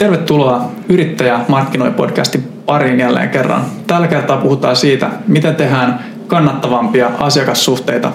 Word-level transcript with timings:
Tervetuloa 0.00 0.70
Yrittäjä 0.88 1.40
markkinoi 1.48 1.90
podcastin 1.90 2.62
pariin 2.66 3.00
jälleen 3.00 3.28
kerran. 3.28 3.64
Tällä 3.86 4.08
kertaa 4.08 4.36
puhutaan 4.36 4.76
siitä, 4.76 5.10
miten 5.26 5.56
tehdään 5.56 6.04
kannattavampia 6.26 7.10
asiakassuhteita 7.18 8.12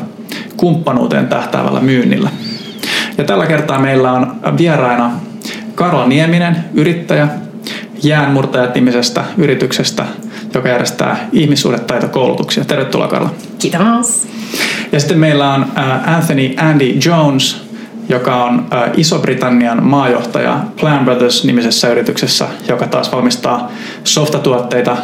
kumppanuuteen 0.58 1.28
tähtäävällä 1.28 1.80
myynnillä. 1.80 2.30
Ja 3.18 3.24
tällä 3.24 3.46
kertaa 3.46 3.80
meillä 3.80 4.12
on 4.12 4.36
vieraina 4.58 5.12
Karla 5.76 6.08
Nieminen, 6.08 6.56
yrittäjä, 6.74 7.28
jäänmurtajat-nimisestä 8.04 9.24
yrityksestä, 9.38 10.06
joka 10.54 10.70
järjestää 10.70 11.30
ihmissuhdetaitokoulutuksia. 11.32 12.66
Tervetuloa 12.66 13.08
Karla. 13.08 13.30
Kiitos. 13.60 14.28
Ja 14.92 15.00
sitten 15.00 15.20
meillä 15.20 15.54
on 15.54 15.66
Anthony 16.06 16.54
Andy 16.58 16.86
Jones, 17.06 17.65
joka 18.10 18.44
on 18.44 18.66
Iso-Britannian 18.98 19.84
maajohtaja 19.84 20.60
Plan 20.80 21.06
Brothers-nimisessä 21.06 21.92
yrityksessä, 21.92 22.48
joka 22.68 22.88
taas 22.88 23.12
valmistaa 23.12 23.72
softatuotteita 24.04 24.98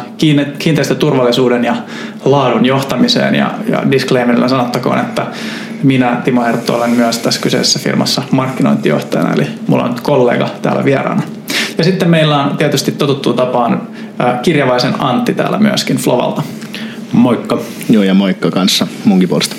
kiinteistöturvallisuuden 0.58 1.64
ja 1.64 1.76
laadun 2.24 2.66
johtamiseen. 2.66 3.34
Ja, 3.34 3.50
ja 3.68 3.82
disclaimerilla 3.90 4.48
sanottakoon, 4.48 4.98
että 4.98 5.26
minä, 5.82 6.16
Timo 6.24 6.44
Herttu, 6.44 6.74
olen 6.74 6.90
myös 6.90 7.18
tässä 7.18 7.40
kyseisessä 7.40 7.78
firmassa 7.78 8.22
markkinointijohtajana, 8.30 9.32
eli 9.32 9.46
mulla 9.66 9.84
on 9.84 9.94
kollega 10.02 10.48
täällä 10.62 10.84
vieraana. 10.84 11.22
Ja 11.78 11.84
sitten 11.84 12.10
meillä 12.10 12.44
on 12.44 12.56
tietysti 12.56 12.92
totuttu 12.92 13.32
tapaan 13.32 13.82
kirjavaisen 14.42 14.94
Antti 14.98 15.34
täällä 15.34 15.58
myöskin 15.58 15.96
Flovalta. 15.96 16.42
Moikka. 17.12 17.58
Joo, 17.90 18.02
ja 18.02 18.14
moikka 18.14 18.50
kanssa 18.50 18.86
munkin 19.04 19.28
puolesta. 19.28 19.56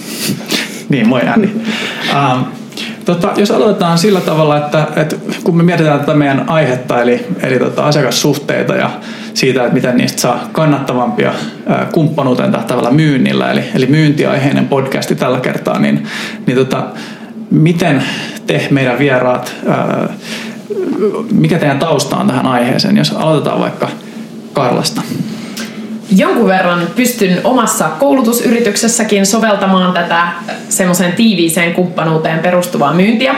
niin, 0.90 1.08
moi. 1.08 1.22
Um, 1.26 2.46
Tota, 3.06 3.32
jos 3.38 3.52
aloitetaan 3.52 3.98
sillä 3.98 4.22
tavalla, 4.22 4.58
että, 4.58 4.88
että 4.96 5.16
kun 5.44 5.58
me 5.58 5.64
mietitään 5.64 6.00
tätä 6.00 6.14
meidän 6.14 6.50
aihetta, 6.50 7.02
eli, 7.02 7.26
eli 7.42 7.60
tota, 7.60 7.86
asiakassuhteita 7.86 8.76
ja 8.76 8.90
siitä, 9.34 9.62
että 9.62 9.74
miten 9.74 9.98
niistä 9.98 10.22
saa 10.22 10.50
kannattavampia 10.52 11.34
kumppanuuteen 11.92 12.52
tähtävällä 12.52 12.92
myynnillä, 12.92 13.52
eli, 13.52 13.64
eli 13.76 13.86
myyntiaiheinen 13.86 14.68
podcasti 14.68 15.16
tällä 15.16 15.40
kertaa, 15.40 15.80
niin, 15.80 16.04
niin 16.48 16.58
tota, 16.58 16.84
miten 17.52 18.04
te 18.48 18.68
meidän 18.72 19.00
vieraat, 19.00 19.54
ää, 19.68 20.10
mikä 21.32 21.60
teidän 21.60 21.80
tausta 21.80 22.18
on 22.18 22.28
tähän 22.28 22.46
aiheeseen, 22.46 22.98
jos 22.98 23.12
aloitetaan 23.12 23.60
vaikka 23.60 23.88
Karlasta? 24.54 25.02
Jonkun 26.18 26.48
verran 26.48 26.88
pystyn 26.96 27.42
omassa 27.44 27.90
koulutusyrityksessäkin 27.90 29.26
soveltamaan 29.26 29.94
tätä 29.94 30.28
semmoiseen 30.70 31.14
tiiviiseen 31.14 31.74
kumppanuuteen 31.74 32.40
perustuvaa 32.40 32.94
myyntiä. 32.94 33.36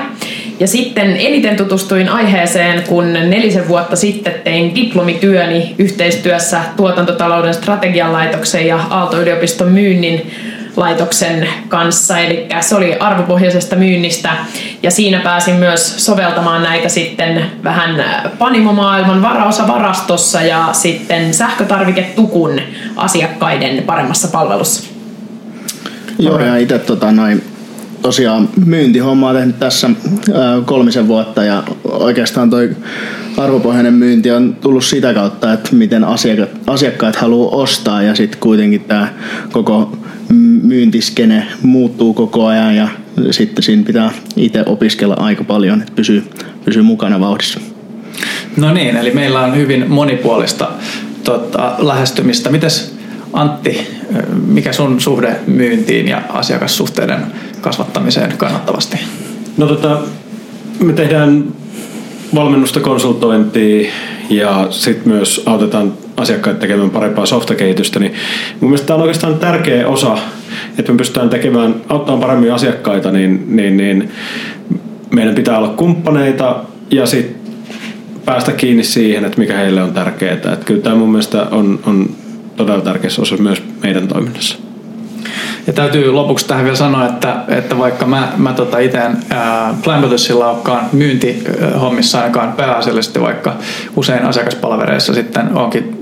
Ja 0.60 0.68
sitten 0.68 1.18
eniten 1.18 1.56
tutustuin 1.56 2.10
aiheeseen, 2.10 2.84
kun 2.84 3.14
nelisen 3.14 3.68
vuotta 3.68 3.96
sitten 3.96 4.34
tein 4.44 4.76
diplomityöni 4.76 5.76
yhteistyössä 5.78 6.62
tuotantotalouden 6.78 7.54
strategian 7.54 8.14
laitoksen 8.14 8.68
ja 8.68 8.80
Aalto-yliopiston 8.90 9.72
myynnin 9.72 10.32
laitoksen 10.76 11.48
kanssa, 11.68 12.20
eli 12.20 12.48
se 12.62 12.76
oli 12.76 12.94
arvopohjaisesta 12.94 13.76
myynnistä 13.76 14.30
ja 14.84 14.92
siinä 14.92 15.20
pääsin 15.20 15.56
myös 15.56 16.06
soveltamaan 16.06 16.64
näitä 16.64 16.90
sitten 16.90 17.46
vähän 17.64 18.04
panimomaailman 18.40 19.22
varaosavarastossa 19.22 20.42
ja 20.42 20.70
sitten 20.74 21.34
sähkötarviketukun 21.34 22.62
asiakkaiden 22.96 23.84
paremmassa 23.84 24.28
palvelussa. 24.28 24.84
Joo, 26.20 26.40
ja 26.40 26.58
itse 26.58 26.80
tota, 26.80 27.12
noin, 27.12 27.44
tosiaan 28.02 28.50
myyntihommaa 28.66 29.34
tehnyt 29.34 29.60
tässä 29.60 29.90
kolmisen 30.66 31.08
vuotta 31.08 31.44
ja 31.44 31.64
oikeastaan 31.84 32.50
toi 32.50 32.70
arvopohjainen 33.38 33.94
myynti 33.94 34.32
on 34.32 34.58
tullut 34.62 34.84
sitä 34.84 35.14
kautta, 35.14 35.54
että 35.54 35.76
miten 35.76 36.04
asiakkaat, 36.04 36.50
asiakkaat 36.68 37.16
haluaa 37.16 37.56
ostaa 37.56 38.02
ja 38.02 38.16
sitten 38.16 38.40
kuitenkin 38.40 38.82
tämä 38.82 39.08
koko 39.52 39.98
myyntiskene 40.64 41.48
muuttuu 41.62 42.14
koko 42.14 42.46
ajan 42.46 42.76
ja 42.76 42.88
sitten 43.32 43.64
siinä 43.64 43.84
pitää 43.84 44.12
itse 44.36 44.64
opiskella 44.66 45.16
aika 45.20 45.44
paljon, 45.44 45.82
että 45.82 45.94
pysyy, 45.96 46.24
pysyy 46.66 46.82
mukana 46.82 47.20
vauhdissa. 47.20 47.60
No 48.58 48.74
niin, 48.74 48.98
eli 48.98 49.12
meillä 49.12 49.42
on 49.42 49.56
hyvin 49.56 49.92
monipuolista 49.92 50.72
tota, 51.24 51.76
lähestymistä. 51.78 52.50
Mites 52.50 52.96
Antti, 53.34 53.88
mikä 54.48 54.74
sun 54.74 55.02
suhde 55.02 55.36
myyntiin 55.48 56.08
ja 56.08 56.22
asiakassuhteiden 56.30 57.20
kasvattamiseen 57.62 58.38
kannattavasti? 58.38 58.98
No 59.58 59.68
tota, 59.68 60.00
me 60.80 60.94
tehdään 60.94 61.46
valmennusta, 62.36 62.80
konsultointia 62.80 63.92
ja 64.30 64.68
sitten 64.70 65.14
myös 65.14 65.44
autetaan 65.46 65.94
asiakkaita 66.18 66.60
tekemään 66.60 66.90
parempaa 66.90 67.26
softakehitystä, 67.26 68.00
niin 68.00 68.14
mun 68.62 68.70
mielestä 68.70 68.88
tämä 68.88 68.96
on 68.96 69.02
oikeastaan 69.02 69.40
tärkeä 69.40 69.88
osa, 69.88 70.18
että 70.78 70.92
me 70.92 70.98
pystytään 70.98 71.30
tekemään, 71.30 71.76
auttamaan 71.90 72.22
paremmin 72.22 72.54
asiakkaita, 72.54 73.12
niin, 73.12 73.46
niin, 73.48 73.78
niin 73.78 74.12
meidän 75.16 75.36
pitää 75.36 75.58
olla 75.58 75.70
kumppaneita 75.70 76.56
ja 76.92 77.06
sitten 77.06 77.46
päästä 78.26 78.52
kiinni 78.52 78.84
siihen, 78.84 79.26
että 79.26 79.40
mikä 79.40 79.58
heille 79.58 79.84
on 79.84 79.94
tärkeää. 79.94 80.34
Että 80.34 80.58
kyllä 80.66 80.82
tämä 80.82 80.96
mun 80.96 81.10
mielestä 81.10 81.48
on, 81.52 81.80
on 81.86 82.10
todella 82.56 82.82
tärkeä 82.82 83.10
osa 83.20 83.38
myös 83.38 83.64
meidän 83.84 84.08
toiminnassa. 84.08 84.58
Ja 85.68 85.74
täytyy 85.74 86.12
lopuksi 86.12 86.48
tähän 86.48 86.64
vielä 86.64 86.78
sanoa, 86.78 87.06
että, 87.06 87.44
että 87.48 87.78
vaikka 87.78 88.06
mä, 88.06 88.34
mä 88.38 88.54
tota 88.54 88.80
itse 88.80 89.00
Plan 89.84 90.00
Brothersilla 90.00 90.52
olekaan 90.52 90.86
myyntihommissa 90.94 92.18
ainakaan 92.18 92.54
pääasiallisesti, 92.54 93.22
vaikka 93.22 93.56
usein 93.96 94.26
asiakaspalvereissa 94.26 95.14
sitten 95.14 95.58
onkin 95.58 95.95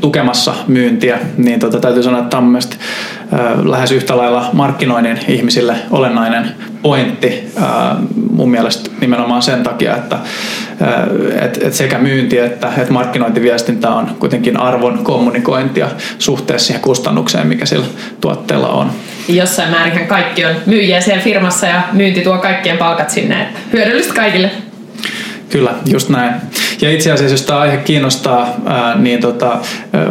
tukemassa 0.00 0.54
myyntiä, 0.68 1.18
niin 1.36 1.60
tota, 1.60 1.80
täytyy 1.80 2.02
sanoa, 2.02 2.20
että 2.20 2.30
tämä 2.30 2.42
on 2.42 2.58
lähes 3.70 3.92
yhtä 3.92 4.16
lailla 4.16 4.50
markkinoinnin 4.52 5.18
ihmisille 5.28 5.76
olennainen 5.90 6.54
pointti 6.82 7.52
mun 8.32 8.50
mielestä 8.50 8.90
nimenomaan 9.00 9.42
sen 9.42 9.62
takia, 9.62 9.96
että 9.96 10.18
et, 11.42 11.62
et 11.62 11.74
sekä 11.74 11.98
myynti 11.98 12.38
että 12.38 12.68
et 12.78 12.90
markkinointiviestintä 12.90 13.90
on 13.90 14.16
kuitenkin 14.18 14.56
arvon 14.56 15.04
kommunikointia 15.04 15.88
suhteessa 16.18 16.66
siihen 16.66 16.82
kustannukseen, 16.82 17.46
mikä 17.46 17.66
sillä 17.66 17.86
tuotteella 18.20 18.68
on. 18.68 18.90
Jossain 19.28 19.70
määrin 19.70 20.06
kaikki 20.06 20.44
on 20.44 20.54
myyjiä 20.66 21.00
siellä 21.00 21.22
firmassa 21.22 21.66
ja 21.66 21.82
myynti 21.92 22.20
tuo 22.20 22.38
kaikkien 22.38 22.78
palkat 22.78 23.10
sinne. 23.10 23.48
Hyödyllistä 23.72 24.14
kaikille. 24.14 24.50
Kyllä, 25.50 25.74
just 25.86 26.08
näin. 26.08 26.34
Ja 26.80 26.90
itse 26.90 27.12
asiassa, 27.12 27.34
jos 27.34 27.42
tämä 27.42 27.60
aihe 27.60 27.76
kiinnostaa, 27.76 28.48
niin 28.94 29.20
tota, 29.20 29.58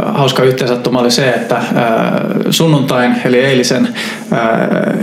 hauska 0.06 0.44
yhteensattuma 0.44 1.00
oli 1.00 1.12
se, 1.12 1.30
että 1.30 1.62
sunnuntain 2.50 3.16
eli 3.26 3.40
eilisen 3.40 3.88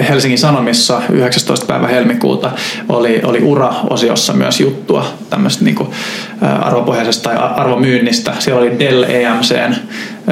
Helsingin 0.09 0.39
Sanomissa 0.39 1.03
19. 1.13 1.67
päivä 1.67 1.89
helmikuuta 1.89 2.51
oli, 2.89 3.21
oli 3.25 3.43
ura-osiossa 3.43 4.33
myös 4.33 4.61
juttua 4.61 5.07
tämmöistä 5.31 5.65
niin 5.65 5.89
arvopohjaisesta 6.61 7.31
tai 7.31 7.37
arvomyynnistä. 7.55 8.33
Siellä 8.39 8.61
oli 8.61 8.79
Dell 8.79 9.03
EMCn 9.03 9.75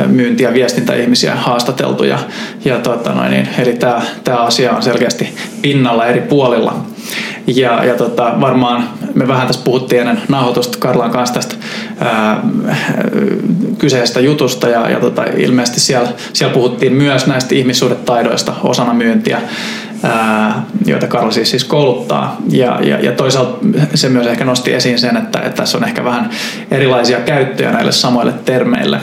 myynti- 0.07 0.43
ja 0.43 0.53
viestintäihmisiä 0.53 1.35
haastateltu. 1.35 2.05
Ja, 2.05 2.19
ja 2.65 2.79
tota 2.79 3.13
noin, 3.13 3.31
niin, 3.31 3.49
eli 3.59 3.73
tämä, 3.73 4.03
tämä 4.25 4.39
asia 4.39 4.73
on 4.73 4.83
selkeästi 4.83 5.35
pinnalla 5.63 6.07
eri 6.07 6.21
puolilla. 6.21 6.94
Ja, 7.47 7.85
ja 7.85 7.95
tota, 7.95 8.35
varmaan 8.41 8.89
me 9.15 9.29
vähän 9.29 9.47
tässä 9.47 9.63
puhuttiin 9.65 10.01
ennen 10.01 10.23
nauhoitusta 10.29 10.79
Karlan 10.79 11.11
kanssa 11.11 11.35
tästä 11.35 11.55
ää, 12.01 12.41
kyseisestä 13.79 14.21
jutusta 14.21 14.69
ja, 14.69 14.91
ja 14.91 15.01
tota, 15.01 15.25
ilmeisesti 15.37 15.81
siellä, 15.81 16.09
siellä 16.33 16.55
puhuttiin 16.55 16.93
myös 16.93 17.27
näistä 17.27 17.55
ihmissuhdetaidoista 17.55 18.53
osana 18.63 18.95
myyntiä, 18.95 19.41
joita 20.87 21.07
Karla 21.07 21.31
siis, 21.31 21.51
siis 21.51 21.65
kouluttaa. 21.65 22.37
Ja, 22.51 22.81
ja, 22.83 23.01
ja 23.01 23.13
toisaalta 23.13 23.59
se 23.95 24.09
myös 24.09 24.27
ehkä 24.27 24.45
nosti 24.45 24.75
esiin 24.75 24.99
sen, 24.99 25.17
että, 25.17 25.39
että 25.39 25.57
tässä 25.57 25.79
on 25.79 25.85
ehkä 25.85 26.05
vähän 26.05 26.31
erilaisia 26.71 27.21
käyttöjä 27.21 27.73
näille 27.73 27.93
samoille 27.93 28.33
termeille. 28.45 29.01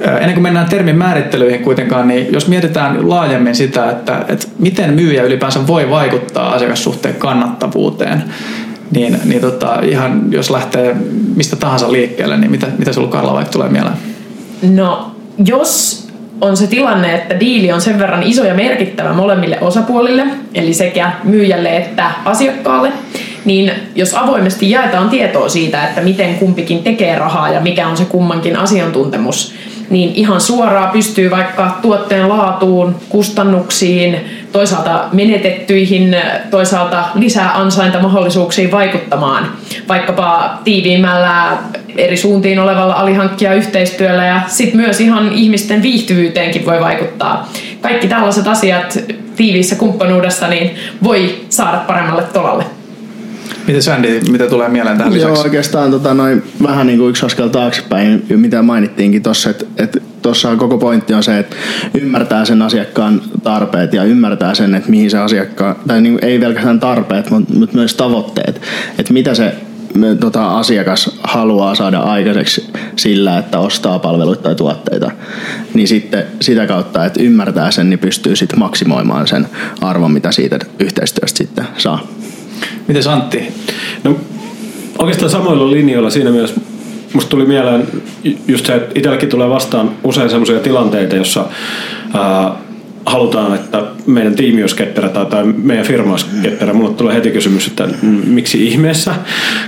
Ennen 0.00 0.32
kuin 0.32 0.42
mennään 0.42 0.68
termin 0.68 0.96
määrittelyihin 0.96 1.62
kuitenkaan, 1.62 2.08
niin 2.08 2.32
jos 2.32 2.48
mietitään 2.48 3.08
laajemmin 3.08 3.54
sitä, 3.54 3.90
että, 3.90 4.24
että 4.28 4.46
miten 4.58 4.94
myyjä 4.94 5.22
ylipäänsä 5.22 5.66
voi 5.66 5.90
vaikuttaa 5.90 6.52
asiakassuhteen 6.52 7.14
kannattavuuteen, 7.14 8.24
niin, 8.90 9.18
niin 9.24 9.40
tota, 9.40 9.80
ihan 9.82 10.22
jos 10.30 10.50
lähtee 10.50 10.96
mistä 11.36 11.56
tahansa 11.56 11.92
liikkeelle, 11.92 12.36
niin 12.36 12.50
mitä, 12.50 12.66
mitä 12.78 12.92
sulla 12.92 13.08
Karla 13.08 13.34
vaikka 13.34 13.52
tulee 13.52 13.68
mieleen? 13.68 13.96
No, 14.62 15.10
jos 15.44 16.08
on 16.40 16.56
se 16.56 16.66
tilanne, 16.66 17.14
että 17.14 17.40
diili 17.40 17.72
on 17.72 17.80
sen 17.80 17.98
verran 17.98 18.22
iso 18.22 18.44
ja 18.44 18.54
merkittävä 18.54 19.12
molemmille 19.12 19.58
osapuolille, 19.60 20.26
eli 20.54 20.74
sekä 20.74 21.12
myyjälle 21.24 21.76
että 21.76 22.10
asiakkaalle, 22.24 22.92
niin 23.44 23.72
jos 23.94 24.14
avoimesti 24.14 24.70
jaetaan 24.70 25.10
tietoa 25.10 25.48
siitä, 25.48 25.84
että 25.84 26.00
miten 26.00 26.34
kumpikin 26.34 26.82
tekee 26.82 27.18
rahaa 27.18 27.50
ja 27.52 27.60
mikä 27.60 27.88
on 27.88 27.96
se 27.96 28.04
kummankin 28.04 28.56
asiantuntemus, 28.56 29.54
niin 29.90 30.12
ihan 30.14 30.40
suoraan 30.40 30.90
pystyy 30.90 31.30
vaikka 31.30 31.78
tuotteen 31.82 32.28
laatuun, 32.28 32.96
kustannuksiin, 33.08 34.16
toisaalta 34.52 35.04
menetettyihin, 35.12 36.16
toisaalta 36.50 37.04
lisää 37.14 37.58
ansaintamahdollisuuksiin 37.58 38.70
vaikuttamaan. 38.70 39.52
Vaikkapa 39.88 40.58
tiiviimmällä 40.64 41.58
eri 41.96 42.16
suuntiin 42.16 42.58
olevalla 42.58 42.94
alihankkija 42.94 43.54
yhteistyöllä 43.54 44.24
ja 44.24 44.40
sitten 44.46 44.80
myös 44.80 45.00
ihan 45.00 45.32
ihmisten 45.32 45.82
viihtyvyyteenkin 45.82 46.66
voi 46.66 46.80
vaikuttaa. 46.80 47.48
Kaikki 47.80 48.08
tällaiset 48.08 48.46
asiat 48.46 48.98
tiiviissä 49.36 49.76
kumppanuudessa 49.76 50.48
niin 50.48 50.76
voi 51.04 51.40
saada 51.48 51.76
paremmalle 51.76 52.22
tolalle. 52.22 52.77
Miten 53.68 53.82
Sandy, 53.82 54.20
mitä 54.30 54.46
tulee 54.46 54.68
mieleen 54.68 54.98
tähän 54.98 55.12
lisäksi? 55.12 55.34
Joo, 55.34 55.42
oikeastaan 55.42 55.90
tota, 55.90 56.14
noin, 56.14 56.42
vähän 56.62 56.86
niin 56.86 56.98
kuin 56.98 57.10
yksi 57.10 57.26
askel 57.26 57.48
taaksepäin, 57.48 58.26
mitä 58.28 58.62
mainittiinkin 58.62 59.22
tuossa, 59.22 59.50
että, 59.50 59.64
että 59.78 60.00
tuossa 60.22 60.56
koko 60.56 60.78
pointti 60.78 61.14
on 61.14 61.22
se, 61.22 61.38
että 61.38 61.56
ymmärtää 61.94 62.44
sen 62.44 62.62
asiakkaan 62.62 63.22
tarpeet 63.42 63.92
ja 63.92 64.04
ymmärtää 64.04 64.54
sen, 64.54 64.74
että 64.74 64.90
mihin 64.90 65.10
se 65.10 65.18
asiakkaan, 65.18 65.76
tai 65.86 66.00
niin, 66.00 66.18
ei 66.22 66.38
pelkästään 66.38 66.80
tarpeet, 66.80 67.30
mutta 67.30 67.54
myös 67.72 67.94
tavoitteet, 67.94 68.60
että 68.98 69.12
mitä 69.12 69.34
se 69.34 69.54
tota, 70.20 70.58
asiakas 70.58 71.18
haluaa 71.22 71.74
saada 71.74 71.98
aikaiseksi 71.98 72.70
sillä, 72.96 73.38
että 73.38 73.58
ostaa 73.58 73.98
palveluita 73.98 74.42
tai 74.42 74.54
tuotteita, 74.54 75.10
niin 75.74 75.88
sitten 75.88 76.24
sitä 76.40 76.66
kautta, 76.66 77.04
että 77.04 77.22
ymmärtää 77.22 77.70
sen, 77.70 77.90
niin 77.90 77.98
pystyy 77.98 78.36
sitten 78.36 78.58
maksimoimaan 78.58 79.26
sen 79.26 79.46
arvon, 79.80 80.12
mitä 80.12 80.32
siitä 80.32 80.58
yhteistyöstä 80.78 81.38
sitten 81.38 81.66
saa. 81.76 82.17
Miten 82.88 83.08
Antti? 83.08 83.48
No, 84.04 84.16
oikeastaan 84.98 85.30
samoilla 85.30 85.70
linjoilla 85.70 86.10
siinä 86.10 86.30
mielessä 86.30 86.60
musta 87.12 87.30
tuli 87.30 87.44
mieleen 87.44 87.88
just 88.48 88.66
se, 88.66 88.74
että 88.74 88.92
itselläkin 88.94 89.28
tulee 89.28 89.48
vastaan 89.48 89.90
usein 90.04 90.30
sellaisia 90.30 90.60
tilanteita, 90.60 91.16
jossa 91.16 91.44
ää, 92.14 92.52
halutaan, 93.06 93.54
että 93.54 93.84
meidän 94.06 94.34
tiimi 94.34 94.62
olisi 94.62 94.76
ketterä 94.76 95.08
tai, 95.08 95.26
tai 95.26 95.44
meidän 95.44 95.86
firma 95.86 96.10
olisi 96.10 96.26
ketterä. 96.42 96.72
Mulle 96.72 96.94
tulee 96.94 97.14
heti 97.14 97.30
kysymys, 97.30 97.66
että 97.66 97.88
miksi 98.26 98.66
ihmeessä, 98.66 99.14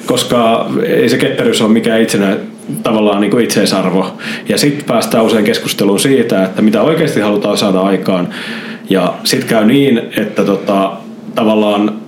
koska 0.06 0.70
ei 0.86 1.08
se 1.08 1.18
ketteryys 1.18 1.62
ole 1.62 1.72
mikään 1.72 2.02
itsenä, 2.02 2.36
tavallaan 2.82 3.20
niin 3.20 3.30
kuin 3.30 3.44
itseisarvo. 3.44 4.18
Ja 4.48 4.58
sitten 4.58 4.84
päästään 4.84 5.24
usein 5.24 5.44
keskusteluun 5.44 6.00
siitä, 6.00 6.44
että 6.44 6.62
mitä 6.62 6.82
oikeasti 6.82 7.20
halutaan 7.20 7.58
saada 7.58 7.80
aikaan. 7.80 8.28
Ja 8.90 9.14
sitten 9.24 9.48
käy 9.48 9.64
niin, 9.64 10.00
että 10.16 10.44
tota, 10.44 10.92
tavallaan 11.34 11.99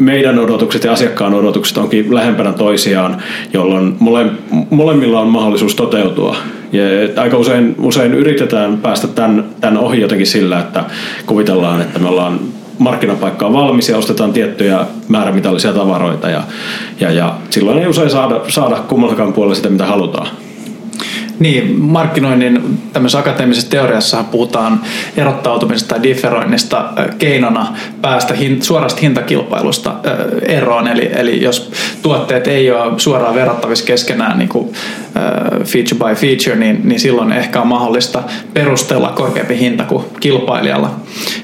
meidän 0.00 0.38
odotukset 0.38 0.84
ja 0.84 0.92
asiakkaan 0.92 1.34
odotukset 1.34 1.78
onkin 1.78 2.14
lähempänä 2.14 2.52
toisiaan, 2.52 3.22
jolloin 3.52 3.96
mole, 4.00 4.26
molemmilla 4.70 5.20
on 5.20 5.28
mahdollisuus 5.28 5.74
toteutua. 5.74 6.36
Ja 6.72 6.82
aika 7.22 7.36
usein, 7.36 7.74
usein 7.78 8.14
yritetään 8.14 8.78
päästä 8.78 9.08
tämän, 9.08 9.44
tämän 9.60 9.78
ohi 9.78 10.00
jotenkin 10.00 10.26
sillä, 10.26 10.58
että 10.58 10.84
kuvitellaan, 11.26 11.80
että 11.80 11.98
me 11.98 12.08
ollaan 12.08 12.40
markkinapaikka 12.78 13.46
on 13.46 13.52
valmis 13.52 13.88
ja 13.88 13.96
ostetaan 13.96 14.32
tiettyjä 14.32 14.78
määrämitallisia 15.08 15.72
tavaroita 15.72 16.30
ja, 16.30 16.42
ja, 17.00 17.10
ja 17.10 17.34
silloin 17.50 17.78
ei 17.78 17.86
usein 17.86 18.10
saada, 18.10 18.40
saada 18.48 18.76
kummallakaan 18.76 19.32
puolella 19.32 19.54
sitä, 19.54 19.68
mitä 19.68 19.86
halutaan. 19.86 20.26
Niin, 21.40 21.80
markkinoinnin 21.80 22.78
tämmöisessä 22.92 23.18
akateemisessa 23.18 23.70
teoriassa 23.70 24.24
puhutaan 24.24 24.80
erottautumisesta 25.16 25.94
tai 25.94 26.02
differoinnista 26.02 26.92
keinona 27.18 27.76
päästä 28.02 28.34
hin, 28.34 28.62
suorasta 28.62 29.00
hintakilpailusta 29.00 29.94
eroon. 30.42 30.88
Eli, 30.88 31.10
eli 31.14 31.42
jos 31.42 31.72
tuotteet 32.02 32.46
ei 32.46 32.70
ole 32.70 32.92
suoraan 32.96 33.34
verrattavissa 33.34 33.84
keskenään 33.84 34.38
niin 34.38 34.48
kuin 34.48 34.72
feature 35.64 35.98
by 35.98 36.14
feature, 36.14 36.56
niin, 36.56 36.80
niin 36.84 37.00
silloin 37.00 37.32
ehkä 37.32 37.60
on 37.60 37.66
mahdollista 37.66 38.22
perustella 38.54 39.08
korkeampi 39.08 39.58
hinta 39.58 39.84
kuin 39.84 40.04
kilpailijalla. 40.20 40.90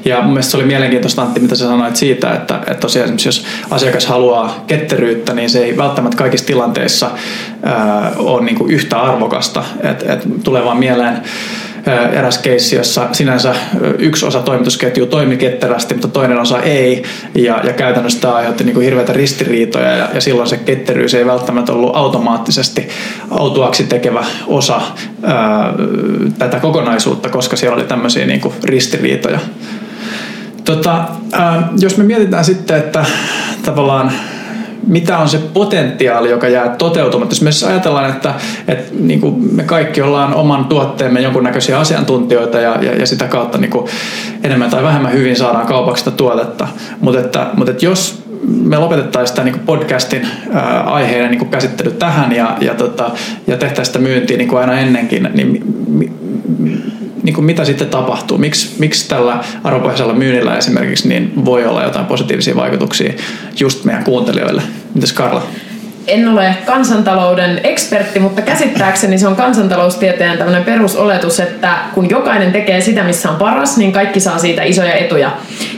Ja 0.04 0.22
mun 0.22 0.32
mielestä 0.32 0.50
se 0.50 0.56
oli 0.56 0.66
mielenkiintoista 0.66 1.22
Antti, 1.22 1.40
mitä 1.40 1.54
sä 1.54 1.64
sanoit 1.64 1.96
siitä, 1.96 2.32
että, 2.34 2.56
että 2.56 2.74
tosiaan 2.74 3.04
esimerkiksi 3.04 3.28
jos 3.28 3.44
asiakas 3.70 4.06
haluaa 4.06 4.64
ketteryyttä, 4.66 5.34
niin 5.34 5.50
se 5.50 5.64
ei 5.64 5.76
välttämättä 5.76 6.16
kaikissa 6.16 6.46
tilanteissa 6.46 7.10
ää, 7.62 8.12
ole 8.16 8.44
niin 8.44 8.56
kuin 8.56 8.70
yhtä 8.70 9.00
arvokasta. 9.00 9.64
Et, 9.86 10.04
et 10.08 10.26
tulee 10.44 10.64
vaan 10.64 10.76
mieleen 10.76 11.22
eräs 12.12 12.38
keissi, 12.38 12.76
jossa 12.76 13.08
sinänsä 13.12 13.54
yksi 13.98 14.26
osa 14.26 14.42
toimitusketju 14.42 15.06
toimi 15.06 15.36
ketterästi, 15.36 15.94
mutta 15.94 16.08
toinen 16.08 16.38
osa 16.38 16.62
ei. 16.62 17.02
Ja, 17.34 17.60
ja 17.64 17.72
käytännössä 17.72 18.20
tämä 18.20 18.34
aiheutti 18.34 18.64
niin 18.64 18.74
kuin 18.74 18.84
hirveitä 18.84 19.12
ristiriitoja 19.12 19.90
ja, 19.90 20.08
ja 20.14 20.20
silloin 20.20 20.48
se 20.48 20.56
ketteryys 20.56 21.14
ei 21.14 21.26
välttämättä 21.26 21.72
ollut 21.72 21.96
automaattisesti 21.96 22.88
autuaksi 23.30 23.84
tekevä 23.84 24.24
osa 24.46 24.80
ää, 25.22 25.74
tätä 26.38 26.60
kokonaisuutta, 26.60 27.28
koska 27.28 27.56
siellä 27.56 27.74
oli 27.74 27.84
tämmöisiä 27.84 28.26
niin 28.26 28.40
kuin 28.40 28.54
ristiriitoja. 28.64 29.38
Tota, 30.64 31.04
ää, 31.32 31.68
jos 31.80 31.96
me 31.96 32.04
mietitään 32.04 32.44
sitten, 32.44 32.76
että 32.76 33.04
tavallaan 33.64 34.12
mitä 34.86 35.18
on 35.18 35.28
se 35.28 35.38
potentiaali, 35.38 36.30
joka 36.30 36.48
jää 36.48 36.68
toteutumatta. 36.68 37.32
Jos 37.32 37.42
me 37.42 37.52
siis 37.52 37.64
ajatellaan, 37.64 38.10
että, 38.10 38.34
että 38.68 38.92
niin 39.00 39.20
kuin 39.20 39.54
me 39.54 39.62
kaikki 39.62 40.02
ollaan 40.02 40.34
oman 40.34 40.64
tuotteemme 40.64 41.20
jonkunnäköisiä 41.20 41.78
asiantuntijoita 41.78 42.60
ja, 42.60 42.82
ja, 42.82 42.96
ja 42.96 43.06
sitä 43.06 43.24
kautta 43.24 43.58
niin 43.58 43.70
kuin 43.70 43.86
enemmän 44.44 44.70
tai 44.70 44.82
vähemmän 44.82 45.12
hyvin 45.12 45.36
saadaan 45.36 45.66
kaupaksi 45.66 46.04
sitä 46.04 46.16
tuotetta, 46.16 46.68
mutta, 47.00 47.20
että, 47.20 47.46
mutta 47.56 47.70
että 47.70 47.84
jos 47.84 48.26
me 48.46 48.78
lopetettaisiin 48.78 49.36
tämä 49.36 49.44
niin 49.44 49.66
podcastin 49.66 50.28
ää, 50.52 50.80
aiheiden 50.80 51.30
niin 51.30 51.48
käsittely 51.48 51.90
tähän 51.90 52.32
ja, 52.32 52.56
ja, 52.60 52.74
tota, 52.74 53.10
ja 53.46 53.56
tehtäisiin 53.56 53.86
sitä 53.86 53.98
myyntiä 53.98 54.36
niin 54.36 54.48
kuin 54.48 54.60
aina 54.60 54.78
ennenkin, 54.78 55.28
niin 55.34 55.64
mi, 55.88 56.12
niin 57.26 57.34
kuin 57.34 57.44
mitä 57.44 57.64
sitten 57.64 57.88
tapahtuu? 57.88 58.38
Miks, 58.38 58.78
miksi 58.78 59.08
tällä 59.08 59.44
arvopohjaisella 59.64 60.12
myynnillä 60.12 60.56
esimerkiksi 60.56 61.08
niin 61.08 61.44
voi 61.44 61.66
olla 61.66 61.82
jotain 61.82 62.06
positiivisia 62.06 62.56
vaikutuksia 62.56 63.12
just 63.60 63.84
meidän 63.84 64.04
kuuntelijoille? 64.04 64.62
Mitäs 64.94 65.12
Karla? 65.12 65.42
en 66.06 66.28
ole 66.28 66.56
kansantalouden 66.66 67.60
ekspertti, 67.64 68.20
mutta 68.20 68.42
käsittääkseni 68.42 69.18
se 69.18 69.28
on 69.28 69.36
kansantaloustieteen 69.36 70.38
tämmöinen 70.38 70.64
perusoletus, 70.64 71.40
että 71.40 71.78
kun 71.94 72.10
jokainen 72.10 72.52
tekee 72.52 72.80
sitä, 72.80 73.02
missä 73.02 73.30
on 73.30 73.36
paras, 73.36 73.76
niin 73.76 73.92
kaikki 73.92 74.20
saa 74.20 74.38
siitä 74.38 74.62
isoja 74.62 74.94
etuja. 74.94 75.30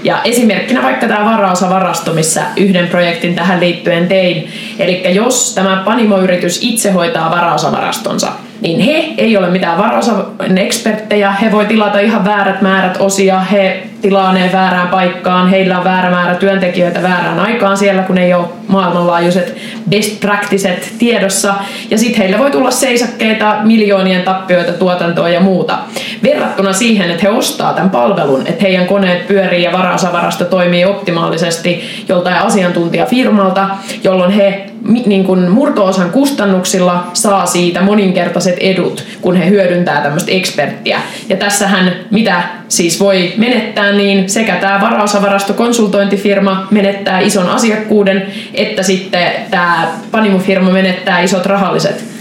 Ja 0.05 0.23
esimerkkinä 0.25 0.83
vaikka 0.83 1.09
tämä 1.09 1.25
varaosavarasto, 1.25 2.13
missä 2.13 2.43
yhden 2.57 2.89
projektin 2.89 3.35
tähän 3.35 3.61
liittyen 3.61 4.09
tein. 4.09 4.51
Eli 4.79 5.15
jos 5.15 5.55
tämä 5.55 5.83
panimoyritys 5.85 6.59
itse 6.63 6.91
hoitaa 6.91 7.31
varaosavarastonsa, 7.31 8.33
niin 8.61 8.81
he 8.81 9.15
ei 9.19 9.37
ole 9.37 9.51
mitään 9.51 9.79
varaosan 9.79 10.27
eksperttejä, 10.57 11.33
he 11.33 11.53
voi 11.53 11.67
tilata 11.67 12.01
ihan 12.01 12.25
väärät 12.25 12.63
määrät 12.63 12.97
osia, 13.01 13.41
he 13.41 13.83
tilaa 14.03 14.33
ne 14.33 14.51
väärään 14.53 14.89
paikkaan, 14.89 15.51
heillä 15.51 15.79
on 15.79 15.85
väärä 15.85 16.11
määrä 16.11 16.35
työntekijöitä 16.35 17.03
väärään 17.03 17.41
aikaan 17.41 17.77
siellä, 17.77 18.03
kun 18.03 18.19
ei 18.19 18.35
ole 18.35 18.47
maailmanlaajuiset 18.69 19.57
best 19.91 20.21
practices 20.21 20.95
tiedossa. 20.99 21.55
Ja 21.91 21.99
sitten 21.99 22.19
heillä 22.19 22.39
voi 22.39 22.51
tulla 22.51 22.71
seisakkeita, 22.71 23.57
miljoonien 23.63 24.23
tappioita, 24.23 24.73
tuotantoa 24.73 25.29
ja 25.29 25.41
muuta. 25.41 25.79
Verrattuna 26.23 26.73
siihen, 26.73 27.11
että 27.11 27.23
he 27.23 27.29
ostaa 27.29 27.73
tämän 27.73 27.91
palvelun, 27.91 28.47
että 28.47 28.63
heidän 28.63 28.87
koneet 28.87 29.27
pyörii 29.27 29.63
ja 29.63 29.73
varaosavarasto 29.73 30.45
toimii 30.45 30.85
optimaalisesti 30.85 32.05
joltain 32.09 32.37
asiantuntijafirmalta, 32.37 33.69
jolloin 34.05 34.31
he 34.31 34.68
niin 35.07 35.25
kuin 35.25 35.51
murtoosan 35.51 36.11
kustannuksilla 36.11 37.11
saa 37.13 37.47
siitä 37.47 37.81
moninkertaiset 37.81 38.59
edut, 38.59 39.05
kun 39.21 39.37
he 39.37 39.49
hyödyntää 39.49 40.01
tämmöistä 40.03 40.33
eksperttiä. 40.33 41.01
Ja 41.29 41.37
tässähän 41.37 41.93
mitä 42.11 42.43
siis 42.69 43.01
voi 43.01 43.33
menettää, 43.37 43.93
niin 43.93 44.31
sekä 44.31 44.57
tämä 44.57 44.81
varaosavarastokonsultointifirma 44.81 46.67
menettää 46.71 47.21
ison 47.21 47.49
asiakkuuden, 47.49 48.27
että 48.55 48.83
sitten 48.83 49.33
tämä 49.51 49.89
panimufirma 50.11 50.71
menettää 50.71 51.21
isot 51.21 51.47
rahalliset 51.47 52.18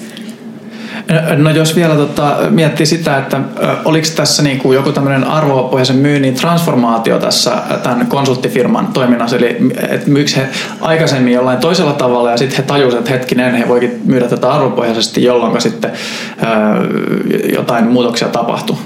No 1.37 1.49
jos 1.49 1.75
vielä 1.75 1.95
tota, 1.95 2.37
miettii 2.49 2.85
sitä, 2.85 3.17
että 3.17 3.41
oliko 3.85 4.07
tässä 4.15 4.43
niin 4.43 4.59
kuin 4.59 4.75
joku 4.75 4.91
tämmöinen 4.91 5.23
arvopohjaisen 5.23 5.95
myynnin 5.95 6.35
transformaatio 6.35 7.19
tässä 7.19 7.51
tämän 7.83 8.07
konsulttifirman 8.07 8.87
toiminnassa, 8.87 9.35
eli 9.35 9.57
että 9.89 10.09
myykö 10.09 10.31
he 10.35 10.47
aikaisemmin 10.81 11.33
jollain 11.33 11.59
toisella 11.59 11.93
tavalla 11.93 12.31
ja 12.31 12.37
sitten 12.37 12.57
he 12.57 12.63
tajusivat, 12.63 12.99
että 12.99 13.17
hetkinen, 13.17 13.55
he 13.55 13.67
voikin 13.67 14.01
myydä 14.05 14.27
tätä 14.27 14.51
arvopohjaisesti, 14.51 15.23
jolloin 15.23 15.61
sitten 15.61 15.91
ää, 16.45 16.75
jotain 17.53 17.87
muutoksia 17.87 18.27
tapahtuu. 18.27 18.79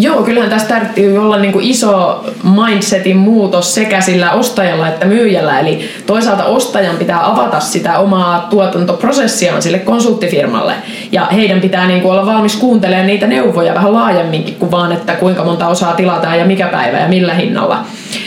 Joo, 0.00 0.22
kyllähän 0.22 0.50
tästä 0.50 0.68
täytyy 0.68 1.18
olla 1.18 1.38
niin 1.38 1.52
kuin 1.52 1.64
iso 1.64 2.24
mindsetin 2.56 3.16
muutos 3.16 3.74
sekä 3.74 4.00
sillä 4.00 4.32
ostajalla 4.32 4.88
että 4.88 5.06
myyjällä. 5.06 5.60
Eli 5.60 5.90
toisaalta 6.06 6.44
ostajan 6.44 6.96
pitää 6.96 7.30
avata 7.30 7.60
sitä 7.60 7.98
omaa 7.98 8.46
tuotantoprosessiaan 8.50 9.62
sille 9.62 9.78
konsulttifirmalle. 9.78 10.74
Ja 11.12 11.26
heidän 11.26 11.60
pitää 11.60 11.86
niin 11.86 12.02
kuin 12.02 12.12
olla 12.12 12.26
valmis 12.26 12.56
kuuntelemaan 12.56 13.06
niitä 13.06 13.26
neuvoja 13.26 13.74
vähän 13.74 13.94
laajemminkin 13.94 14.54
kuin 14.54 14.70
vaan, 14.70 14.92
että 14.92 15.12
kuinka 15.12 15.44
monta 15.44 15.68
osaa 15.68 15.92
tilataan 15.92 16.38
ja 16.38 16.44
mikä 16.44 16.66
päivä 16.66 16.98
ja 16.98 17.08
millä 17.08 17.34
hinnalla. 17.34 17.84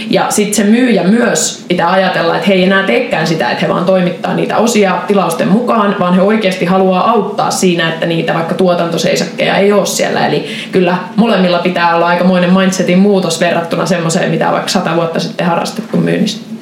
Ja 0.10 0.26
sitten 0.30 0.54
se 0.56 0.64
myyjä 0.64 1.04
myös 1.04 1.66
pitää 1.68 1.92
ajatella, 1.92 2.36
että 2.36 2.48
he 2.48 2.54
ei 2.54 2.64
enää 2.64 2.84
teekään 2.84 3.28
sitä, 3.28 3.50
että 3.50 3.66
he 3.66 3.74
vaan 3.74 3.86
toimittaa 3.86 4.34
niitä 4.34 4.58
osia 4.58 4.98
tilausten 5.08 5.48
mukaan, 5.48 5.96
vaan 6.00 6.16
he 6.16 6.22
oikeasti 6.22 6.66
haluaa 6.66 7.12
auttaa 7.12 7.52
siinä, 7.52 7.90
että 7.90 8.06
niitä 8.06 8.34
vaikka 8.34 8.56
tuotantoseisakkeja 8.56 9.56
ei 9.56 9.72
ole 9.72 9.86
siellä. 9.86 10.28
Eli 10.28 10.46
kyllä 10.72 10.98
molemmilla 11.16 11.60
pitää 11.60 11.96
olla 11.96 12.08
aikamoinen 12.08 12.54
mindsetin 12.54 13.00
muutos 13.00 13.40
verrattuna 13.40 13.86
semmoiseen, 13.86 14.32
mitä 14.32 14.52
vaikka 14.52 14.70
sata 14.70 14.96
vuotta 14.96 15.20
sitten 15.20 15.48
harrastettu 15.48 15.98
myynnissä. 15.98 16.53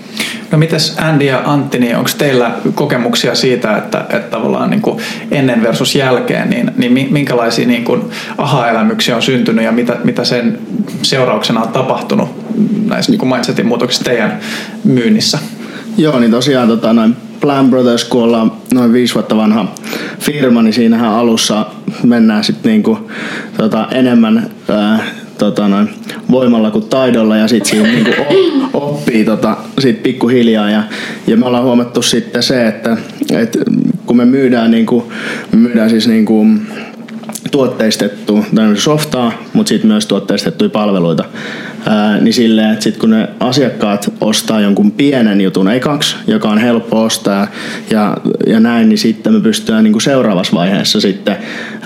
No 0.51 0.57
mites 0.57 0.97
Andy 0.99 1.25
ja 1.25 1.41
Antti, 1.45 1.79
niin 1.79 1.97
onko 1.97 2.09
teillä 2.17 2.51
kokemuksia 2.75 3.35
siitä, 3.35 3.77
että, 3.77 3.99
että 3.99 4.19
tavallaan 4.19 4.69
niin 4.69 4.81
kuin 4.81 4.99
ennen 5.31 5.63
versus 5.63 5.95
jälkeen, 5.95 6.49
niin, 6.49 6.71
niin 6.77 7.13
minkälaisia 7.13 7.67
niin 7.67 7.83
kuin 7.83 8.01
aha-elämyksiä 8.37 9.15
on 9.15 9.21
syntynyt 9.21 9.65
ja 9.65 9.71
mitä, 9.71 9.97
mitä 10.03 10.23
sen 10.23 10.59
seurauksena 11.01 11.61
on 11.61 11.69
tapahtunut 11.69 12.29
näissä 12.87 13.11
niin 13.11 13.19
kuin 13.19 13.29
mindsetin 13.29 13.65
muutoksissa 13.65 14.05
teidän 14.05 14.39
myynnissä? 14.83 15.39
Joo, 15.97 16.19
niin 16.19 16.31
tosiaan 16.31 16.67
tota, 16.67 16.93
noin 16.93 17.15
Plan 17.41 17.69
Brothers, 17.69 18.03
kun 18.03 18.23
ollaan 18.23 18.51
noin 18.73 18.93
viisi 18.93 19.13
vuotta 19.13 19.37
vanha 19.37 19.65
firma, 20.19 20.61
niin 20.61 20.73
siinähän 20.73 21.13
alussa 21.13 21.65
mennään 22.03 22.43
sitten 22.43 22.71
niinku, 22.71 23.11
tota, 23.57 23.87
enemmän 23.91 24.49
ää, 24.69 24.99
tota 25.45 25.67
noin, 25.67 25.89
voimalla 26.31 26.71
kuin 26.71 26.85
taidolla 26.85 27.37
ja 27.37 27.47
sitten 27.47 27.69
siinä 27.69 27.87
niinku 27.87 28.11
oppii 28.73 29.25
tota, 29.25 29.57
sit 29.79 30.03
pikkuhiljaa. 30.03 30.69
Ja, 30.69 30.83
ja 31.27 31.37
me 31.37 31.45
ollaan 31.45 31.63
huomattu 31.63 32.01
sitten 32.01 32.43
se, 32.43 32.67
että 32.67 32.97
et 33.31 33.57
kun 34.05 34.17
me 34.17 34.25
myydään, 34.25 34.71
niinku, 34.71 35.11
me 35.51 35.59
myydään 35.59 35.89
siis 35.89 36.07
niinku, 36.07 36.45
tuotteistettu 37.51 38.45
softaa, 38.75 39.31
mutta 39.53 39.69
sitten 39.69 39.87
myös 39.87 40.05
tuotteistettuja 40.05 40.69
palveluita 40.69 41.25
ää, 41.85 42.17
niin 42.17 42.33
silleen, 42.33 42.71
että 42.71 42.83
sit 42.83 42.97
kun 42.97 43.09
ne 43.09 43.29
asiakkaat 43.39 44.13
ostaa 44.21 44.61
jonkun 44.61 44.91
pienen 44.91 45.41
jutun 45.41 45.71
ekaksi, 45.71 46.15
joka 46.27 46.49
on 46.49 46.57
helppo 46.57 47.03
ostaa 47.03 47.47
ja, 47.89 48.17
ja 48.47 48.59
näin, 48.59 48.89
niin 48.89 48.97
sitten 48.97 49.33
me 49.33 49.39
pystytään 49.39 49.83
niin 49.83 49.91
kuin 49.91 50.01
seuraavassa 50.01 50.55
vaiheessa 50.55 51.01
sitten 51.01 51.37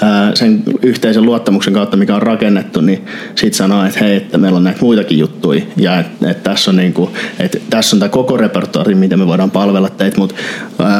ää, 0.02 0.36
sen 0.36 0.64
yhteisen 0.82 1.26
luottamuksen 1.26 1.74
kautta, 1.74 1.98
mikä 1.98 2.16
on 2.16 2.22
rakennettu, 2.22 2.82
niin 2.82 3.06
sitten 3.36 3.58
sanoa, 3.58 3.88
että 3.88 4.00
hei, 4.00 4.16
että 4.16 4.38
meillä 4.38 4.58
on 4.58 4.64
näitä 4.64 4.82
muitakin 4.82 5.18
juttuja 5.18 5.62
ja 5.78 6.00
että 6.00 6.32
et 6.32 6.44
tässä 6.44 6.72
on, 6.72 6.78
niin 6.78 6.94
kuin, 6.94 7.10
että 7.40 7.58
tässä 7.70 7.96
on 7.96 8.00
tämä 8.00 8.10
koko 8.10 8.38
repertuari, 8.38 8.96
miten 8.96 9.20
me 9.20 9.28
voidaan 9.28 9.52
palvella 9.52 9.90
teitä, 9.90 10.18
mutta 10.18 10.36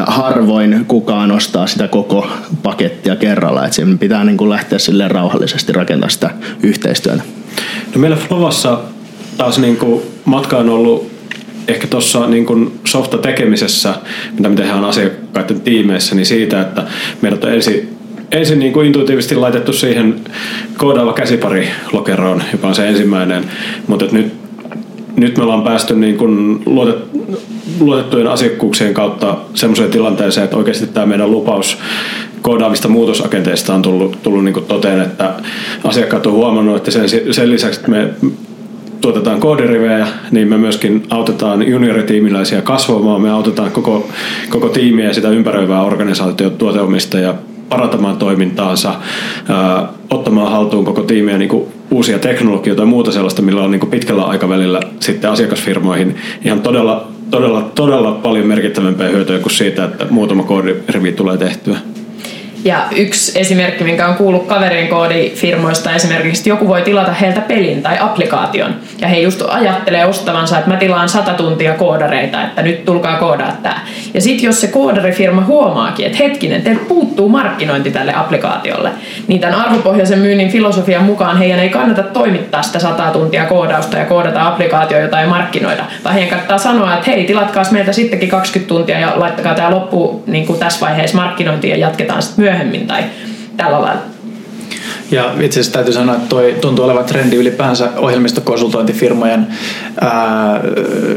harvoin 0.06 0.84
kukaan 0.88 1.32
ostaa 1.32 1.66
sitä 1.66 1.88
koko 1.88 2.28
pakettia 2.62 3.16
kerralla, 3.16 3.66
että 3.66 3.82
pitää 4.00 4.24
niin 4.24 4.36
kuin 4.36 4.50
lähteä 4.50 4.78
silleen 4.78 5.10
rauhallisesti 5.10 5.72
rakentamaan 5.72 6.10
sitä 6.10 6.30
yhteistyötä. 6.62 7.35
No 7.94 8.00
meillä 8.00 8.16
Flovassa 8.16 8.78
taas 9.36 9.58
niin 9.58 9.76
kuin 9.76 10.02
matka 10.24 10.58
on 10.58 10.70
ollut 10.70 11.10
ehkä 11.68 11.86
tuossa 11.86 12.26
niin 12.26 12.80
softa 12.86 13.18
tekemisessä, 13.18 13.94
mitä 14.32 14.48
me 14.48 14.56
tehdään 14.56 14.84
asiakkaiden 14.84 15.60
tiimeissä, 15.60 16.14
niin 16.14 16.26
siitä, 16.26 16.60
että 16.60 16.84
meidät 17.22 17.44
on 17.44 17.52
ensin 17.52 17.96
ensin 18.32 18.58
niin 18.58 18.72
kuin 18.72 18.86
intuitiivisesti 18.86 19.34
laitettu 19.34 19.72
siihen 19.72 20.20
koodaava 20.76 21.12
käsipari 21.12 21.68
lokeroon, 21.92 22.42
joka 22.52 22.68
on 22.68 22.74
se 22.74 22.88
ensimmäinen, 22.88 23.44
mutta 23.86 24.06
nyt, 24.12 24.32
nyt 25.16 25.36
me 25.36 25.42
ollaan 25.42 25.62
päästy 25.62 25.94
niin 25.94 26.16
kuin 26.16 26.62
luotet, 26.66 26.98
luotettujen 27.80 28.26
asiakkuuksien 28.26 28.94
kautta 28.94 29.36
semmoiseen 29.54 29.90
tilanteeseen, 29.90 30.44
että 30.44 30.56
oikeasti 30.56 30.86
tämä 30.86 31.06
meidän 31.06 31.30
lupaus 31.30 31.78
koodaavista 32.42 32.88
muutosagenteista 32.88 33.74
on 33.74 33.82
tullut, 33.82 34.22
tullut 34.22 34.44
niin 34.44 34.64
toteen, 34.68 35.00
että 35.00 35.34
asiakkaat 35.84 36.26
on 36.26 36.32
huomannut, 36.32 36.76
että 36.76 36.90
sen, 36.90 37.08
sen 37.30 37.50
lisäksi, 37.50 37.80
että 37.80 37.90
me 37.90 38.08
tuotetaan 39.00 39.40
koodirivejä, 39.40 40.06
niin 40.30 40.48
me 40.48 40.58
myöskin 40.58 41.02
autetaan 41.10 41.68
junioritiimiläisiä 41.68 42.62
kasvamaan, 42.62 43.20
me 43.20 43.30
autetaan 43.30 43.70
koko, 43.70 44.08
koko 44.48 44.68
tiimiä 44.68 45.06
ja 45.06 45.14
sitä 45.14 45.28
ympäröivää 45.28 45.82
organisaatiotuoteomista 45.82 47.18
ja 47.18 47.34
parantamaan 47.68 48.16
toimintaansa, 48.16 48.94
ää, 49.48 49.88
ottamaan 50.10 50.52
haltuun 50.52 50.84
koko 50.84 51.02
tiimiä 51.02 51.38
niin 51.38 51.66
uusia 51.90 52.18
teknologioita 52.18 52.82
ja 52.82 52.86
muuta 52.86 53.12
sellaista, 53.12 53.42
millä 53.42 53.62
on 53.62 53.70
niin 53.70 53.90
pitkällä 53.90 54.22
aikavälillä 54.22 54.80
sitten 55.00 55.30
asiakasfirmoihin 55.30 56.16
ihan 56.44 56.60
todella, 56.60 57.08
todella, 57.30 57.62
todella 57.74 58.12
paljon 58.12 58.46
merkittävämpää 58.46 59.08
hyötyä 59.08 59.38
kuin 59.38 59.52
siitä, 59.52 59.84
että 59.84 60.06
muutama 60.10 60.42
koodirivi 60.42 61.12
tulee 61.12 61.36
tehtyä. 61.36 61.76
Ja 62.64 62.86
yksi 62.96 63.40
esimerkki, 63.40 63.84
minkä 63.84 64.06
on 64.06 64.14
kuullut 64.14 64.46
kaverin 64.46 64.88
koodifirmoista 64.88 65.94
esimerkiksi, 65.94 66.40
että 66.40 66.48
joku 66.48 66.68
voi 66.68 66.82
tilata 66.82 67.12
heiltä 67.12 67.40
pelin 67.40 67.82
tai 67.82 67.96
applikaation. 68.00 68.74
Ja 69.00 69.08
he 69.08 69.18
just 69.18 69.42
ajattelee 69.48 70.06
ostavansa, 70.06 70.58
että 70.58 70.70
mä 70.70 70.76
tilaan 70.76 71.08
sata 71.08 71.34
tuntia 71.34 71.74
koodareita, 71.74 72.42
että 72.42 72.62
nyt 72.62 72.84
tulkaa 72.84 73.18
koodaa 73.18 73.52
tää. 73.62 73.86
Ja 74.14 74.20
sitten 74.20 74.46
jos 74.46 74.60
se 74.60 74.66
koodarifirma 74.66 75.44
huomaakin, 75.44 76.06
että 76.06 76.18
hetkinen, 76.18 76.62
teiltä 76.62 76.84
puuttuu 76.88 77.28
markkinointi 77.28 77.90
tälle 77.90 78.14
applikaatiolle, 78.16 78.90
niin 79.28 79.40
tämän 79.40 79.60
arvopohjaisen 79.60 80.18
myynnin 80.18 80.50
filosofian 80.50 81.04
mukaan 81.04 81.38
heidän 81.38 81.58
ei 81.58 81.68
kannata 81.68 82.02
toimittaa 82.02 82.62
sitä 82.62 82.78
sata 82.78 83.10
tuntia 83.10 83.44
koodausta 83.44 83.98
ja 83.98 84.04
koodata 84.04 84.46
applikaatio, 84.46 85.00
jota 85.00 85.20
ei 85.20 85.26
markkinoida. 85.26 85.84
Vaan 86.04 86.14
heidän 86.14 86.30
kannattaa 86.30 86.58
sanoa, 86.58 86.94
että 86.94 87.10
hei, 87.10 87.24
tilatkaa 87.24 87.64
meiltä 87.70 87.92
sittenkin 87.92 88.28
20 88.28 88.68
tuntia 88.68 88.98
ja 88.98 89.12
laittakaa 89.16 89.54
tämä 89.54 89.70
loppu 89.70 90.22
niin 90.26 90.46
kuin 90.46 90.58
tässä 90.58 90.86
vaiheessa 90.86 91.16
markkinointiin 91.16 91.70
ja 91.70 91.76
jatketaan 91.76 92.22
sitten 92.22 92.44
myöhemmin 92.46 92.86
tai 92.86 93.04
tällä 93.56 93.80
lailla. 93.82 94.15
Ja 95.10 95.34
itse 95.40 95.60
asiassa 95.60 95.72
täytyy 95.72 95.94
sanoa, 95.94 96.14
että 96.14 96.28
toi 96.28 96.56
tuntuu 96.60 96.84
olevan 96.84 97.04
trendi 97.04 97.36
ylipäänsä 97.36 97.88
ohjelmistokonsultointifirmojen 97.96 99.46
ää, 100.00 100.60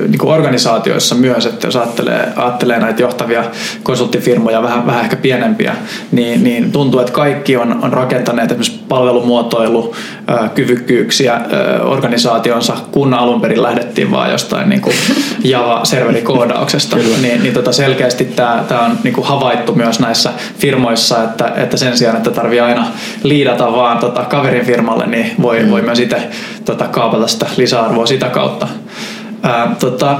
niin 0.07 0.17
kuin 0.19 0.33
organisaatioissa 0.33 1.15
myös, 1.15 1.45
että 1.45 1.67
jos 1.67 1.75
ajattelee, 1.75 2.33
ajattelee 2.35 2.79
näitä 2.79 3.01
johtavia 3.01 3.43
konsulttifirmoja, 3.83 4.61
vähän, 4.61 4.85
vähän 4.85 5.03
ehkä 5.03 5.15
pienempiä, 5.15 5.75
niin, 6.11 6.43
niin 6.43 6.71
tuntuu, 6.71 6.99
että 6.99 7.13
kaikki 7.13 7.57
on, 7.57 7.83
on 7.83 7.93
rakentaneet 7.93 8.51
esimerkiksi 8.51 8.79
palvelumuotoilu, 8.89 9.95
ää, 10.27 10.49
kyvykkyyksiä 10.55 11.33
ää, 11.33 11.43
organisaationsa, 11.83 12.73
kun 12.91 13.13
alun 13.13 13.41
perin 13.41 13.63
lähdettiin 13.63 14.11
vaan 14.11 14.31
jostain 14.31 14.69
niin 14.69 14.81
kuin 14.81 14.95
Java-serverikoodauksesta. 15.43 16.97
niin, 17.21 17.43
niin 17.43 17.53
tota 17.53 17.71
selkeästi 17.71 18.25
tämä, 18.25 18.63
on 18.85 18.97
niin 19.03 19.13
kuin 19.13 19.27
havaittu 19.27 19.75
myös 19.75 19.99
näissä 19.99 20.29
firmoissa, 20.59 21.23
että, 21.23 21.51
että 21.55 21.77
sen 21.77 21.97
sijaan, 21.97 22.17
että 22.17 22.31
tarvii 22.31 22.59
aina 22.59 22.87
liidata 23.23 23.73
vaan 23.79 23.97
tota 23.97 24.21
kaverin 24.21 24.65
firmalle, 24.65 25.07
niin 25.07 25.31
voi, 25.41 25.63
mm. 25.63 25.71
voi 25.71 25.81
myös 25.81 25.99
itse 25.99 26.29
tota, 26.65 26.87
kaapata 26.87 27.27
sitä 27.27 27.45
lisäarvoa 27.57 28.05
sitä 28.05 28.29
kautta. 28.29 28.67
Ää, 29.43 29.75
tota, 29.79 30.17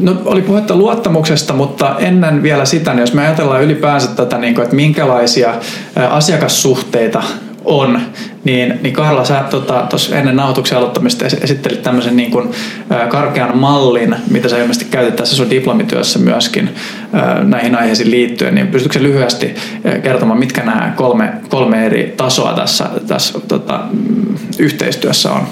No, 0.00 0.16
oli 0.24 0.42
puhetta 0.42 0.76
luottamuksesta, 0.76 1.52
mutta 1.52 1.96
ennen 1.98 2.42
vielä 2.42 2.64
sitä, 2.64 2.90
niin 2.90 3.00
jos 3.00 3.14
me 3.14 3.22
ajatellaan 3.22 3.62
ylipäänsä 3.62 4.08
tätä, 4.08 4.38
niin 4.38 4.54
kuin, 4.54 4.62
että 4.62 4.76
minkälaisia 4.76 5.54
asiakassuhteita 6.10 7.22
on, 7.64 8.00
niin, 8.44 8.78
niin 8.82 8.94
Karla, 8.94 9.24
sä 9.24 9.44
tuossa 9.50 10.08
tota, 10.08 10.18
ennen 10.18 10.36
nautuksen 10.36 10.78
aloittamista 10.78 11.26
esittelit 11.26 11.82
tämmöisen 11.82 12.16
niin 12.16 12.30
kuin, 12.30 12.50
ä, 12.90 13.06
karkean 13.06 13.58
mallin, 13.58 14.16
mitä 14.30 14.48
sä 14.48 14.58
ilmeisesti 14.58 14.90
käytit 14.90 15.16
tässä 15.16 15.36
sun 15.36 15.50
diplomityössä 15.50 16.18
myöskin 16.18 16.70
ä, 17.14 17.44
näihin 17.44 17.78
aiheisiin 17.78 18.10
liittyen, 18.10 18.54
niin 18.54 18.66
pystytkö 18.66 19.02
lyhyesti 19.02 19.54
kertomaan, 20.02 20.38
mitkä 20.38 20.62
nämä 20.62 20.92
kolme, 20.96 21.32
kolme 21.48 21.86
eri 21.86 22.14
tasoa 22.16 22.52
tässä, 22.52 22.90
tässä 23.06 23.40
tota, 23.48 23.80
mm, 23.92 24.34
yhteistyössä 24.58 25.32
on? 25.32 25.46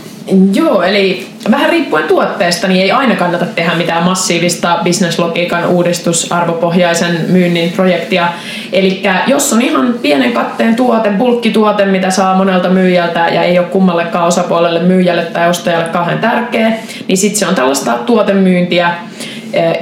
Joo, 0.54 0.82
eli 0.82 1.26
vähän 1.50 1.70
riippuen 1.70 2.04
tuotteesta, 2.04 2.68
niin 2.68 2.82
ei 2.82 2.90
aina 2.90 3.16
kannata 3.16 3.46
tehdä 3.46 3.74
mitään 3.74 4.04
massiivista 4.04 4.78
bisneslogiikan 4.84 5.68
uudistusarvopohjaisen 5.68 7.20
myynnin 7.28 7.72
projektia. 7.72 8.28
Eli 8.72 9.02
jos 9.26 9.52
on 9.52 9.62
ihan 9.62 9.94
pienen 10.02 10.32
katteen 10.32 10.76
tuote, 10.76 11.10
bulkkituote, 11.10 11.84
mitä 11.84 12.10
saa 12.10 12.36
monelta 12.36 12.68
myyjältä 12.68 13.28
ja 13.28 13.42
ei 13.42 13.58
ole 13.58 13.66
kummallekaan 13.66 14.26
osapuolelle, 14.26 14.80
myyjälle 14.80 15.22
tai 15.22 15.48
ostajalle 15.48 15.88
kauhean 15.88 16.18
tärkeä, 16.18 16.72
niin 17.08 17.18
sitten 17.18 17.38
se 17.38 17.46
on 17.46 17.54
tällaista 17.54 17.92
tuotemyyntiä, 17.92 18.94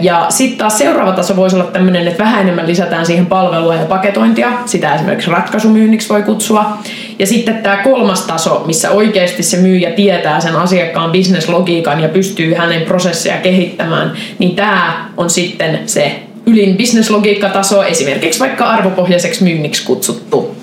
ja 0.01 0.27
sitten 0.29 0.59
taas 0.59 0.79
seuraava 0.79 1.13
taso 1.13 1.37
voisi 1.37 1.57
olla 1.57 1.65
tämmöinen, 1.65 2.09
että 2.09 2.25
vähän 2.25 2.41
enemmän 2.41 2.67
lisätään 2.67 3.07
siihen 3.07 3.27
palvelua 3.27 3.75
ja 3.75 3.85
paketointia. 3.85 4.53
Sitä 4.67 4.95
esimerkiksi 4.95 5.31
ratkaisumyynniksi 5.31 6.09
voi 6.09 6.23
kutsua. 6.23 6.79
Ja 7.19 7.27
sitten 7.27 7.59
tämä 7.59 7.77
kolmas 7.77 8.21
taso, 8.21 8.63
missä 8.67 8.91
oikeasti 8.91 9.43
se 9.43 9.57
myyjä 9.57 9.91
tietää 9.91 10.41
sen 10.41 10.57
asiakkaan 10.57 11.11
bisneslogiikan 11.11 12.01
ja 12.01 12.09
pystyy 12.09 12.55
hänen 12.55 12.83
prosesseja 12.83 13.37
kehittämään, 13.37 14.13
niin 14.39 14.57
tämä 14.57 15.09
on 15.17 15.31
sitten 15.31 15.79
se 15.87 16.23
ylin 16.47 16.77
bisneslogiikkataso, 16.77 17.83
esimerkiksi 17.83 18.41
vaikka 18.41 18.65
arvopohjaiseksi 18.65 19.45
myynniksi 19.45 19.85
kutsuttu. 19.85 20.57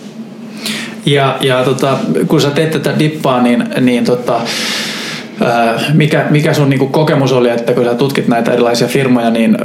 Ja, 1.05 1.37
ja 1.41 1.63
tota, 1.63 1.97
kun 2.27 2.41
sä 2.41 2.49
teet 2.49 2.71
tätä 2.71 2.99
dippaa, 2.99 3.41
niin, 3.41 3.65
niin 3.81 4.05
tota, 4.05 4.41
mikä, 5.93 6.25
mikä 6.29 6.53
sun 6.53 6.69
niinku 6.69 6.87
kokemus 6.87 7.31
oli, 7.31 7.49
että 7.49 7.73
kun 7.73 7.83
sä 7.83 7.95
tutkit 7.95 8.27
näitä 8.27 8.51
erilaisia 8.53 8.87
firmoja, 8.87 9.29
niin 9.29 9.57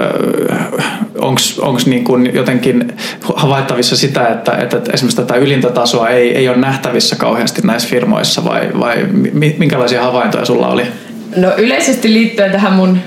onko 1.61 1.81
niinku 1.87 2.17
jotenkin 2.17 2.93
havaittavissa 3.35 3.97
sitä, 3.97 4.29
että, 4.29 4.53
että 4.53 4.77
esimerkiksi 4.93 5.17
tätä 5.17 5.35
ylintä 5.35 5.71
tasoa 5.71 6.09
ei, 6.09 6.37
ei 6.37 6.49
ole 6.49 6.57
nähtävissä 6.57 7.17
kauheasti 7.17 7.63
näissä 7.65 7.89
firmoissa 7.89 8.45
vai, 8.45 8.69
vai 8.81 9.07
minkälaisia 9.59 10.03
havaintoja 10.03 10.45
sulla 10.45 10.69
oli? 10.69 10.83
No 11.37 11.49
yleisesti 11.57 12.13
liittyen 12.13 12.53
tähän 12.53 12.73
mun 12.73 12.99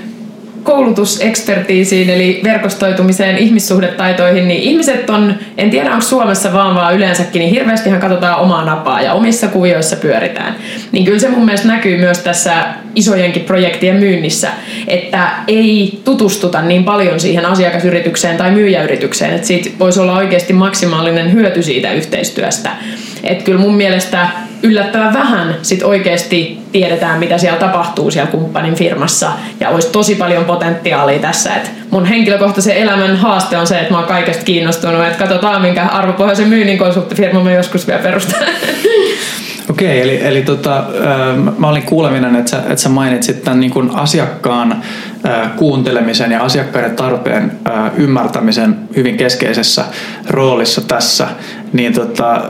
koulutusekspertiisiin 0.64 2.10
eli 2.10 2.40
verkostoitumiseen, 2.44 3.38
ihmissuhdetaitoihin, 3.38 4.48
niin 4.48 4.62
ihmiset 4.62 5.10
on, 5.10 5.34
en 5.58 5.70
tiedä 5.70 5.90
onko 5.90 6.04
Suomessa 6.04 6.52
vaan 6.52 6.74
vaan 6.74 6.94
yleensäkin, 6.94 7.40
niin 7.40 7.50
hirveästihan 7.50 8.00
katsotaan 8.00 8.40
omaa 8.40 8.64
napaa 8.64 9.00
ja 9.00 9.12
omissa 9.12 9.48
kuvioissa 9.48 9.96
pyöritään. 9.96 10.56
Niin 10.92 11.04
kyllä 11.04 11.18
se 11.18 11.28
mun 11.28 11.44
mielestä 11.44 11.68
näkyy 11.68 11.98
myös 11.98 12.18
tässä 12.18 12.52
isojenkin 12.94 13.44
projektien 13.44 13.96
myynnissä, 13.96 14.48
että 14.88 15.28
ei 15.48 16.00
tutustuta 16.04 16.62
niin 16.62 16.84
paljon 16.84 17.20
siihen 17.20 17.46
asiakasyritykseen 17.46 18.36
tai 18.36 18.50
myyjäyritykseen, 18.50 19.34
että 19.34 19.46
siitä 19.46 19.70
voisi 19.78 20.00
olla 20.00 20.16
oikeasti 20.16 20.52
maksimaalinen 20.52 21.32
hyöty 21.32 21.62
siitä 21.62 21.92
yhteistyöstä. 21.92 22.70
Että 23.22 23.44
kyllä 23.44 23.60
mun 23.60 23.74
mielestä 23.74 24.28
yllättävän 24.64 25.12
vähän 25.12 25.54
sit 25.62 25.82
oikeasti 25.82 26.58
tiedetään, 26.72 27.18
mitä 27.18 27.38
siellä 27.38 27.58
tapahtuu 27.58 28.10
siellä 28.10 28.30
kumppanin 28.30 28.74
firmassa. 28.74 29.32
Ja 29.60 29.68
olisi 29.68 29.88
tosi 29.88 30.14
paljon 30.14 30.44
potentiaalia 30.44 31.18
tässä. 31.18 31.54
Et 31.54 31.70
mun 31.90 32.04
henkilökohtaisen 32.04 32.76
elämän 32.76 33.16
haaste 33.16 33.58
on 33.58 33.66
se, 33.66 33.78
että 33.78 33.92
mä 33.92 33.98
oon 33.98 34.08
kaikesta 34.08 34.44
kiinnostunut. 34.44 35.04
Että 35.06 35.18
katsotaan, 35.18 35.62
minkä 35.62 35.82
arvopohjaisen 35.82 36.48
myynnin 36.48 36.78
konsulttifirma 36.78 37.40
mä 37.40 37.52
joskus 37.52 37.86
vielä 37.86 38.02
perustan. 38.02 38.40
Okei, 39.70 40.00
eli, 40.00 40.26
eli 40.26 40.42
tota, 40.42 40.84
mä 41.58 41.68
olin 41.68 41.82
kuuleminen, 41.82 42.36
että 42.36 42.50
sä, 42.50 42.58
että 42.58 42.76
sä 42.76 42.88
mainitsit 42.88 43.44
tämän 43.44 43.60
niin 43.60 43.70
kuin 43.70 43.90
asiakkaan 43.94 44.82
kuuntelemisen 45.56 46.32
ja 46.32 46.42
asiakkaiden 46.42 46.96
tarpeen 46.96 47.52
ymmärtämisen 47.96 48.76
hyvin 48.96 49.16
keskeisessä 49.16 49.84
roolissa 50.28 50.80
tässä. 50.80 51.28
Niin, 51.74 51.92
tota, 51.92 52.42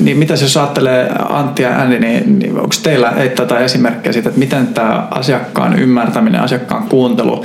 niin 0.00 0.16
mitä 0.16 0.34
jos 0.34 0.56
ajattelee 0.56 1.10
Antti 1.28 1.62
ja 1.62 1.80
Andy, 1.80 1.98
niin, 1.98 2.38
niin 2.38 2.56
onko 2.56 2.74
teillä 2.82 3.12
tätä 3.36 3.58
esimerkkejä 3.58 4.12
siitä, 4.12 4.28
että 4.28 4.38
miten 4.38 4.66
tämä 4.66 5.08
asiakkaan 5.10 5.78
ymmärtäminen, 5.78 6.40
asiakkaan 6.40 6.88
kuuntelu 6.88 7.44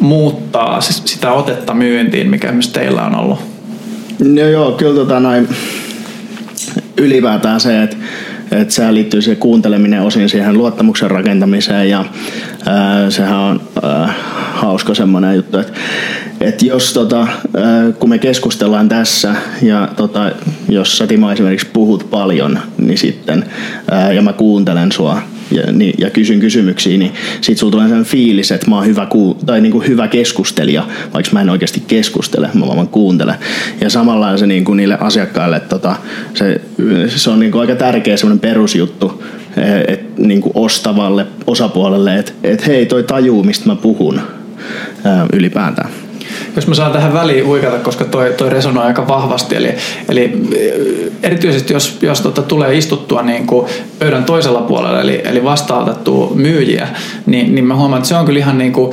muuttaa 0.00 0.80
sitä 0.80 1.32
otetta 1.32 1.74
myyntiin, 1.74 2.30
mikä 2.30 2.52
myös 2.52 2.68
teillä 2.68 3.02
on 3.02 3.16
ollut? 3.16 3.38
No 4.24 4.40
joo, 4.40 4.72
kyllä 4.72 4.94
tota 4.94 5.20
noin, 5.20 5.48
ylipäätään 6.96 7.60
se, 7.60 7.82
että 7.82 7.96
että 8.50 8.74
sehän 8.74 8.94
liittyy 8.94 9.22
siihen 9.22 9.40
kuunteleminen 9.40 10.02
osin 10.02 10.28
siihen 10.28 10.58
luottamuksen 10.58 11.10
rakentamiseen 11.10 11.90
ja 11.90 12.04
ää, 12.66 13.10
sehän 13.10 13.38
on 13.38 13.60
ää, 13.82 14.14
hauska 14.52 14.94
semmoinen 14.94 15.36
juttu, 15.36 15.58
että 15.58 15.72
et 16.40 16.62
jos 16.62 16.92
tota, 16.92 17.18
ää, 17.18 17.92
kun 17.98 18.08
me 18.08 18.18
keskustellaan 18.18 18.88
tässä 18.88 19.34
ja 19.62 19.88
tota, 19.96 20.32
jos 20.68 20.98
sä 20.98 21.06
Timo 21.06 21.32
esimerkiksi 21.32 21.66
puhut 21.72 22.10
paljon, 22.10 22.58
niin 22.78 22.98
sitten 22.98 23.44
ää, 23.90 24.12
ja 24.12 24.22
mä 24.22 24.32
kuuntelen 24.32 24.92
sua 24.92 25.22
ja, 25.50 25.72
niin, 25.72 25.94
ja 25.98 26.10
kysyn 26.10 26.40
kysymyksiä, 26.40 26.98
niin 26.98 27.12
sit 27.40 27.58
sulla 27.58 27.70
tulee 27.70 27.86
sellainen 27.86 28.10
fiilis, 28.10 28.52
että 28.52 28.70
mä 28.70 28.76
oon 28.76 28.86
hyvä, 28.86 29.06
ku, 29.06 29.38
tai 29.46 29.60
niin 29.60 29.72
kuin 29.72 29.88
hyvä 29.88 30.08
keskustelija, 30.08 30.86
vaikka 31.14 31.32
mä 31.32 31.40
en 31.40 31.50
oikeasti 31.50 31.82
keskustele, 31.86 32.50
mä 32.54 32.66
vaan 32.66 32.88
kuuntelen. 32.88 33.34
Ja 33.80 33.90
samalla 33.90 34.36
se 34.36 34.46
niin 34.46 34.64
kuin 34.64 34.76
niille 34.76 34.98
asiakkaille, 35.00 35.60
tota, 35.60 35.96
se, 36.34 36.60
se 37.06 37.30
on 37.30 37.40
niin 37.40 37.52
kuin 37.52 37.60
aika 37.60 37.74
tärkeä 37.74 38.16
semmoinen 38.16 38.40
perusjuttu, 38.40 39.22
et, 39.88 40.18
niin 40.18 40.40
kuin 40.40 40.52
ostavalle 40.54 41.26
osapuolelle, 41.46 42.18
että 42.18 42.32
et, 42.44 42.66
hei 42.66 42.86
toi 42.86 43.02
tajuu, 43.02 43.42
mistä 43.42 43.66
mä 43.66 43.76
puhun 43.76 44.20
ää, 45.04 45.26
ylipäätään 45.32 45.90
jos 46.56 46.66
mä 46.66 46.74
saan 46.74 46.92
tähän 46.92 47.12
väliin 47.12 47.46
huikata, 47.46 47.78
koska 47.78 48.04
toi, 48.04 48.34
toi 48.36 48.50
resonoi 48.50 48.84
aika 48.84 49.08
vahvasti. 49.08 49.56
Eli, 49.56 49.74
eli 50.08 50.32
erityisesti 51.22 51.72
jos, 51.72 51.98
jos 52.02 52.20
tota, 52.20 52.42
tulee 52.42 52.76
istuttua 52.76 53.22
niin 53.22 53.46
kuin 53.46 53.66
pöydän 53.98 54.24
toisella 54.24 54.60
puolella, 54.60 55.00
eli, 55.00 55.22
eli 55.24 55.44
vastaanotettua 55.44 56.32
myyjiä, 56.34 56.88
niin, 57.26 57.54
niin 57.54 57.64
mä 57.64 57.76
huomaan, 57.76 57.98
että 57.98 58.08
se 58.08 58.16
on 58.16 58.26
kyllä 58.26 58.38
ihan 58.38 58.58
niin 58.58 58.72
kuin, 58.72 58.92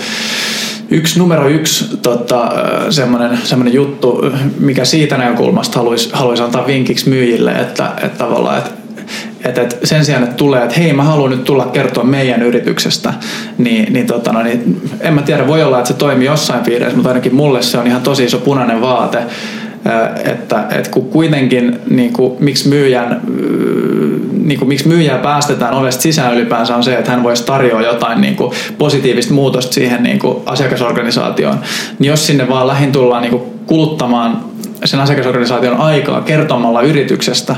yksi 0.90 1.20
numero 1.20 1.48
yksi 1.48 1.98
tota, 2.02 2.52
semmoinen, 2.90 3.40
semmoinen 3.44 3.74
juttu, 3.74 4.22
mikä 4.60 4.86
siitä 4.86 5.18
näkökulmasta 5.18 5.80
haluaisi, 5.80 6.10
haluaisi 6.14 6.44
antaa 6.44 6.68
vinkiksi 6.68 7.10
myyjille, 7.10 7.52
että, 7.52 7.92
että 8.04 8.18
tavallaan, 8.18 8.58
että 8.58 8.83
että, 9.44 9.62
että 9.62 9.76
sen 9.84 10.06
sijaan, 10.06 10.24
että 10.24 10.36
tulee, 10.36 10.64
että 10.64 10.80
hei 10.80 10.94
mä 10.94 11.04
haluan 11.04 11.32
nyt 11.32 11.44
tulla 11.44 11.66
kertoa 11.66 12.04
meidän 12.04 12.42
yrityksestä, 12.42 13.14
niin, 13.58 13.94
niin, 13.94 14.08
tota, 14.08 14.34
no, 14.34 14.44
niin 14.44 14.82
en 15.02 15.14
mä 15.14 15.22
tiedä, 15.22 15.48
voi 15.48 15.64
olla, 15.64 15.78
että 15.78 15.88
se 15.88 15.94
toimii 15.94 16.26
jossain 16.26 16.64
piirissä, 16.64 16.96
mutta 16.96 17.10
ainakin 17.10 17.36
mulle 17.36 17.62
se 17.62 17.78
on 17.78 17.88
ihan 17.88 18.02
tosi 18.02 18.24
iso 18.24 18.38
punainen 18.38 18.82
vaate, 18.82 19.20
että, 20.26 20.66
että 20.72 20.90
kun 20.92 21.10
kuitenkin 21.10 21.80
niin 21.90 22.14
kuin, 22.14 22.34
miksi 22.40 22.70
myyjän 22.70 23.22
niin 24.44 24.60
kuin, 24.60 24.68
miksi 24.68 24.88
myyjää 24.88 25.18
päästetään 25.18 25.74
ovesta 25.74 26.02
sisään 26.02 26.34
ylipäänsä 26.34 26.76
on 26.76 26.84
se, 26.84 26.96
että 26.96 27.12
hän 27.12 27.24
voisi 27.24 27.46
tarjoa 27.46 27.82
jotain 27.82 28.22
niin 28.22 28.36
kuin, 28.36 28.52
positiivista 28.78 29.34
muutosta 29.34 29.74
siihen 29.74 30.04
niin 30.04 30.20
kuin, 30.20 30.38
asiakasorganisaatioon. 30.46 31.60
Niin 32.00 32.10
jos 32.10 32.28
sinne 32.28 32.50
vaan 32.50 32.68
lähin 32.68 32.92
tullaan 32.92 33.22
niin 33.22 33.32
kuin, 33.32 33.44
kuluttamaan 33.66 34.53
sen 34.86 35.00
asiakasorganisaation 35.00 35.78
aikaa 35.78 36.22
kertomalla 36.22 36.82
yrityksestä, 36.82 37.56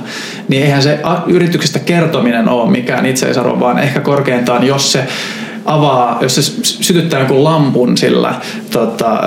niin 0.48 0.64
eihän 0.64 0.82
se 0.82 1.00
yrityksestä 1.28 1.80
kertominen 1.80 2.50
ole 2.50 2.72
mikään 2.72 3.06
itseisarvo, 3.06 3.60
vaan 3.60 3.80
ehkä 3.80 4.00
korkeintaan, 4.00 4.68
jos 4.68 4.92
se 4.92 5.08
avaa, 5.66 6.18
jos 6.22 6.36
se 6.36 6.42
sytyttää 6.64 7.20
jonkun 7.20 7.44
lampun 7.44 7.98
sillä 7.98 8.34
tota, 8.72 9.20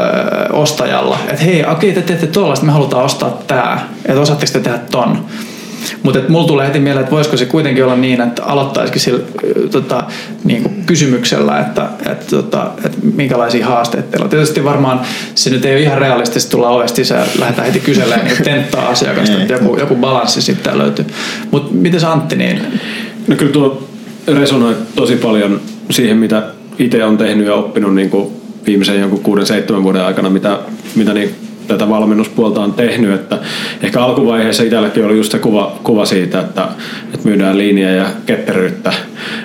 ostajalla, 0.52 1.18
että 1.28 1.44
hei, 1.44 1.64
okei, 1.64 1.92
te 1.92 2.02
teette 2.02 2.26
tuollaista, 2.26 2.66
me 2.66 2.72
halutaan 2.72 3.04
ostaa 3.04 3.38
tämä, 3.46 3.78
että 4.04 4.20
osaatteko 4.20 4.52
te 4.52 4.60
tehdä 4.60 4.78
ton. 4.78 5.24
Mutta 6.02 6.20
mulla 6.28 6.46
tulee 6.46 6.66
heti 6.66 6.78
mieleen, 6.78 7.04
että 7.04 7.14
voisiko 7.14 7.36
se 7.36 7.44
kuitenkin 7.44 7.84
olla 7.84 7.96
niin, 7.96 8.20
että 8.20 8.44
aloittaisikin 8.44 9.00
sillä 9.00 9.24
tota, 9.70 10.04
niin 10.44 10.62
kuin 10.62 10.82
kysymyksellä, 10.86 11.60
että, 11.60 11.88
että, 12.06 12.26
tota, 12.36 12.70
että 12.84 12.98
minkälaisia 13.14 13.66
haasteita 13.66 14.08
teillä 14.10 14.24
on. 14.24 14.30
Tietysti 14.30 14.64
varmaan 14.64 15.00
se 15.34 15.50
nyt 15.50 15.64
ei 15.64 15.74
ole 15.74 15.82
ihan 15.82 15.98
realistisesti 15.98 16.50
tulla 16.50 16.68
ovesta 16.68 16.96
sisään 16.96 17.20
ja 17.20 17.40
lähdetään 17.40 17.66
heti 17.66 17.80
kyselemään 17.80 18.26
niin 18.26 18.44
tenttaa 18.44 18.88
asiakasta, 18.88 19.40
että 19.40 19.52
joku, 19.52 19.76
joku 19.76 19.94
balanssi 19.96 20.42
sitten 20.42 20.78
löytyy. 20.78 21.04
Mutta 21.50 21.74
miten 21.74 22.04
Antti, 22.04 22.36
niin... 22.36 22.80
No 23.26 23.36
kyllä 23.36 23.52
tuo 23.52 23.88
resonoi 24.26 24.76
tosi 24.96 25.16
paljon 25.16 25.60
siihen, 25.90 26.16
mitä 26.16 26.42
itse 26.78 27.04
on 27.04 27.18
tehnyt 27.18 27.46
ja 27.46 27.54
oppinut 27.54 27.94
niin 27.94 28.10
kuin 28.10 28.28
viimeisen 28.66 29.00
jonkun 29.00 29.20
kuuden, 29.20 29.46
seitsemän 29.46 29.82
vuoden 29.82 30.04
aikana, 30.04 30.30
mitä, 30.30 30.58
mitä 30.94 31.14
niin 31.14 31.47
tätä 31.68 31.88
valmennuspuolta 31.88 32.60
on 32.60 32.72
tehnyt, 32.72 33.14
että 33.14 33.38
ehkä 33.82 34.02
alkuvaiheessa 34.02 34.62
itselläkin 34.62 35.04
oli 35.04 35.16
just 35.16 35.32
se 35.32 35.38
kuva, 35.38 35.78
kuva 35.82 36.04
siitä, 36.04 36.40
että, 36.40 36.68
että 37.14 37.28
myydään 37.28 37.58
linjaa 37.58 37.90
ja 37.90 38.06
ketteryyttä 38.26 38.92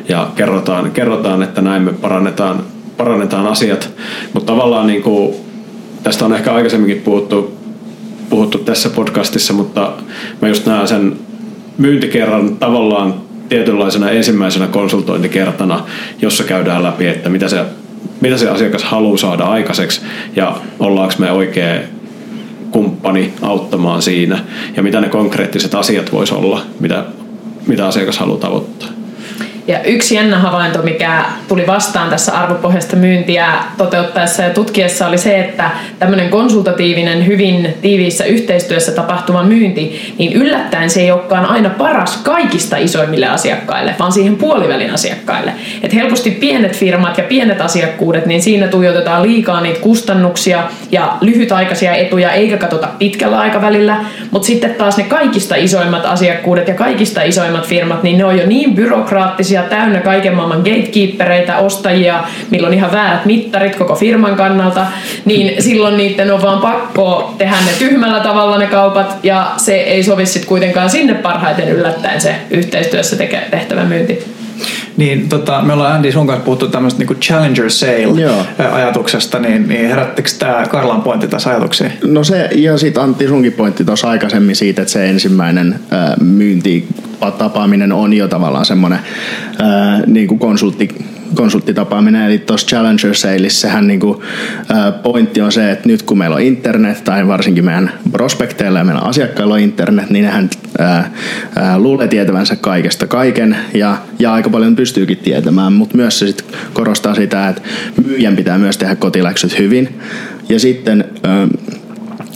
ja 0.10 0.28
kerrotaan, 0.36 0.92
kerrotaan, 0.92 1.44
että 1.44 1.62
näin 1.62 1.82
me 1.82 1.94
parannetaan, 1.94 2.64
parannetaan 2.98 3.48
asiat, 3.48 3.90
mutta 4.34 4.54
tavallaan 4.54 4.88
niin 4.88 5.04
kuin, 5.04 5.36
tästä 6.04 6.26
on 6.26 6.34
ehkä 6.34 6.54
aikaisemminkin 6.54 7.02
puhuttu, 7.02 7.58
puhuttu 8.30 8.58
tässä 8.58 8.90
podcastissa, 8.90 9.54
mutta 9.54 9.92
mä 10.42 10.48
just 10.48 10.66
näen 10.66 10.88
sen 10.88 11.18
myyntikerran 11.78 12.58
tavallaan 12.58 13.14
tietynlaisena 13.50 14.10
ensimmäisenä 14.10 14.68
konsultointikertana, 14.68 15.86
jossa 16.22 16.44
käydään 16.44 16.84
läpi, 16.84 17.08
että 17.08 17.30
mitä 17.30 17.50
se, 17.50 17.66
mitä 18.22 18.38
se 18.38 18.50
asiakas 18.50 18.84
haluaa 18.84 19.18
saada 19.18 19.44
aikaiseksi 19.44 20.02
ja 20.36 20.56
ollaanko 20.80 21.14
me 21.18 21.32
oikein 21.32 21.82
kumppani 22.74 23.34
auttamaan 23.42 24.02
siinä 24.02 24.40
ja 24.76 24.84
mitä 24.84 25.02
ne 25.02 25.10
konkreettiset 25.10 25.76
asiat 25.76 26.12
voisi 26.12 26.34
olla, 26.34 26.62
mitä, 26.80 27.04
mitä 27.68 27.88
asiakas 27.88 28.18
haluaa 28.18 28.40
tavoittaa. 28.40 28.90
Ja 29.68 29.84
yksi 29.84 30.16
jännä 30.16 30.40
havainto, 30.40 30.82
mikä 30.82 31.26
tuli 31.48 31.68
vastaan 31.68 32.10
tässä 32.10 32.32
arvopohjaista 32.32 32.96
myyntiä 32.96 33.48
toteuttaessa 33.78 34.44
ja 34.44 34.50
tutkiessa 34.50 35.08
oli 35.08 35.18
se, 35.18 35.40
että 35.40 35.72
tämmöinen 36.00 36.30
konsultatiivinen, 36.30 37.28
hyvin 37.28 37.74
tiiviissä 37.82 38.24
yhteistyössä 38.24 38.92
tapahtuva 38.92 39.44
myynti, 39.44 40.14
niin 40.18 40.34
yllättäen 40.34 40.90
se 40.90 41.02
ei 41.02 41.12
olekaan 41.12 41.46
aina 41.46 41.70
paras 41.70 42.18
kaikista 42.18 42.78
isoimmille 42.78 43.28
asiakkaille, 43.28 43.96
vaan 44.00 44.12
siihen 44.12 44.36
puolivälin 44.36 44.94
asiakkaille. 44.94 45.54
Et 45.84 45.94
helposti 45.94 46.32
pienet 46.32 46.78
firmat 46.78 47.18
ja 47.18 47.24
pienet 47.24 47.62
asiakkuudet, 47.62 48.26
niin 48.26 48.42
siinä 48.42 48.68
tuijotetaan 48.68 49.24
liikaa 49.24 49.62
niitä 49.62 49.80
kustannuksia 49.80 50.64
ja 50.94 51.18
lyhytaikaisia 51.22 51.96
etuja, 51.96 52.32
eikä 52.32 52.58
katsota 52.58 52.88
pitkällä 53.00 53.40
aikavälillä. 53.40 53.98
Mutta 54.32 54.46
sitten 54.46 54.76
taas 54.76 54.98
ne 54.98 55.04
kaikista 55.04 55.56
isoimmat 55.56 56.06
asiakkuudet 56.06 56.68
ja 56.68 56.74
kaikista 56.74 57.22
isoimmat 57.22 57.68
firmat, 57.68 58.04
niin 58.04 58.18
ne 58.18 58.26
on 58.26 58.38
jo 58.38 58.46
niin 58.46 58.76
byrokraattisia, 58.76 59.64
täynnä 59.64 60.00
kaiken 60.00 60.36
maailman 60.36 60.58
gatekeepereitä, 60.58 61.58
ostajia, 61.58 62.24
milloin 62.50 62.74
on 62.74 62.78
ihan 62.78 62.92
väärät 62.92 63.26
mittarit 63.26 63.76
koko 63.76 63.96
firman 63.96 64.36
kannalta, 64.36 64.86
niin 65.26 65.64
silloin 65.64 65.98
niiden 65.98 66.34
on 66.34 66.42
vaan 66.42 66.62
pakko 66.62 67.36
tehdä 67.38 67.56
ne 67.66 67.72
tyhmällä 67.80 68.20
tavalla 68.20 68.58
ne 68.58 68.68
kaupat, 68.68 69.18
ja 69.24 69.52
se 69.58 69.76
ei 69.76 70.04
sovi 70.04 70.26
sitten 70.26 70.50
kuitenkaan 70.50 70.90
sinne 70.90 71.14
parhaiten 71.14 71.70
yllättäen 71.70 72.22
se 72.22 72.36
yhteistyössä 72.50 73.16
tehtävä 73.52 73.84
myynti. 73.84 74.43
Niin, 74.98 75.30
tota, 75.30 75.62
me 75.62 75.74
ollaan 75.74 75.96
Andy 75.96 76.12
sun 76.12 76.28
kanssa 76.28 76.46
puhuttu 76.46 76.68
tämmöistä 76.68 77.00
niinku 77.00 77.14
Challenger 77.14 77.70
Sale-ajatuksesta, 77.70 79.40
niin, 79.40 79.68
niin 79.68 79.88
herättikö 79.88 80.30
tämä 80.40 80.66
Karlan 80.70 81.02
pointti 81.02 81.28
tässä 81.28 81.50
ajatuksia? 81.50 81.90
No 82.04 82.24
se, 82.24 82.50
ja 82.56 82.78
sitten 82.78 83.04
Antti 83.04 83.28
sunkin 83.28 83.54
pointti 83.54 83.86
tuossa 83.86 84.10
aikaisemmin 84.10 84.56
siitä, 84.56 84.82
että 84.82 84.92
se 84.92 85.10
ensimmäinen 85.10 85.80
myynti 86.22 86.88
tapaaminen 87.38 87.92
on 87.92 88.14
jo 88.14 88.28
tavallaan 88.28 88.66
semmoinen 88.66 89.00
niin 90.08 90.28
kuin 90.28 90.40
konsultti 90.40 91.13
konsulttitapaaminen, 91.36 92.22
eli 92.22 92.38
tuossa 92.38 92.68
Challenger 92.68 93.16
Sales, 93.16 93.62
sehän 93.62 93.88
niinku, 93.88 94.24
pointti 95.04 95.42
on 95.42 95.52
se, 95.52 95.72
että 95.72 95.90
nyt 95.90 96.04
kun 96.04 96.18
meillä 96.18 96.36
on 96.36 96.42
internet, 96.42 97.04
tai 97.04 97.28
varsinkin 97.28 97.66
meidän 97.66 97.92
prospekteilla 98.12 98.80
ja 98.80 98.86
meidän 98.86 99.04
asiakkailla 99.04 99.54
on 99.54 99.60
internet, 99.60 100.10
niin 100.10 100.26
nehän 100.26 100.50
ää, 100.80 101.12
ää, 101.56 101.80
luulee 101.80 102.08
tietävänsä 102.08 102.56
kaikesta 102.56 103.08
kaiken, 103.08 103.58
ja, 103.74 103.98
ja 104.20 104.34
aika 104.34 104.50
paljon 104.50 104.76
pystyykin 104.76 105.18
tietämään, 105.18 105.74
mutta 105.74 105.98
myös 105.98 106.20
se 106.20 106.28
sit 106.28 106.46
korostaa 106.74 107.16
sitä, 107.16 107.50
että 107.50 107.62
myyjän 108.06 108.36
pitää 108.36 108.58
myös 108.58 108.78
tehdä 108.78 108.96
kotiläksyt 108.96 109.60
hyvin, 109.60 110.00
ja 110.50 110.60
sitten 110.60 111.06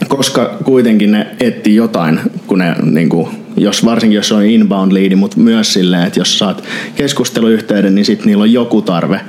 koska 0.07 0.57
kuitenkin 0.63 1.11
ne 1.11 1.27
etti 1.39 1.75
jotain, 1.75 2.19
kun 2.47 2.59
ne 2.59 2.75
niin 2.83 3.09
kuin, 3.09 3.46
jos, 3.57 3.85
varsinkin 3.85 4.15
jos 4.15 4.31
on 4.31 4.45
inbound 4.45 4.93
leadi, 4.93 5.15
mutta 5.15 5.39
myös 5.39 5.73
silleen, 5.73 6.07
että 6.07 6.19
jos 6.19 6.39
saat 6.39 6.63
keskusteluyhteyden, 6.95 7.95
niin 7.95 8.05
sitten 8.05 8.27
niillä 8.27 8.41
on 8.41 8.53
joku 8.53 8.81
tarve, 8.81 9.21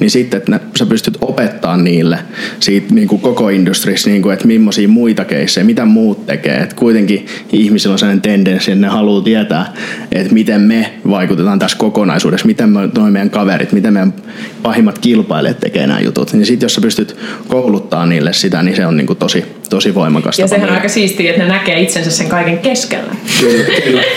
niin 0.00 0.10
sitten, 0.10 0.38
että 0.38 0.60
sä 0.78 0.86
pystyt 0.86 1.18
opettaa 1.20 1.76
niille 1.76 2.18
siitä 2.60 2.94
niin 2.94 3.08
kuin 3.08 3.20
koko 3.20 3.48
industrissa, 3.48 4.10
niin 4.10 4.22
kuin, 4.22 4.32
että 4.32 4.46
millaisia 4.46 4.88
muita 4.88 5.24
keissejä, 5.24 5.64
mitä 5.64 5.84
muut 5.84 6.26
tekee. 6.26 6.56
Että 6.56 6.76
kuitenkin 6.76 7.26
ihmisillä 7.52 7.92
on 7.92 7.98
sellainen 7.98 8.22
tendenssi, 8.22 8.70
että 8.70 8.80
ne 8.80 8.88
haluaa 8.88 9.22
tietää, 9.22 9.72
että 10.12 10.34
miten 10.34 10.60
me 10.60 10.94
vaikutetaan 11.10 11.58
tässä 11.58 11.78
kokonaisuudessa, 11.78 12.46
miten 12.46 12.68
me, 12.68 12.88
noi 12.98 13.10
meidän 13.10 13.30
kaverit, 13.30 13.72
miten 13.72 13.92
meidän 13.92 14.14
pahimmat 14.62 14.98
kilpailijat 14.98 15.60
tekee 15.60 15.86
nämä 15.86 16.00
jutut. 16.00 16.32
Niin 16.32 16.46
sitten 16.46 16.64
jos 16.64 16.74
sä 16.74 16.80
pystyt 16.80 17.16
kouluttaa 17.48 18.06
niille 18.06 18.32
sitä, 18.32 18.62
niin 18.62 18.76
se 18.76 18.86
on 18.86 18.96
niin 18.96 19.06
kuin 19.06 19.18
tosi, 19.18 19.44
tosi 19.74 19.94
voimakasta. 19.94 20.42
Ja 20.42 20.48
sehän 20.48 20.68
on 20.68 20.74
aika 20.74 20.88
siistiä, 20.88 21.30
että 21.30 21.42
ne 21.42 21.48
näkee 21.48 21.80
itsensä 21.80 22.10
sen 22.10 22.28
kaiken 22.28 22.58
keskellä. 22.58 23.12
Kyllä, 23.40 23.64
kyllä. 23.84 24.02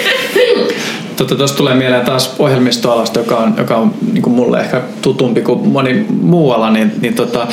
Tuosta 1.18 1.36
tuosta 1.36 1.58
tulee 1.58 1.76
mieleen 1.76 2.06
taas 2.06 2.36
ohjelmistoalasta, 2.40 3.20
joka 3.20 3.38
on, 3.38 3.54
joka 3.58 3.76
on 3.76 3.94
niin 4.14 4.22
kuin 4.22 4.34
mulle 4.34 4.60
ehkä 4.60 4.82
tutumpi 5.02 5.42
kuin 5.42 5.68
moni 5.68 6.06
muualla, 6.22 6.70
niin, 6.70 6.92
niin 7.02 7.14
tota, 7.14 7.48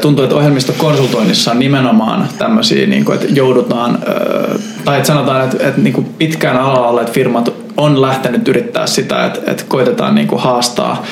tuntuu, 0.00 0.24
että 0.24 0.36
ohjelmistokonsultoinnissa 0.36 1.50
on 1.50 1.58
nimenomaan 1.58 2.28
tämmöisiä, 2.38 2.86
niin 2.86 3.04
kuin, 3.04 3.14
että 3.14 3.32
joudutaan, 3.34 3.98
tai 4.84 4.96
että 4.96 5.06
sanotaan, 5.06 5.44
että, 5.44 5.68
että 5.68 5.80
niin 5.80 5.92
kuin 5.92 6.06
pitkään 6.18 6.56
alalla 6.56 6.88
olleet 6.88 7.12
firmat 7.12 7.65
on 7.76 8.02
lähtenyt 8.02 8.48
yrittää 8.48 8.86
sitä, 8.86 9.26
että, 9.26 9.50
että 9.50 9.64
koitetaan 9.68 10.14
niin 10.14 10.26
kuin 10.26 10.42
haastaa 10.42 11.04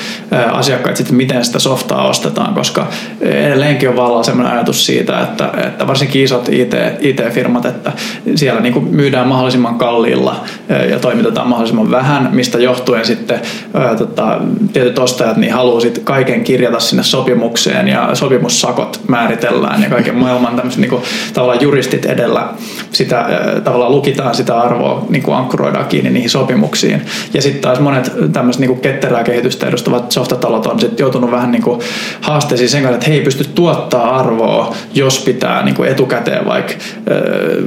asiakkaita 0.52 0.96
sitten, 0.96 1.16
miten 1.16 1.44
sitä 1.44 1.58
softaa 1.58 2.08
ostetaan, 2.08 2.54
koska 2.54 2.86
edelleenkin 3.20 3.88
on 3.88 3.96
vallalla 3.96 4.22
sellainen 4.22 4.52
ajatus 4.52 4.86
siitä, 4.86 5.20
että, 5.20 5.50
että 5.66 5.86
varsinkin 5.86 6.22
isot 6.22 6.48
IT, 6.48 6.74
IT-firmat, 7.00 7.64
että 7.64 7.92
siellä 8.34 8.60
niin 8.60 8.72
kuin 8.72 8.84
myydään 8.84 9.28
mahdollisimman 9.28 9.78
kalliilla 9.78 10.44
ja 10.90 10.98
toimitetaan 10.98 11.48
mahdollisimman 11.48 11.90
vähän, 11.90 12.28
mistä 12.32 12.58
johtuen 12.58 13.06
sitten 13.06 13.40
ää, 13.74 13.94
tota, 13.94 14.40
tietyt 14.72 14.98
ostajat 14.98 15.36
niin 15.36 15.52
haluaa 15.52 15.80
kaiken 16.04 16.44
kirjata 16.44 16.80
sinne 16.80 17.02
sopimukseen 17.02 17.88
ja 17.88 18.10
sopimussakot 18.14 19.00
määritellään 19.08 19.82
ja 19.82 19.90
kaiken 19.90 20.14
maailman 20.14 20.56
tämmöiset 20.56 20.80
niin 20.80 20.90
kuin, 20.90 21.02
tavallaan 21.34 21.62
juristit 21.62 22.06
edellä 22.06 22.48
sitä 22.92 23.18
ää, 23.18 23.60
tavallaan 23.64 23.92
lukitaan 23.92 24.34
sitä 24.34 24.60
arvoa, 24.60 25.06
niin 25.08 25.22
kuin 25.22 25.36
ankkuroidaan 25.36 25.86
kiinni 25.86 26.10
niihin 26.10 26.30
sopimuksiin. 26.30 26.53
Ja 27.34 27.42
sitten 27.42 27.62
taas 27.62 27.80
monet 27.80 28.12
tämmöiset 28.32 28.60
niin 28.60 28.80
ketterää 28.80 29.24
kehitystä 29.24 29.66
edustavat 29.66 30.12
softatalot 30.12 30.66
on 30.66 30.80
sitten 30.80 31.04
joutunut 31.04 31.30
vähän 31.30 31.52
niin 31.52 31.62
kuin 31.62 31.80
haasteisiin 32.20 32.68
sen 32.68 32.82
kanssa, 32.82 32.94
että 32.94 33.10
he 33.10 33.16
ei 33.16 33.20
pysty 33.20 33.44
tuottaa 33.44 34.18
arvoa, 34.18 34.74
jos 34.94 35.18
pitää 35.18 35.64
niin 35.64 35.74
kuin 35.74 35.88
etukäteen 35.88 36.46
vaikka 36.46 36.74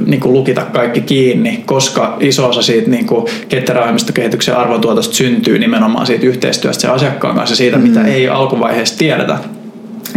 niin 0.06 0.20
kuin 0.20 0.32
lukita 0.32 0.60
kaikki 0.60 1.00
kiinni, 1.00 1.62
koska 1.66 2.16
iso 2.20 2.48
osa 2.48 2.62
siitä 2.62 2.90
niin 2.90 3.06
kuin 3.06 3.26
ketteräohjelmistokehityksen 3.48 4.56
arvontuotosta 4.56 5.14
syntyy 5.14 5.58
nimenomaan 5.58 6.06
siitä 6.06 6.26
yhteistyöstä 6.26 6.80
sen 6.80 6.90
asiakkaan 6.90 7.36
kanssa 7.36 7.56
siitä, 7.56 7.76
mm. 7.76 7.82
mitä 7.82 8.04
ei 8.04 8.28
alkuvaiheessa 8.28 8.98
tiedetä 8.98 9.38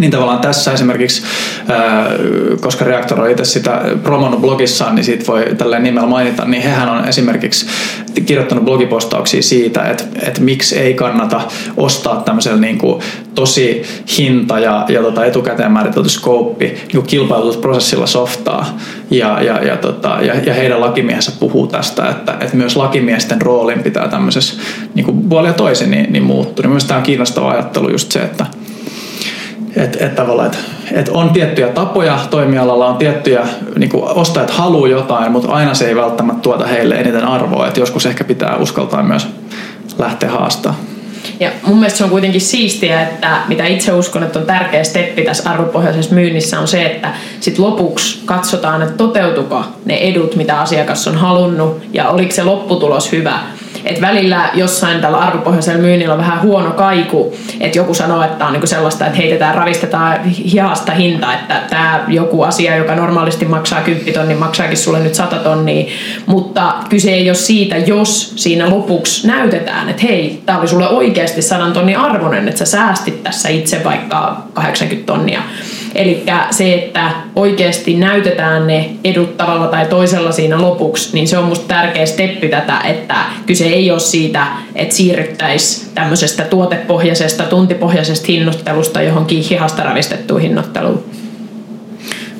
niin 0.01 0.11
tavallaan 0.11 0.39
tässä 0.39 0.73
esimerkiksi, 0.73 1.23
koska 2.61 2.85
Reaktor 2.85 3.21
on 3.21 3.31
itse 3.31 3.45
sitä 3.45 3.81
promonnut 4.03 4.41
blogissaan, 4.41 4.95
niin 4.95 5.03
siitä 5.03 5.27
voi 5.27 5.45
tällä 5.57 5.79
nimellä 5.79 6.07
mainita, 6.07 6.45
niin 6.45 6.63
hehän 6.63 6.89
on 6.89 7.07
esimerkiksi 7.07 7.65
kirjoittanut 8.25 8.65
blogipostauksia 8.65 9.41
siitä, 9.41 9.83
että, 9.83 10.03
että 10.27 10.41
miksi 10.41 10.79
ei 10.79 10.93
kannata 10.93 11.41
ostaa 11.77 12.15
tämmöisellä 12.15 12.59
niin 12.59 12.77
kuin 12.77 13.01
tosi 13.35 13.83
hinta 14.17 14.59
ja, 14.59 14.85
ja 14.89 15.01
tota 15.01 15.25
etukäteen 15.25 15.71
määritelty 15.71 16.09
skouppi 16.09 16.77
niin 16.93 17.03
kilpailutusprosessilla 17.03 18.07
softaa. 18.07 18.77
Ja, 19.11 19.41
ja, 19.43 19.65
ja, 19.65 19.77
tota, 19.77 20.17
ja, 20.21 20.35
ja 20.35 20.53
heidän 20.53 20.81
lakimiehensä 20.81 21.31
puhuu 21.39 21.67
tästä, 21.67 22.09
että, 22.09 22.37
että 22.39 22.57
myös 22.57 22.75
lakimiesten 22.75 23.41
roolin 23.41 23.83
pitää 23.83 24.07
tämmöisessä 24.07 24.61
niin 24.95 25.05
kuin 25.05 25.47
ja 25.47 25.53
toisin 25.53 25.91
niin, 25.91 26.13
niin 26.13 26.23
muuttua. 26.23 26.63
Niin 26.63 26.69
mielestäni 26.69 26.87
tämä 26.87 26.97
on 26.97 27.03
kiinnostava 27.03 27.51
ajattelu 27.51 27.89
just 27.89 28.11
se, 28.11 28.19
että, 28.19 28.45
että 29.75 30.05
et 30.05 30.15
tavallaan, 30.15 30.47
että 30.47 30.59
et 30.91 31.09
on 31.09 31.29
tiettyjä 31.29 31.67
tapoja 31.67 32.19
toimialalla, 32.29 32.87
on 32.87 32.97
tiettyjä, 32.97 33.47
niin 33.77 33.89
kuin 33.89 34.03
ostajat 34.03 34.49
haluaa 34.51 34.87
jotain, 34.87 35.31
mutta 35.31 35.51
aina 35.51 35.73
se 35.73 35.87
ei 35.87 35.95
välttämättä 35.95 36.41
tuota 36.41 36.67
heille 36.67 36.95
eniten 36.95 37.25
arvoa. 37.25 37.67
Että 37.67 37.79
joskus 37.79 38.05
ehkä 38.05 38.23
pitää 38.23 38.57
uskaltaa 38.57 39.03
myös 39.03 39.27
lähteä 39.99 40.31
haastaa. 40.31 40.75
Ja 41.39 41.49
mun 41.65 41.77
mielestä 41.77 41.97
se 41.97 42.03
on 42.03 42.09
kuitenkin 42.09 42.41
siistiä, 42.41 43.01
että 43.01 43.41
mitä 43.47 43.65
itse 43.65 43.93
uskon, 43.93 44.23
että 44.23 44.39
on 44.39 44.45
tärkeä 44.45 44.83
steppi 44.83 45.21
tässä 45.21 45.49
arvopohjaisessa 45.49 46.15
myynnissä 46.15 46.59
on 46.59 46.67
se, 46.67 46.85
että 46.85 47.13
sit 47.39 47.59
lopuksi 47.59 48.21
katsotaan, 48.25 48.81
että 48.81 48.97
toteutuko 48.97 49.63
ne 49.85 49.95
edut, 49.95 50.35
mitä 50.35 50.59
asiakas 50.59 51.07
on 51.07 51.15
halunnut 51.15 51.81
ja 51.93 52.09
oliko 52.09 52.31
se 52.31 52.43
lopputulos 52.43 53.11
hyvä. 53.11 53.39
Et 53.85 54.01
välillä 54.01 54.49
jossain 54.53 55.01
tällä 55.01 55.17
arvopohjaisella 55.17 55.81
myynnillä 55.81 56.13
on 56.13 56.19
vähän 56.19 56.41
huono 56.41 56.71
kaiku, 56.71 57.33
että 57.59 57.77
joku 57.77 57.93
sanoo, 57.93 58.23
että 58.23 58.45
on 58.45 58.53
niinku 58.53 58.67
sellaista, 58.67 59.05
että 59.05 59.17
heitetään, 59.17 59.55
ravistetaan 59.55 60.23
hihasta 60.23 60.91
hinta, 60.91 61.33
että 61.33 61.61
tämä 61.69 62.05
joku 62.07 62.41
asia, 62.41 62.75
joka 62.75 62.95
normaalisti 62.95 63.45
maksaa 63.45 63.81
10 63.81 64.13
tonnia, 64.13 64.37
maksaakin 64.37 64.77
sulle 64.77 64.99
nyt 64.99 65.15
100 65.15 65.35
tonnia, 65.35 65.85
mutta 66.25 66.73
kyse 66.89 67.11
ei 67.11 67.29
ole 67.29 67.35
siitä, 67.35 67.77
jos 67.77 68.33
siinä 68.35 68.69
lopuksi 68.69 69.27
näytetään, 69.27 69.89
että 69.89 70.01
hei, 70.01 70.41
tämä 70.45 70.59
oli 70.59 70.67
sulle 70.67 70.89
oikeasti 70.89 71.41
100 71.41 71.71
tonnia 71.71 72.01
arvoinen, 72.01 72.47
että 72.47 72.59
sä 72.59 72.65
säästit 72.65 73.23
tässä 73.23 73.49
itse 73.49 73.83
vaikka 73.83 74.43
80 74.53 75.13
tonnia 75.13 75.41
Eli 75.95 76.23
se, 76.51 76.73
että 76.73 77.11
oikeasti 77.35 77.93
näytetään 77.93 78.67
ne 78.67 78.89
edut 79.03 79.37
tavalla 79.37 79.67
tai 79.67 79.85
toisella 79.85 80.31
siinä 80.31 80.61
lopuksi, 80.61 81.09
niin 81.13 81.27
se 81.27 81.37
on 81.37 81.45
musta 81.45 81.67
tärkeä 81.67 82.05
steppi 82.05 82.49
tätä, 82.49 82.79
että 82.79 83.15
kyse 83.45 83.65
ei 83.65 83.91
ole 83.91 83.99
siitä, 83.99 84.47
että 84.75 84.95
siirryttäisiin 84.95 85.91
tämmöisestä 85.95 86.43
tuotepohjaisesta, 86.43 87.43
tuntipohjaisesta 87.43 88.25
hinnoittelusta 88.27 89.01
johonkin 89.01 89.43
hihasta 89.43 89.83
ravistettuun 89.83 90.41
hinnoitteluun. 90.41 91.03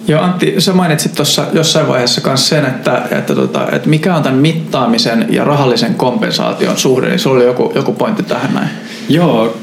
Joo, 0.08 0.22
Antti, 0.22 0.56
sä 0.58 0.74
mainitsit 0.74 1.16
tuossa 1.16 1.46
jossain 1.54 1.88
vaiheessa 1.88 2.22
myös 2.26 2.50
sen, 2.50 2.66
että, 2.66 3.02
että, 3.12 3.36
tota, 3.36 3.68
että 3.72 3.90
mikä 3.90 4.16
on 4.16 4.24
tämän 4.24 4.40
mittaamisen 4.40 5.26
ja 5.30 5.44
rahallisen 5.44 5.96
kompensaation 5.96 6.78
suhde, 6.78 7.08
niin 7.08 7.20
sulla 7.20 7.36
oli 7.36 7.46
joku, 7.46 7.72
joku 7.76 7.94
pointti 7.94 8.24
tähän 8.24 8.54
näin. 8.54 8.70
Joo, 9.10 9.58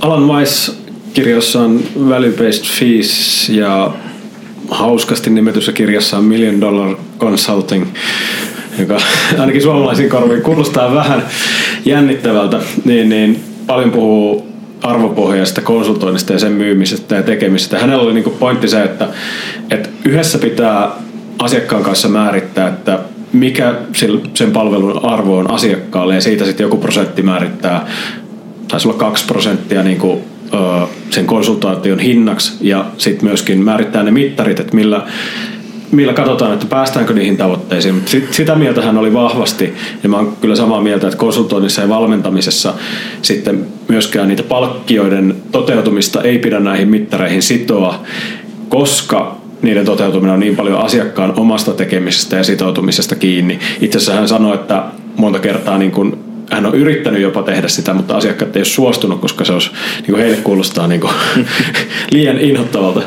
Alan 0.00 0.28
Weiss 0.28 0.81
kirjassaan 1.14 1.80
Value-Based 2.08 2.78
Fees 2.78 3.48
ja 3.48 3.94
hauskasti 4.68 5.30
nimetyssä 5.30 5.72
kirjassaan 5.72 6.24
Million 6.24 6.60
Dollar 6.60 6.96
Consulting, 7.18 7.86
joka 8.78 8.96
ainakin 9.38 9.62
suomalaisiin 9.62 10.10
korviin 10.10 10.42
kuulostaa 10.42 10.94
vähän 10.94 11.26
jännittävältä, 11.84 12.60
niin, 12.84 13.08
niin 13.08 13.44
paljon 13.66 13.90
puhuu 13.90 14.52
arvopohjaisesta 14.82 15.60
konsultoinnista 15.60 16.32
ja 16.32 16.38
sen 16.38 16.52
myymisestä 16.52 17.14
ja 17.14 17.22
tekemisestä. 17.22 17.78
Hänellä 17.78 18.02
oli 18.02 18.14
niin 18.14 18.34
pointti 18.38 18.68
se, 18.68 18.82
että, 18.82 19.08
että 19.70 19.88
yhdessä 20.04 20.38
pitää 20.38 20.90
asiakkaan 21.38 21.82
kanssa 21.82 22.08
määrittää, 22.08 22.68
että 22.68 22.98
mikä 23.32 23.74
sen 24.34 24.52
palvelun 24.52 25.04
arvo 25.04 25.38
on 25.38 25.50
asiakkaalle 25.50 26.14
ja 26.14 26.20
siitä 26.20 26.44
sitten 26.44 26.64
joku 26.64 26.76
prosentti 26.76 27.22
määrittää, 27.22 27.86
taisi 28.68 28.88
olla 28.88 28.98
kaksi 28.98 29.24
prosenttia 29.26 29.82
niin 29.82 29.98
kuin 29.98 30.31
sen 31.10 31.26
konsultaation 31.26 31.98
hinnaksi 31.98 32.52
ja 32.60 32.84
sitten 32.98 33.28
myöskin 33.28 33.64
määrittää 33.64 34.02
ne 34.02 34.10
mittarit, 34.10 34.60
että 34.60 34.76
millä, 34.76 35.06
millä 35.90 36.12
katsotaan, 36.12 36.52
että 36.52 36.66
päästäänkö 36.66 37.14
niihin 37.14 37.36
tavoitteisiin. 37.36 37.94
Mutta 37.94 38.10
sit, 38.10 38.32
sitä 38.32 38.54
mieltä 38.54 38.82
hän 38.82 38.98
oli 38.98 39.12
vahvasti, 39.12 39.74
ja 40.02 40.08
mä 40.08 40.16
oon 40.16 40.36
kyllä 40.40 40.56
samaa 40.56 40.80
mieltä, 40.80 41.06
että 41.06 41.18
konsultoinnissa 41.18 41.82
ja 41.82 41.88
valmentamisessa 41.88 42.74
sitten 43.22 43.66
myöskään 43.88 44.28
niitä 44.28 44.42
palkkioiden 44.42 45.36
toteutumista 45.52 46.22
ei 46.22 46.38
pidä 46.38 46.60
näihin 46.60 46.88
mittareihin 46.88 47.42
sitoa, 47.42 48.00
koska 48.68 49.36
niiden 49.62 49.84
toteutuminen 49.84 50.34
on 50.34 50.40
niin 50.40 50.56
paljon 50.56 50.80
asiakkaan 50.84 51.32
omasta 51.36 51.72
tekemisestä 51.72 52.36
ja 52.36 52.44
sitoutumisesta 52.44 53.14
kiinni. 53.14 53.58
Itse 53.80 53.98
asiassa 53.98 54.14
hän 54.14 54.28
sanoi, 54.28 54.54
että 54.54 54.84
monta 55.16 55.38
kertaa 55.38 55.78
niin 55.78 55.90
kun 55.90 56.31
hän 56.52 56.66
on 56.66 56.74
yrittänyt 56.74 57.22
jopa 57.22 57.42
tehdä 57.42 57.68
sitä, 57.68 57.94
mutta 57.94 58.16
asiakkaat 58.16 58.56
ei 58.56 58.60
ole 58.60 58.64
suostunut, 58.64 59.20
koska 59.20 59.44
se 59.44 59.52
olisi, 59.52 59.70
niin 60.06 60.18
heille 60.18 60.36
kuulostaa 60.36 60.86
niin 60.86 61.00
kuin, 61.00 61.12
liian 62.12 62.38
inhottavalta. 62.38 63.02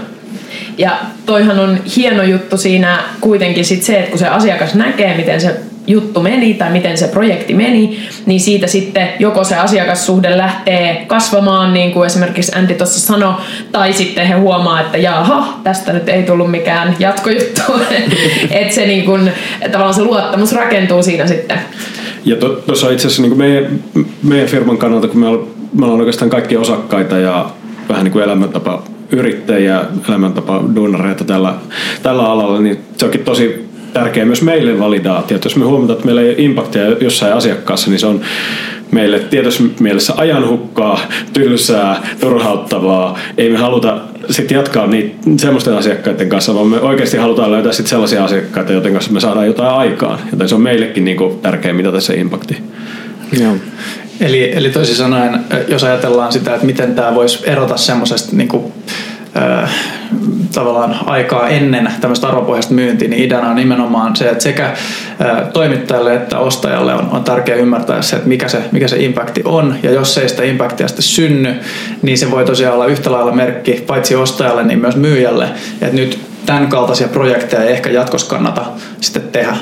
Ja 0.78 1.00
toihan 1.26 1.60
on 1.60 1.80
hieno 1.96 2.24
juttu 2.24 2.58
siinä 2.58 3.00
kuitenkin 3.22 3.66
sit 3.66 3.84
se, 3.84 3.98
että 3.98 4.10
kun 4.10 4.20
se 4.20 4.28
asiakas 4.28 4.76
näkee, 4.76 5.18
miten 5.18 5.42
se 5.42 5.56
juttu 5.88 6.22
meni 6.22 6.54
tai 6.54 6.72
miten 6.72 6.98
se 6.98 7.08
projekti 7.08 7.54
meni, 7.54 8.08
niin 8.26 8.40
siitä 8.40 8.68
sitten 8.68 9.10
joko 9.20 9.44
se 9.44 9.56
asiakassuhde 9.56 10.38
lähtee 10.38 11.06
kasvamaan, 11.08 11.74
niin 11.74 11.92
kuin 11.92 12.08
esimerkiksi 12.08 12.52
Andy 12.56 12.74
tuossa 12.74 13.00
sanoi, 13.00 13.34
tai 13.72 13.94
sitten 13.94 14.28
he 14.28 14.34
huomaa, 14.34 14.82
että 14.82 14.98
jaha, 14.98 15.60
tästä 15.64 15.94
nyt 15.94 16.10
ei 16.10 16.24
tullut 16.24 16.52
mikään 16.52 16.96
jatkojuttu. 17.00 17.62
että 18.52 18.76
se 18.76 18.86
niin 18.86 19.06
kuin, 19.06 19.32
tavallaan 19.72 19.94
se 19.94 20.04
luottamus 20.04 20.54
rakentuu 20.54 21.04
siinä 21.04 21.28
sitten. 21.28 21.60
Ja 22.26 22.36
tuossa 22.36 22.88
to, 22.88 22.94
itse 22.94 23.08
asiassa 23.08 23.22
niin 23.22 23.38
meidän, 23.38 23.84
meidän 24.24 24.50
firman 24.50 24.78
kannalta, 24.78 25.08
kun 25.08 25.20
me 25.20 25.28
ollaan, 25.28 25.48
me 25.74 25.86
ollaan 25.86 26.00
oikeastaan 26.00 26.30
kaikki 26.30 26.58
osakkaita 26.58 27.18
ja 27.18 27.50
vähän 27.90 28.04
niin 28.04 28.12
kuin 28.12 28.24
elämäntapa 28.24 28.84
yrittäjiä, 29.12 29.86
elämäntapa 30.10 30.64
duunareita 30.76 31.24
tällä, 31.24 31.54
tällä 32.04 32.24
alalla, 32.24 32.60
niin 32.60 32.80
se 32.98 33.06
onkin 33.06 33.24
tosi 33.24 33.66
tärkeä 33.94 34.26
myös 34.26 34.42
meille 34.42 34.80
validaatio. 34.80 35.36
Että 35.36 35.46
jos 35.46 35.56
me 35.56 35.66
huomataan, 35.66 35.98
että 35.98 36.06
meillä 36.06 36.22
ei 36.22 36.30
ole 36.30 36.36
impaktia 36.38 36.90
jossain 36.90 37.34
asiakkaassa, 37.34 37.90
niin 37.90 38.00
se 38.00 38.08
on 38.08 38.22
meille 38.92 39.20
tietyssä 39.20 39.64
mielessä 39.80 40.14
ajanhukkaa, 40.18 41.00
tylsää, 41.34 42.08
turhauttavaa. 42.20 43.20
Ei 43.38 43.50
me 43.50 43.58
haluta 43.58 43.98
sitten 44.30 44.56
jatkaa 44.56 44.88
niitä, 44.88 45.16
semmoisten 45.38 45.74
asiakkaiden 45.74 46.30
kanssa, 46.30 46.56
vaan 46.56 46.68
me 46.68 46.80
oikeasti 46.80 47.18
halutaan 47.18 47.52
löytää 47.52 47.74
sit 47.74 47.88
sellaisia 47.88 48.24
asiakkaita, 48.24 48.74
joiden 48.74 48.94
kanssa 48.94 49.12
me 49.12 49.20
saadaan 49.20 49.48
jotain 49.48 49.74
aikaan. 49.74 50.20
Joten 50.32 50.50
se 50.50 50.56
on 50.56 50.62
meillekin 50.62 51.06
niinku 51.06 51.40
tärkeä 51.42 51.74
mitata 51.74 52.02
se 52.02 52.14
impakti. 52.14 52.58
Joo. 53.42 53.56
Eli, 54.20 54.58
eli 54.58 54.70
toisin 54.70 54.96
sanoen, 54.96 55.40
jos 55.68 55.84
ajatellaan 55.84 56.32
sitä, 56.32 56.54
että 56.54 56.66
miten 56.66 56.96
tämä 56.96 57.16
voisi 57.16 57.50
erota 57.50 57.78
semmoisesta 57.78 58.36
tavallaan 60.54 60.96
aikaa 61.06 61.48
ennen 61.50 61.90
tämmöistä 62.02 62.28
arvopohjaista 62.28 62.74
myyntiä, 62.74 63.08
niin 63.08 63.24
ideana 63.24 63.50
on 63.50 63.56
nimenomaan 63.56 64.16
se, 64.16 64.30
että 64.30 64.44
sekä 64.44 64.74
toimittajalle 65.54 66.16
että 66.16 66.40
ostajalle 66.40 66.94
on, 66.94 67.10
on 67.12 67.24
tärkeää 67.24 67.58
ymmärtää 67.58 68.02
se, 68.02 68.16
että 68.16 68.28
mikä 68.28 68.48
se, 68.48 68.62
mikä 68.72 68.88
se 68.88 68.98
impakti 68.98 69.42
on, 69.46 69.76
ja 69.84 69.92
jos 69.92 70.18
ei 70.18 70.30
sitä 70.30 70.44
impaktia 70.44 70.88
sitten 70.88 71.04
synny, 71.04 71.56
niin 72.02 72.18
se 72.18 72.32
voi 72.32 72.46
tosiaan 72.46 72.74
olla 72.76 72.86
yhtä 72.86 73.12
lailla 73.12 73.32
merkki 73.32 73.84
paitsi 73.88 74.16
ostajalle, 74.16 74.64
niin 74.64 74.80
myös 74.80 74.96
myyjälle, 74.96 75.50
että 75.82 75.96
nyt 75.96 76.20
tämän 76.46 76.68
kaltaisia 76.68 77.08
projekteja 77.08 77.64
ei 77.64 77.72
ehkä 77.72 77.90
jatkossa 77.90 78.30
kannata 78.30 78.66
sitten 79.02 79.24
tehdä. 79.32 79.56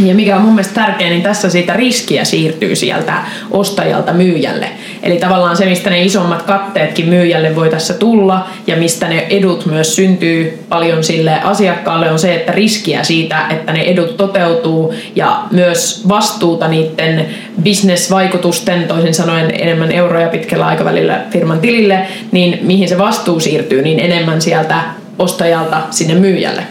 Ja 0.00 0.14
mikä 0.14 0.36
on 0.36 0.42
mun 0.42 0.54
mielestä 0.54 0.74
tärkeää, 0.74 1.10
niin 1.10 1.22
tässä 1.22 1.50
siitä 1.50 1.72
riskiä 1.72 2.24
siirtyy 2.24 2.76
sieltä 2.76 3.14
ostajalta 3.50 4.12
myyjälle. 4.12 4.68
Eli 5.02 5.16
tavallaan 5.16 5.56
se, 5.56 5.66
mistä 5.66 5.90
ne 5.90 6.02
isommat 6.02 6.42
katteetkin 6.42 7.08
myyjälle 7.08 7.56
voi 7.56 7.68
tässä 7.68 7.94
tulla 7.94 8.48
ja 8.66 8.76
mistä 8.76 9.08
ne 9.08 9.26
edut 9.30 9.66
myös 9.66 9.96
syntyy 9.96 10.64
paljon 10.68 11.04
sille 11.04 11.40
asiakkaalle 11.42 12.10
on 12.10 12.18
se, 12.18 12.34
että 12.34 12.52
riskiä 12.52 13.04
siitä, 13.04 13.48
että 13.50 13.72
ne 13.72 13.80
edut 13.80 14.16
toteutuu 14.16 14.94
ja 15.16 15.42
myös 15.50 16.08
vastuuta 16.08 16.68
niiden 16.68 17.26
bisnesvaikutusten, 17.62 18.88
toisin 18.88 19.14
sanoen 19.14 19.60
enemmän 19.60 19.92
euroja 19.92 20.28
pitkällä 20.28 20.66
aikavälillä 20.66 21.20
firman 21.30 21.60
tilille, 21.60 22.06
niin 22.32 22.58
mihin 22.62 22.88
se 22.88 22.98
vastuu 22.98 23.40
siirtyy, 23.40 23.82
niin 23.82 24.00
enemmän 24.00 24.40
sieltä 24.42 24.80
ostajalta 25.18 25.80
sinne 25.90 26.14
myyjälle. 26.14 26.62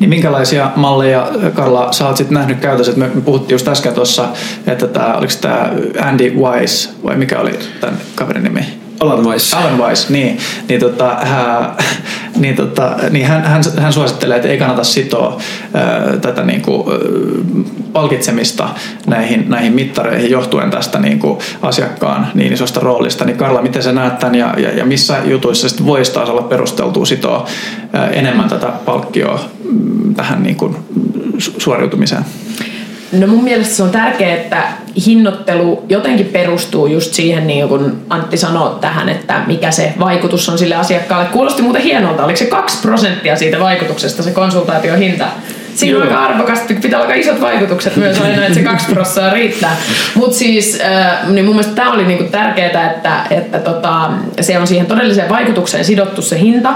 Niin 0.00 0.10
minkälaisia 0.10 0.70
malleja, 0.76 1.28
Karla, 1.54 1.92
sä 1.92 2.06
oot 2.06 2.16
sitten 2.16 2.34
nähnyt 2.34 2.60
käytössä? 2.60 2.92
Me, 2.96 3.08
puhuttiin 3.24 3.54
just 3.54 3.68
äsken 3.68 3.94
tuossa, 3.94 4.28
että 4.66 4.86
tämä, 4.86 5.14
oliko 5.14 5.32
tämä 5.40 5.70
Andy 6.00 6.30
Wise, 6.30 6.90
vai 7.04 7.16
mikä 7.16 7.40
oli 7.40 7.58
tämän 7.80 7.96
kaverin 8.14 8.44
nimi? 8.44 8.83
Alan 9.54 9.78
Weiss, 9.78 10.10
niin. 10.10 10.38
Niin, 10.68 10.80
tota, 10.80 11.16
hän, 11.22 11.70
niin, 12.36 12.56
tota, 12.56 12.96
niin 13.10 13.26
hän, 13.26 13.44
hän, 13.44 13.62
hän 13.78 13.92
suosittelee, 13.92 14.36
että 14.36 14.48
ei 14.48 14.58
kannata 14.58 14.84
sitoa 14.84 15.40
ää, 15.74 16.16
tätä 16.20 16.42
niin 16.42 16.62
kuin, 16.62 16.84
palkitsemista 17.92 18.68
näihin, 19.06 19.44
näihin 19.48 19.72
mittareihin 19.72 20.30
johtuen 20.30 20.70
tästä 20.70 20.98
niin 20.98 21.18
kuin, 21.18 21.38
asiakkaan 21.62 22.26
niin 22.34 22.52
isosta 22.52 22.80
roolista. 22.80 23.24
Niin 23.24 23.36
Karla, 23.36 23.62
miten 23.62 23.82
sä 23.82 23.92
näet 23.92 24.18
tämän 24.18 24.34
ja, 24.34 24.54
ja, 24.56 24.70
ja 24.70 24.84
missä 24.84 25.16
jutuissa 25.24 25.68
sitten 25.68 25.86
voisi 25.86 26.12
taas 26.12 26.28
olla 26.28 26.42
perusteltua 26.42 27.06
sitoa 27.06 27.46
ää, 27.92 28.08
enemmän 28.08 28.48
tätä 28.48 28.66
palkkioa 28.66 29.40
mm, 29.70 30.14
tähän 30.14 30.42
niin 30.42 30.56
kuin, 30.56 30.76
suoriutumiseen? 31.38 32.24
No 33.18 33.26
mun 33.26 33.44
mielestä 33.44 33.74
se 33.74 33.82
on 33.82 33.90
tärkeää, 33.90 34.34
että 34.34 34.62
hinnoittelu 35.06 35.84
jotenkin 35.88 36.26
perustuu 36.26 36.86
just 36.86 37.14
siihen, 37.14 37.46
niin 37.46 37.68
kuin 37.68 37.92
Antti 38.10 38.36
sanoi 38.36 38.80
tähän, 38.80 39.08
että 39.08 39.40
mikä 39.46 39.70
se 39.70 39.92
vaikutus 39.98 40.48
on 40.48 40.58
sille 40.58 40.74
asiakkaalle. 40.74 41.28
Kuulosti 41.32 41.62
muuten 41.62 41.82
hienolta, 41.82 42.24
oliko 42.24 42.36
se 42.36 42.46
2 42.46 42.78
prosenttia 42.82 43.36
siitä 43.36 43.60
vaikutuksesta 43.60 44.22
se 44.22 44.30
konsultaatiohinta? 44.30 45.24
Siinä 45.74 45.96
on 45.96 46.02
aika 46.02 46.24
arvokasta, 46.24 46.74
pitää 46.82 47.02
olla 47.02 47.14
isot 47.14 47.40
vaikutukset 47.40 47.96
myös 47.96 48.20
aina, 48.20 48.42
että 48.42 48.54
se 48.54 48.62
kaksi 48.62 48.86
prosenttia 48.92 49.34
riittää. 49.34 49.76
Mutta 50.14 50.36
siis, 50.36 50.80
äh, 50.80 51.28
niin 51.28 51.44
mun 51.44 51.54
mielestä 51.54 51.74
tämä 51.74 51.92
oli 51.92 52.04
niinku 52.04 52.24
tärkeää, 52.24 52.90
että, 52.90 53.22
että 53.30 53.58
tota, 53.58 54.10
se 54.40 54.58
on 54.58 54.66
siihen 54.66 54.86
todelliseen 54.86 55.28
vaikutukseen 55.28 55.84
sidottu 55.84 56.22
se 56.22 56.40
hinta. 56.40 56.74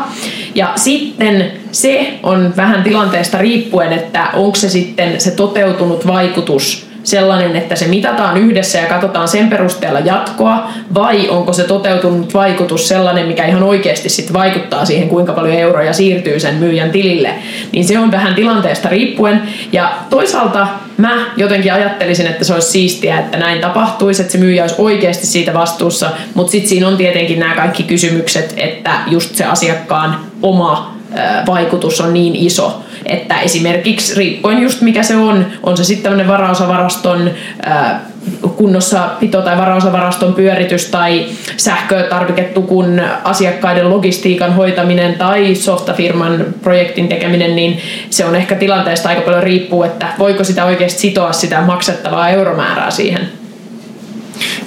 Ja 0.54 0.72
sitten 0.76 1.52
se 1.72 2.18
on 2.22 2.54
vähän 2.56 2.82
tilanteesta 2.82 3.38
riippuen, 3.38 3.92
että 3.92 4.26
onko 4.32 4.56
se 4.56 4.68
sitten 4.68 5.20
se 5.20 5.30
toteutunut 5.30 6.06
vaikutus 6.06 6.87
sellainen, 7.10 7.56
että 7.56 7.76
se 7.76 7.86
mitataan 7.86 8.36
yhdessä 8.36 8.78
ja 8.78 8.86
katsotaan 8.86 9.28
sen 9.28 9.48
perusteella 9.48 10.00
jatkoa, 10.00 10.68
vai 10.94 11.28
onko 11.28 11.52
se 11.52 11.64
toteutunut 11.64 12.34
vaikutus 12.34 12.88
sellainen, 12.88 13.26
mikä 13.26 13.46
ihan 13.46 13.62
oikeasti 13.62 14.08
sit 14.08 14.32
vaikuttaa 14.32 14.84
siihen, 14.84 15.08
kuinka 15.08 15.32
paljon 15.32 15.54
euroja 15.54 15.92
siirtyy 15.92 16.40
sen 16.40 16.54
myyjän 16.54 16.90
tilille, 16.90 17.34
niin 17.72 17.84
se 17.84 17.98
on 17.98 18.10
vähän 18.10 18.34
tilanteesta 18.34 18.88
riippuen. 18.88 19.42
Ja 19.72 19.92
toisaalta 20.10 20.66
mä 20.96 21.26
jotenkin 21.36 21.72
ajattelisin, 21.72 22.26
että 22.26 22.44
se 22.44 22.54
olisi 22.54 22.70
siistiä, 22.70 23.18
että 23.18 23.38
näin 23.38 23.60
tapahtuisi, 23.60 24.22
että 24.22 24.32
se 24.32 24.38
myyjä 24.38 24.62
olisi 24.62 24.74
oikeasti 24.78 25.26
siitä 25.26 25.54
vastuussa, 25.54 26.10
mutta 26.34 26.50
sitten 26.50 26.68
siinä 26.68 26.88
on 26.88 26.96
tietenkin 26.96 27.38
nämä 27.38 27.54
kaikki 27.54 27.82
kysymykset, 27.82 28.54
että 28.56 28.90
just 29.06 29.34
se 29.34 29.44
asiakkaan 29.44 30.18
oma 30.42 30.98
vaikutus 31.46 32.00
on 32.00 32.14
niin 32.14 32.36
iso, 32.36 32.82
että 33.08 33.40
esimerkiksi 33.40 34.14
riippuen 34.14 34.58
just 34.58 34.80
mikä 34.80 35.02
se 35.02 35.16
on, 35.16 35.46
on 35.62 35.76
se 35.76 35.84
sitten 35.84 36.02
tämmöinen 36.02 36.28
varaosavaraston 36.28 37.30
kunnossa 38.56 39.08
pito- 39.20 39.42
tai 39.42 39.56
varaosavaraston 39.56 40.34
pyöritys 40.34 40.86
tai 40.86 41.26
sähkötarviketukun 41.56 43.00
asiakkaiden 43.24 43.90
logistiikan 43.90 44.54
hoitaminen 44.54 45.14
tai 45.14 45.54
softafirman 45.54 46.46
projektin 46.62 47.08
tekeminen, 47.08 47.56
niin 47.56 47.80
se 48.10 48.24
on 48.24 48.36
ehkä 48.36 48.54
tilanteesta 48.54 49.08
aika 49.08 49.22
paljon 49.22 49.42
riippuu, 49.42 49.82
että 49.82 50.06
voiko 50.18 50.44
sitä 50.44 50.64
oikeasti 50.64 51.00
sitoa 51.00 51.32
sitä 51.32 51.60
maksettavaa 51.60 52.28
euromäärää 52.28 52.90
siihen. 52.90 53.37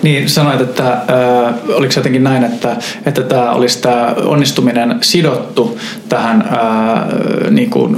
Niin 0.02 0.30
sanoit, 0.30 0.62
että 0.62 0.94
äh, 0.94 1.54
oliko 1.74 1.94
jotenkin 1.96 2.24
näin, 2.24 2.44
että, 2.44 2.76
että 3.06 3.22
tämä 3.22 3.52
olisi 3.52 3.82
tämä 3.82 4.16
onnistuminen 4.26 4.98
sidottu 5.02 5.80
tähän 6.10 6.42
äh, 6.42 7.52
niin 7.52 7.70
kuin, 7.70 7.98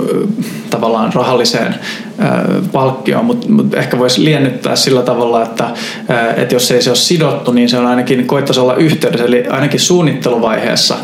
tavallaan 0.73 1.13
rahalliseen 1.13 1.75
äh, 2.23 2.31
palkkioon, 2.71 3.25
mutta 3.25 3.49
mut 3.49 3.73
ehkä 3.73 3.99
voisi 3.99 4.25
liennyttää 4.25 4.75
sillä 4.75 5.01
tavalla, 5.01 5.43
että, 5.43 5.63
äh, 5.63 6.39
että 6.39 6.55
jos 6.55 6.71
ei 6.71 6.81
se 6.81 6.89
ole 6.89 6.97
sidottu, 6.97 7.51
niin 7.51 7.69
se 7.69 7.77
on 7.77 7.85
ainakin 7.85 8.27
koittaisi 8.27 8.59
olla 8.59 8.75
yhteydessä, 8.75 9.25
eli 9.25 9.43
ainakin 9.49 9.79
suunnitteluvaiheessa 9.79 10.95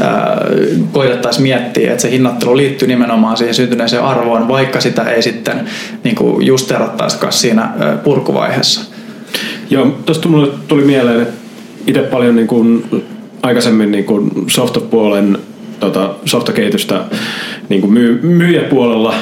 äh, 0.00 0.06
koitettaisiin 0.92 1.42
miettiä, 1.42 1.90
että 1.90 2.02
se 2.02 2.10
hinnoittelu 2.10 2.56
liittyy 2.56 2.88
nimenomaan 2.88 3.36
siihen 3.36 3.54
syntyneeseen 3.54 4.02
arvoon, 4.02 4.48
vaikka 4.48 4.80
sitä 4.80 5.02
ei 5.02 5.22
sitten 5.22 5.64
niin 6.04 6.16
kuin 6.16 6.46
justerattaisikaan 6.46 7.32
siinä 7.32 7.72
purkuvaiheessa. 8.04 8.87
Joo, 9.70 9.86
tuosta 10.06 10.28
mulle 10.28 10.48
tuli 10.68 10.82
mieleen, 10.82 11.22
että 11.22 11.34
itse 11.86 12.02
paljon 12.02 12.36
niin 12.36 12.48
kuin 12.48 12.84
aikaisemmin 13.42 13.90
niin 13.90 14.04
kuin 14.04 14.30
softapuolen 14.46 15.38
tota, 15.80 16.14
softakehitystä 16.24 17.04
niin 17.68 17.80
kuin 17.80 17.92
myy, 17.92 18.20
myyjäpuolella 18.22 19.14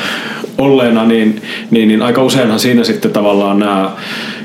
olleena, 0.59 1.05
niin, 1.05 1.43
niin, 1.71 1.89
niin 1.89 2.03
aika 2.03 2.23
useinhan 2.23 2.61
siinä 2.61 2.85
sitten 2.85 3.11
tavallaan 3.11 3.59
nämä 3.59 3.91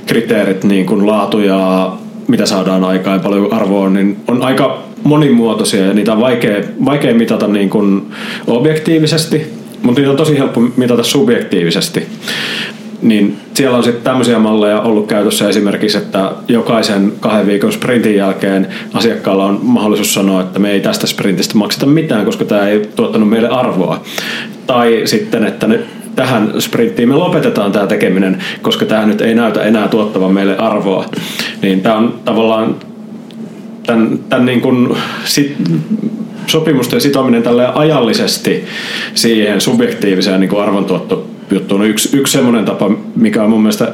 kriteerit, 0.06 0.64
niin 0.64 0.86
kuin 0.86 1.08
laatu 1.08 1.40
ja 1.40 1.92
mitä 2.28 2.46
saadaan 2.46 2.84
aikaan 2.84 3.18
ja 3.18 3.24
paljon 3.24 3.54
arvoa, 3.54 3.90
niin 3.90 4.18
on 4.28 4.42
aika 4.42 4.84
monimuotoisia 5.04 5.86
ja 5.86 5.94
niitä 5.94 6.14
on 6.14 6.22
vaikea, 6.22 6.64
vaikea 6.86 7.14
mitata 7.14 7.48
niin 7.48 7.70
kuin 7.70 8.06
objektiivisesti, 8.48 9.54
mutta 9.84 10.02
niitä 10.02 10.12
on 10.12 10.18
tosi 10.18 10.38
helppo 10.38 10.62
mitata 10.78 11.04
subjektiivisesti 11.04 12.08
niin 13.02 13.38
siellä 13.54 13.78
on 13.78 13.84
sitten 13.84 14.04
tämmöisiä 14.04 14.40
malleja 14.40 14.82
ollut 14.82 15.08
käytössä 15.08 15.50
esimerkiksi, 15.50 15.98
että 15.98 16.32
jokaisen 16.48 17.14
kahden 17.20 17.48
viikon 17.48 17.74
sprintin 17.74 18.16
jälkeen 18.16 18.68
asiakkaalla 18.94 19.46
on 19.46 19.60
mahdollisuus 19.64 20.14
sanoa, 20.14 20.42
että 20.42 20.60
me 20.60 20.72
ei 20.72 20.80
tästä 20.80 21.08
sprintistä 21.08 21.58
makseta 21.58 21.86
mitään, 21.86 22.26
koska 22.26 22.46
tämä 22.46 22.68
ei 22.68 22.90
tuottanut 22.96 23.30
meille 23.30 23.50
arvoa. 23.50 24.02
Tai 24.68 25.02
sitten, 25.06 25.46
että 25.46 25.68
ne, 25.68 25.80
tähän 26.16 26.54
sprinttiin 26.60 27.10
me 27.10 27.16
lopetetaan 27.16 27.72
tämä 27.72 27.88
tekeminen, 27.88 28.44
koska 28.62 28.86
tämä 28.86 29.06
nyt 29.06 29.22
ei 29.22 29.36
näytä 29.36 29.64
enää 29.64 29.88
tuottavan 29.88 30.34
meille 30.34 30.58
arvoa. 30.58 31.06
Niin 31.62 31.82
tämä 31.82 31.96
on 31.96 32.20
tavallaan 32.26 32.76
tämän, 33.86 34.20
tämän 34.30 34.46
niin 34.46 34.62
kuin 34.62 34.98
sit, 35.26 35.56
sopimusten 36.48 37.02
sitominen 37.02 37.44
tälle 37.44 37.68
ajallisesti 37.68 38.66
siihen 39.14 39.62
subjektiiviseen 39.62 40.40
niin 40.40 40.50
kuin 40.50 40.64
arvontuottojuttuun 41.52 41.82
on 41.82 41.88
yksi, 41.88 42.18
yksi 42.18 42.34
semmoinen 42.34 42.66
tapa, 42.66 42.92
mikä 43.16 43.44
on 43.44 43.50
mun 43.50 43.62
mielestä 43.62 43.94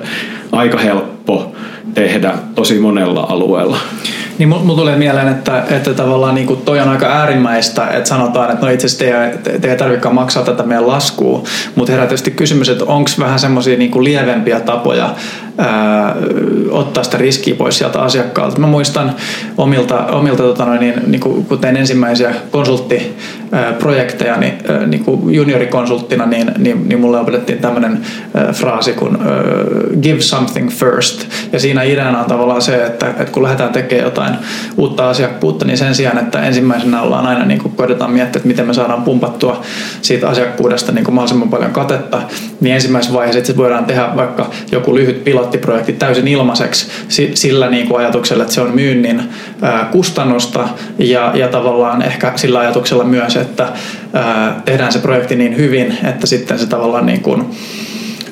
aika 0.52 0.78
helppo 0.78 1.56
tehdä 1.93 2.34
tosi 2.56 2.80
monella 2.80 3.26
alueella. 3.30 3.78
Niin 4.38 4.50
mulla 4.50 4.76
tulee 4.76 4.97
mieleen, 4.97 5.28
että, 5.28 5.63
että 5.69 5.93
tavallaan 5.93 6.36
niin 6.36 6.47
kuin 6.47 6.62
toi 6.62 6.80
on 6.80 6.89
aika 6.89 7.06
äärimmäistä, 7.06 7.88
että 7.88 8.10
sanotaan, 8.10 8.52
että 8.52 8.65
no 8.65 8.71
itse 8.71 8.86
asiassa 8.86 9.39
te, 9.43 9.60
te 9.60 9.71
ei 9.71 9.78
tarvitsekaan 9.78 10.15
maksaa 10.15 10.43
tätä 10.43 10.63
meidän 10.63 10.88
laskua, 10.88 11.43
mutta 11.76 11.91
herää 11.91 12.08
tietysti 12.08 12.32
kysymys, 12.32 12.69
että 12.69 12.86
onko 12.86 13.10
vähän 13.19 13.39
semmoisia 13.39 13.78
niin 13.78 14.04
lievempiä 14.04 14.60
tapoja 14.60 15.15
ää, 15.58 16.15
ottaa 16.69 17.04
sitä 17.04 17.17
riskiä 17.17 17.56
pois 17.56 17.78
sieltä 17.78 18.00
asiakkaalta. 18.00 18.60
Mä 18.60 18.67
muistan 18.67 19.15
omilta, 19.58 20.06
omilta 20.06 20.43
tota 20.43 20.65
noin, 20.65 20.80
niin, 20.80 20.93
niin 21.08 21.21
kuin, 21.21 21.45
kun 21.45 21.60
tein 21.60 21.78
ensimmäisiä 21.78 22.34
konsulttiprojekteja, 22.52 24.38
niin, 24.38 24.54
niin 24.88 25.04
kuin 25.04 25.36
juniorikonsulttina, 25.36 26.26
niin, 26.26 26.52
niin, 26.58 26.89
niin 26.89 27.00
mulle 27.00 27.19
opetettiin 27.19 27.60
tämmöinen 27.60 28.00
fraasi 28.54 28.93
kuin 28.93 29.17
give 30.02 30.21
something 30.21 30.69
first. 30.69 31.26
Ja 31.54 31.60
siinä 31.60 31.84
ideana 31.88 32.19
on 32.19 32.26
tavallaan 32.26 32.62
se, 32.62 32.86
että, 32.86 33.10
että 33.10 33.32
kun 33.32 33.43
lähdetään 33.43 33.73
tekemään 33.73 34.06
jotain 34.06 34.36
uutta 34.78 35.10
asiakkuutta, 35.10 35.65
niin 35.65 35.78
sen 35.78 35.95
sijaan, 35.95 36.17
että 36.17 36.41
ensimmäisenä 36.41 37.02
ollaan 37.02 37.26
aina 37.26 37.45
niin 37.45 37.62
kuin 37.62 37.73
koitetaan 37.76 38.12
miettiä, 38.12 38.38
että 38.39 38.47
miten 38.47 38.67
me 38.67 38.73
saadaan 38.73 39.02
pumpattua 39.02 39.62
siitä 40.02 40.30
asiakkuudesta 40.30 40.91
niin 40.91 41.06
kuin 41.06 41.15
mahdollisimman 41.15 41.50
paljon 41.50 41.71
katetta, 41.71 42.21
niin 42.62 42.76
ensimmäisessä 42.76 43.13
vaiheessa 43.13 43.39
itse 43.39 43.58
voidaan 43.58 43.86
tehdä 43.86 44.10
vaikka 44.15 44.50
joku 44.71 44.95
lyhyt 44.95 45.23
pilottiprojekti 45.23 45.93
täysin 45.93 46.28
ilmaiseksi 46.28 46.88
sillä 47.34 47.69
niin 47.69 47.88
kuin 47.88 48.00
ajatuksella, 48.00 48.43
että 48.43 48.56
se 48.56 48.62
on 48.62 48.76
myynnin 48.76 49.21
kustannusta 49.91 50.67
ja, 51.00 51.32
ja 51.36 51.47
tavallaan 51.47 52.02
ehkä 52.02 52.32
sillä 52.36 52.60
ajatuksella 52.60 53.04
myös, 53.04 53.36
että 53.36 53.67
tehdään 54.65 54.91
se 54.91 55.00
projekti 55.00 55.36
niin 55.36 55.58
hyvin, 55.58 55.97
että 56.04 56.28
sitten 56.28 56.60
se 56.60 56.67
tavallaan 56.67 57.06
niin 57.06 57.21
kuin 57.21 57.45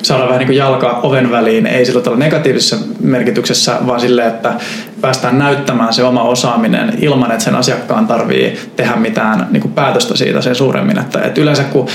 saada 0.06 0.24
vähän 0.24 0.38
niin 0.38 0.46
kuin 0.46 0.56
jalka 0.56 1.00
oven 1.02 1.30
väliin, 1.30 1.66
ei 1.66 1.86
sillä 1.86 2.00
tavalla 2.00 2.24
negatiivisessa 2.24 2.76
merkityksessä, 3.00 3.76
vaan 3.86 4.00
sille, 4.00 4.26
että 4.26 4.54
päästään 5.00 5.38
näyttämään 5.38 5.92
se 5.92 6.04
oma 6.04 6.22
osaaminen 6.22 6.98
ilman, 7.00 7.32
että 7.32 7.44
sen 7.44 7.54
asiakkaan 7.54 8.06
tarvii 8.06 8.58
tehdä 8.76 8.96
mitään 8.96 9.46
niin 9.50 9.60
kuin 9.60 9.72
päätöstä 9.72 10.16
siitä 10.16 10.40
sen 10.40 10.54
suuremmin. 10.54 10.98
Että, 10.98 11.22
että 11.22 11.40
yleensä 11.40 11.62
kun 11.62 11.88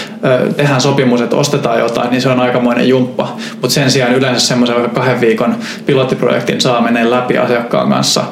tehdään 0.57 0.81
sopimus, 0.81 1.21
että 1.21 1.35
ostetaan 1.35 1.79
jotain, 1.79 2.09
niin 2.09 2.21
se 2.21 2.29
on 2.29 2.39
aikamoinen 2.39 2.87
jumppa, 2.87 3.37
mutta 3.51 3.73
sen 3.73 3.91
sijaan 3.91 4.15
yleensä 4.15 4.47
semmoisen 4.47 4.89
kahden 4.89 5.21
viikon 5.21 5.55
pilottiprojektin 5.85 6.61
saa 6.61 6.81
menee 6.81 7.09
läpi 7.09 7.37
asiakkaan 7.37 7.89
kanssa 7.89 8.23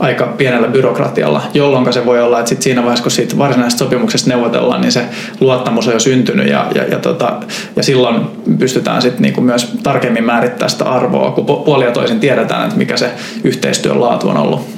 aika 0.00 0.26
pienellä 0.26 0.68
byrokratialla, 0.68 1.42
jolloin 1.54 1.92
se 1.92 2.06
voi 2.06 2.22
olla, 2.22 2.38
että 2.38 2.48
sit 2.48 2.62
siinä 2.62 2.82
vaiheessa, 2.82 3.02
kun 3.02 3.10
siitä 3.10 3.38
varsinaisesta 3.38 3.84
sopimuksesta 3.84 4.28
neuvotellaan, 4.30 4.80
niin 4.80 4.92
se 4.92 5.04
luottamus 5.40 5.88
on 5.88 5.94
jo 5.94 6.00
syntynyt 6.00 6.48
ja, 6.48 6.66
ja, 6.74 6.84
ja, 6.84 6.98
tota, 6.98 7.32
ja 7.76 7.82
silloin 7.82 8.26
pystytään 8.58 9.02
sitten 9.02 9.22
niinku 9.22 9.40
myös 9.40 9.72
tarkemmin 9.82 10.24
määrittämään 10.24 10.70
sitä 10.70 10.84
arvoa, 10.84 11.30
kun 11.30 11.46
puoli 11.46 11.84
ja 11.84 11.92
toisin 11.92 12.20
tiedetään, 12.20 12.64
että 12.64 12.78
mikä 12.78 12.96
se 12.96 13.10
yhteistyön 13.44 14.00
laatu 14.00 14.28
on 14.28 14.36
ollut. 14.36 14.68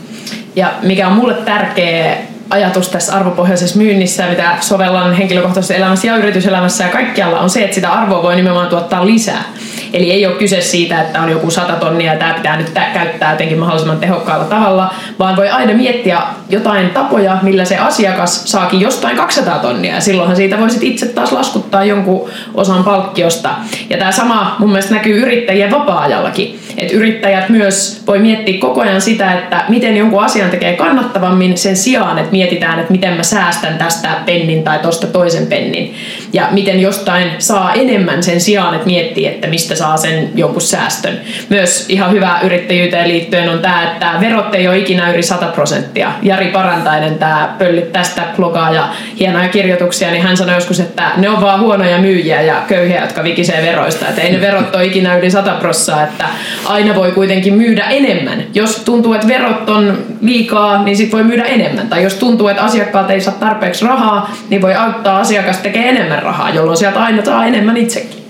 Ja 0.56 0.72
mikä 0.82 1.08
on 1.08 1.12
mulle 1.12 1.35
tärkeä 1.35 2.16
ajatus 2.50 2.88
tässä 2.88 3.16
arvopohjaisessa 3.16 3.78
myynnissä, 3.78 4.26
mitä 4.26 4.57
sovellan 4.61 5.14
henkilökohtaisessa 5.14 5.74
elämässä 5.74 6.07
ja 6.07 6.16
yrityselämässä 6.16 6.85
ja 6.85 6.90
kaikkialla, 6.90 7.40
on 7.40 7.50
se, 7.50 7.62
että 7.62 7.74
sitä 7.74 7.92
arvoa 7.92 8.22
voi 8.22 8.37
nimenomaan 8.37 8.68
tuottaa 8.68 9.07
lisää. 9.07 9.44
Eli 9.92 10.11
ei 10.12 10.26
ole 10.26 10.35
kyse 10.35 10.61
siitä, 10.61 11.00
että 11.00 11.22
on 11.22 11.31
joku 11.31 11.50
sata 11.50 11.72
tonnia 11.72 12.12
ja 12.12 12.18
tämä 12.18 12.35
pitää 12.35 12.57
nyt 12.57 12.70
käyttää 12.94 13.31
jotenkin 13.31 13.59
mahdollisimman 13.59 13.98
tehokkaalla 13.98 14.44
tavalla, 14.44 14.94
vaan 15.18 15.37
voi 15.37 15.48
aina 15.48 15.74
miettiä 15.74 16.20
jotain 16.48 16.90
tapoja, 16.90 17.38
millä 17.42 17.64
se 17.64 17.78
asiakas 17.78 18.42
saakin 18.44 18.81
jostain 18.81 19.16
200 19.16 19.59
tonnia 19.59 19.94
ja 19.94 20.00
silloinhan 20.00 20.37
siitä 20.37 20.59
voisit 20.59 20.83
itse 20.83 21.07
taas 21.07 21.33
laskuttaa 21.33 21.85
jonkun 21.85 22.31
osan 22.55 22.85
palkkiosta. 22.85 23.50
Ja 23.90 23.98
tämä 23.98 24.12
sama 24.12 24.57
mun 24.59 24.68
mielestä 24.68 24.94
näkyy 24.94 25.22
yrittäjien 25.22 25.70
vapaa-ajallakin. 25.70 26.62
Että 26.78 26.94
yrittäjät 26.94 27.48
myös 27.48 28.02
voi 28.06 28.18
miettiä 28.18 28.61
koko 28.61 28.80
ajan 28.80 29.00
sitä, 29.00 29.32
että 29.32 29.64
miten 29.68 29.96
jonkun 29.96 30.24
asian 30.24 30.50
tekee 30.50 30.76
kannattavammin 30.76 31.58
sen 31.58 31.76
sijaan, 31.76 32.18
että 32.18 32.32
mietitään, 32.32 32.78
että 32.78 32.92
miten 32.92 33.12
mä 33.12 33.22
säästän 33.22 33.78
tästä 33.78 34.08
pennin 34.26 34.62
tai 34.62 34.78
tosta 34.78 35.06
toisen 35.06 35.46
pennin. 35.46 35.94
Ja 36.32 36.48
miten 36.50 36.80
jostain 36.80 37.30
saa 37.38 37.72
enemmän 37.74 38.22
sen 38.22 38.40
sijaan, 38.40 38.74
että 38.74 38.87
miettii, 38.87 39.26
että 39.26 39.48
mistä 39.48 39.74
saa 39.74 39.96
sen 39.96 40.30
jonkun 40.35 40.62
säästön. 40.62 41.20
Myös 41.48 41.87
ihan 41.88 42.12
hyvä 42.12 42.40
yrittäjyyteen 42.42 43.08
liittyen 43.08 43.48
on 43.48 43.58
tämä, 43.58 43.82
että 43.82 44.12
verot 44.20 44.54
ei 44.54 44.68
ole 44.68 44.78
ikinä 44.78 45.12
yli 45.12 45.22
100 45.22 45.46
prosenttia. 45.46 46.12
Jari 46.22 46.46
Parantainen, 46.46 47.18
tämä 47.18 47.54
pöllit 47.58 47.92
tästä 47.92 48.22
blogaa 48.37 48.72
ja 48.72 48.88
hienoja 49.18 49.48
kirjoituksia, 49.48 50.11
niin 50.11 50.22
hän 50.22 50.37
sanoi 50.37 50.54
joskus, 50.54 50.80
että 50.80 51.11
ne 51.16 51.28
on 51.28 51.40
vaan 51.40 51.61
huonoja 51.61 51.98
myyjiä 51.98 52.40
ja 52.42 52.54
köyhiä, 52.68 53.00
jotka 53.00 53.24
vikisee 53.24 53.62
veroista. 53.62 54.08
Että 54.08 54.20
ei 54.20 54.32
ne 54.32 54.40
verot 54.40 54.74
ole 54.74 54.85
ikinä 54.85 55.16
yli 55.16 55.30
100 55.30 55.50
prosenttia, 55.50 56.02
että 56.02 56.24
aina 56.64 56.94
voi 56.94 57.12
kuitenkin 57.12 57.55
myydä 57.55 57.85
enemmän. 57.85 58.44
Jos 58.55 58.77
tuntuu, 58.77 59.14
että 59.14 59.29
verot 59.29 59.70
on 59.70 59.98
liikaa, 60.20 60.83
niin 60.83 60.96
sit 60.96 61.12
voi 61.12 61.25
myydä 61.25 61.44
enemmän. 61.44 61.88
Tai 61.88 62.03
jos 62.03 62.14
tuntuu, 62.14 62.48
että 62.48 62.62
asiakkaat 62.62 63.11
ei 63.11 63.20
saa 63.20 63.35
tarpeeksi 63.35 63.85
rahaa, 63.85 64.35
niin 64.51 64.62
voi 64.62 64.75
auttaa 64.75 65.20
asiakas 65.20 65.57
tekemään 65.57 65.96
enemmän 65.96 66.22
rahaa, 66.22 66.51
jolloin 66.51 66.77
sieltä 66.77 67.03
aina 67.03 67.25
saa 67.25 67.46
enemmän 67.46 67.77
itsekin. 67.77 68.22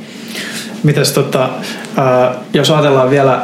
Mites 0.83 1.13
tota, 1.13 1.49
jos 2.55 2.71
ajatellaan 2.71 3.11
vielä 3.11 3.41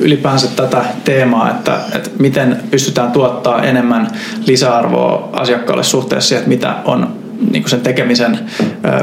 ylipäänsä 0.00 0.46
tätä 0.56 0.84
teemaa, 1.04 1.50
että, 1.50 1.78
että 1.94 2.10
miten 2.18 2.56
pystytään 2.70 3.12
tuottaa 3.12 3.62
enemmän 3.62 4.08
lisäarvoa 4.46 5.28
asiakkaalle 5.32 5.84
suhteessa 5.84 6.28
siihen, 6.28 6.40
että 6.40 6.48
mitä 6.48 6.74
on 6.84 7.19
niin 7.50 7.62
kuin 7.62 7.70
sen 7.70 7.80
tekemisen 7.80 8.38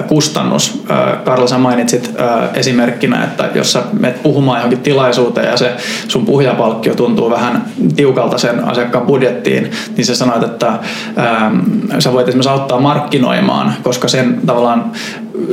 kustannus. 0.08 0.84
Karla, 1.26 1.47
sä 1.47 1.58
mainitsit 1.58 2.15
esimerkkinä, 2.54 3.23
että 3.23 3.50
jos 3.56 3.73
sä 3.73 3.84
menet 4.00 4.23
puhumaan 4.23 4.58
johonkin 4.58 4.80
tilaisuuteen 4.80 5.47
ja 5.47 5.58
se 5.58 5.76
sun 6.08 6.26
puhujapalkkio 6.26 6.95
tuntuu 6.95 7.30
vähän 7.30 7.65
tiukalta 7.95 8.38
sen 8.38 8.63
asiakkaan 8.63 9.06
budjettiin, 9.06 9.71
niin 9.97 10.06
sä 10.06 10.15
sanoit, 10.15 10.43
että 10.43 10.73
sä 12.00 12.13
voit 12.13 12.28
esimerkiksi 12.28 12.50
auttaa 12.50 12.80
markkinoimaan, 12.80 13.73
koska 13.84 14.08
sen 14.08 14.39
tavallaan 14.45 14.91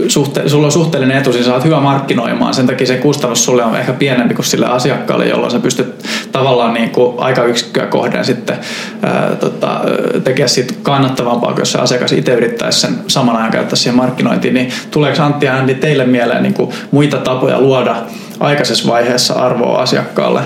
suhte, 0.09 0.49
sulla 0.49 0.67
on 0.67 0.73
suhteellinen 0.73 1.19
etu, 1.19 1.33
siis 1.33 1.47
sä 1.47 1.61
hyvä 1.65 1.81
markkinoimaan, 1.81 2.55
sen 2.55 2.67
takia 2.67 2.87
se 2.87 2.97
kustannus 2.97 3.45
sulle 3.45 3.65
on 3.65 3.77
ehkä 3.77 3.93
pienempi 3.93 4.35
kuin 4.35 4.47
sille 4.47 4.67
asiakkaalle, 4.67 5.27
jolloin 5.27 5.53
sä 5.53 5.59
pystyt 5.59 6.05
tavallaan 6.33 6.75
niin 6.75 6.91
kuin 6.91 7.19
aikayksikköä 7.19 7.87
kohden 7.87 8.25
sitten 8.25 8.59
ää, 9.03 9.37
tota, 9.41 9.81
tekemään 10.25 10.49
siitä 10.49 10.75
kannattavampaa, 10.83 11.55
jos 11.59 11.73
se 11.73 11.79
asiakas 11.79 12.13
itse 12.13 12.35
yrittäisi 12.35 12.81
sen 12.81 12.99
saman 13.07 13.37
ajan 13.37 13.51
käyttää 13.51 13.77
siihen 13.77 13.97
markkinointiin, 13.97 14.55
niin 14.55 14.73
tuleeko 14.91 15.23
Antti 15.23 15.47
ja 15.47 15.57
Andy 15.57 15.75
teille 15.75 16.07
mieleen 16.07 16.43
niin 16.43 16.55
kuin 16.55 16.71
muita 16.91 17.17
tapoja 17.17 17.61
luoda 17.61 17.97
aikaisessa 18.41 18.89
vaiheessa 18.89 19.35
arvoa 19.35 19.83
asiakkaalle, 19.83 20.41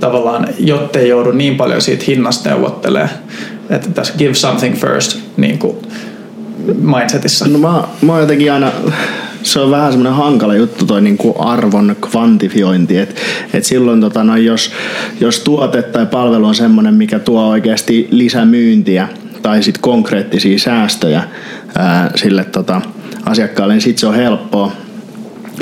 tavallaan, 0.00 0.48
jottei 0.58 1.08
joudu 1.08 1.30
niin 1.30 1.56
paljon 1.56 1.82
siitä 1.82 2.04
hinnasta 2.06 2.48
neuvottelemaan, 2.48 3.10
että 3.70 3.88
tässä 3.90 4.14
give 4.18 4.34
something 4.34 4.76
first, 4.76 5.18
niin 5.36 5.58
kuin, 5.58 5.76
mindsetissä? 6.80 7.48
No 7.48 7.58
mä, 7.58 7.84
mä 8.02 8.12
oon 8.12 8.20
jotenkin 8.20 8.52
aina, 8.52 8.72
se 9.42 9.60
on 9.60 9.70
vähän 9.70 9.92
semmoinen 9.92 10.12
hankala 10.12 10.54
juttu 10.54 10.86
toi 10.86 11.02
niin 11.02 11.18
kuin 11.18 11.34
arvon 11.38 11.96
kvantifiointi, 12.10 12.98
että 12.98 13.20
et 13.54 13.64
silloin 13.64 14.00
tota, 14.00 14.24
no, 14.24 14.36
jos, 14.36 14.72
jos 15.20 15.40
tuote 15.40 15.82
tai 15.82 16.06
palvelu 16.06 16.46
on 16.46 16.54
semmoinen, 16.54 16.94
mikä 16.94 17.18
tuo 17.18 17.48
oikeasti 17.48 18.08
lisämyyntiä 18.10 19.08
tai 19.42 19.62
sit 19.62 19.78
konkreettisia 19.78 20.58
säästöjä 20.58 21.22
ää, 21.78 22.10
sille 22.14 22.44
tota, 22.44 22.80
asiakkaalle, 23.26 23.74
niin 23.74 23.82
sit 23.82 23.98
se 23.98 24.06
on 24.06 24.14
helppoa 24.14 24.72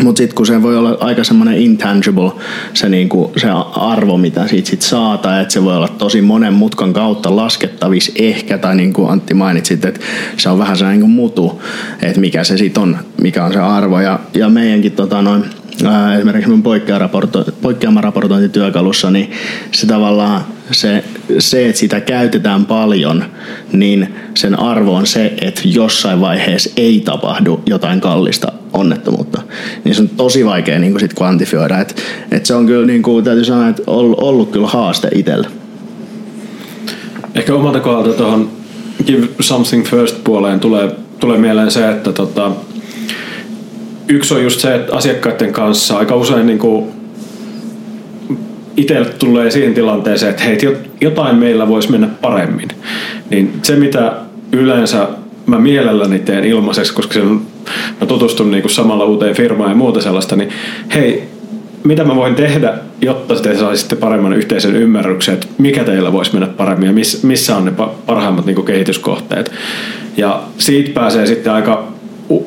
mutta 0.02 0.18
sitten 0.18 0.34
kun 0.34 0.46
se 0.46 0.62
voi 0.62 0.76
olla 0.76 0.96
aika 1.00 1.24
semmoinen 1.24 1.58
intangible, 1.58 2.30
se, 2.74 2.88
niinku, 2.88 3.32
se 3.36 3.48
arvo, 3.76 4.18
mitä 4.18 4.46
siitä 4.46 4.70
sit 4.70 4.82
saa, 4.82 5.18
tai 5.18 5.42
että 5.42 5.52
se 5.52 5.64
voi 5.64 5.76
olla 5.76 5.88
tosi 5.88 6.20
monen 6.20 6.54
mutkan 6.54 6.92
kautta 6.92 7.36
laskettavissa 7.36 8.12
ehkä, 8.16 8.58
tai 8.58 8.76
niin 8.76 8.92
kuin 8.92 9.10
Antti 9.10 9.34
mainitsit, 9.34 9.84
että 9.84 10.00
se 10.36 10.48
on 10.48 10.58
vähän 10.58 10.76
sellainen 10.76 11.00
niin 11.00 11.10
mutu, 11.10 11.62
että 12.02 12.20
mikä 12.20 12.44
se 12.44 12.58
sitten 12.58 12.82
on, 12.82 12.98
mikä 13.22 13.44
on 13.44 13.52
se 13.52 13.58
arvo. 13.58 14.00
Ja, 14.00 14.20
ja 14.34 14.48
meidänkin 14.48 14.92
tota, 14.92 15.22
noin, 15.22 15.44
esimerkiksi 16.16 16.50
mun 16.50 16.62
poikkeamaraportointityökalussa, 17.62 19.10
niin 19.10 19.30
se 19.72 19.86
tavallaan 19.86 20.44
se, 20.70 21.04
se, 21.38 21.68
että 21.68 21.78
sitä 21.78 22.00
käytetään 22.00 22.66
paljon, 22.66 23.24
niin 23.72 24.14
sen 24.34 24.58
arvo 24.58 24.94
on 24.94 25.06
se, 25.06 25.34
että 25.40 25.60
jossain 25.64 26.20
vaiheessa 26.20 26.70
ei 26.76 27.00
tapahdu 27.04 27.62
jotain 27.66 28.00
kallista 28.00 28.52
onnettomuutta. 28.72 29.42
Niin 29.84 29.94
se 29.94 30.02
on 30.02 30.08
tosi 30.08 30.46
vaikea 30.46 30.78
niin 30.78 30.92
kuin 30.92 31.00
sit 31.00 31.14
kvantifioida. 31.14 31.80
Et, 31.80 32.02
et 32.30 32.46
se 32.46 32.54
on 32.54 32.66
kyllä, 32.66 32.86
niin 32.86 33.02
kuin, 33.02 33.24
täytyy 33.24 33.44
sanoa, 33.44 33.68
että 33.68 33.82
ollut, 33.86 34.18
ollut 34.18 34.50
kyllä 34.50 34.66
haaste 34.66 35.08
itsellä. 35.14 35.50
Ehkä 37.34 37.54
omalta 37.54 37.80
kohdalta 37.80 38.12
tuohon 38.12 38.50
Give 39.06 39.28
Something 39.40 39.86
First 39.86 40.24
puoleen 40.24 40.60
tulee, 40.60 40.90
tulee 41.20 41.38
mieleen 41.38 41.70
se, 41.70 41.90
että 41.90 42.12
tota, 42.12 42.52
yksi 44.10 44.34
on 44.34 44.42
just 44.42 44.60
se, 44.60 44.74
että 44.74 44.96
asiakkaiden 44.96 45.52
kanssa 45.52 45.98
aika 45.98 46.16
usein 46.16 46.46
niin 46.46 46.58
kuin 46.58 46.90
itselle 48.76 49.08
tulee 49.18 49.50
siihen 49.50 49.74
tilanteeseen, 49.74 50.30
että 50.30 50.42
hei, 50.42 50.58
jotain 51.00 51.36
meillä 51.36 51.68
voisi 51.68 51.90
mennä 51.90 52.08
paremmin, 52.20 52.68
niin 53.30 53.52
se 53.62 53.76
mitä 53.76 54.12
yleensä 54.52 55.08
mä 55.46 55.58
mielelläni 55.58 56.18
teen 56.18 56.44
ilmaiseksi, 56.44 56.94
koska 56.94 57.14
se 57.14 57.20
on, 57.20 57.42
mä 58.00 58.06
tutustun 58.06 58.50
niin 58.50 58.62
kuin 58.62 58.72
samalla 58.72 59.04
uuteen 59.04 59.36
firmaan 59.36 59.70
ja 59.70 59.76
muuta 59.76 60.00
sellaista, 60.00 60.36
niin 60.36 60.50
hei, 60.94 61.28
mitä 61.84 62.04
mä 62.04 62.16
voin 62.16 62.34
tehdä, 62.34 62.74
jotta 63.00 63.34
te 63.34 63.56
saisitte 63.56 63.96
paremman 63.96 64.32
yhteisen 64.32 64.76
ymmärryksen, 64.76 65.34
että 65.34 65.46
mikä 65.58 65.84
teillä 65.84 66.12
voisi 66.12 66.32
mennä 66.32 66.46
paremmin 66.46 66.86
ja 66.86 66.94
missä 67.22 67.56
on 67.56 67.64
ne 67.64 67.72
parhaimmat 68.06 68.46
niin 68.46 68.54
kuin 68.54 68.66
kehityskohteet. 68.66 69.52
Ja 70.16 70.42
siitä 70.58 70.90
pääsee 70.94 71.26
sitten 71.26 71.52
aika 71.52 71.92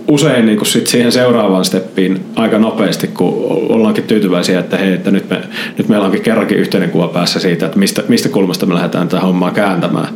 usein 0.07 0.45
niin 0.45 0.65
sit 0.65 0.88
siihen 0.88 1.11
seuraavaan 1.11 1.65
steppiin 1.65 2.25
aika 2.36 2.59
nopeasti, 2.59 3.07
kun 3.07 3.45
ollaankin 3.69 4.03
tyytyväisiä, 4.03 4.59
että 4.59 4.77
hei, 4.77 4.93
että 4.93 5.11
nyt, 5.11 5.29
me, 5.29 5.41
nyt 5.77 5.88
meillä 5.88 6.05
onkin 6.05 6.21
kerrankin 6.21 6.57
yhteinen 6.57 6.89
kuva 6.89 7.07
päässä 7.07 7.39
siitä, 7.39 7.65
että 7.65 7.79
mistä, 7.79 8.03
mistä 8.07 8.29
kulmasta 8.29 8.65
me 8.65 8.73
lähdetään 8.73 9.07
tätä 9.07 9.21
hommaa 9.21 9.51
kääntämään. 9.51 10.07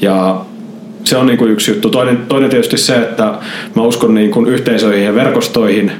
Ja 0.00 0.44
se 1.04 1.16
on 1.16 1.26
niin 1.26 1.38
kuin 1.38 1.50
yksi 1.50 1.70
juttu. 1.70 1.90
Toinen, 1.90 2.18
toinen 2.28 2.50
tietysti 2.50 2.78
se, 2.78 2.96
että 2.96 3.34
mä 3.74 3.82
uskon 3.82 4.14
niin 4.14 4.30
kuin 4.30 4.46
yhteisöihin 4.46 5.04
ja 5.04 5.14
verkostoihin, 5.14 5.92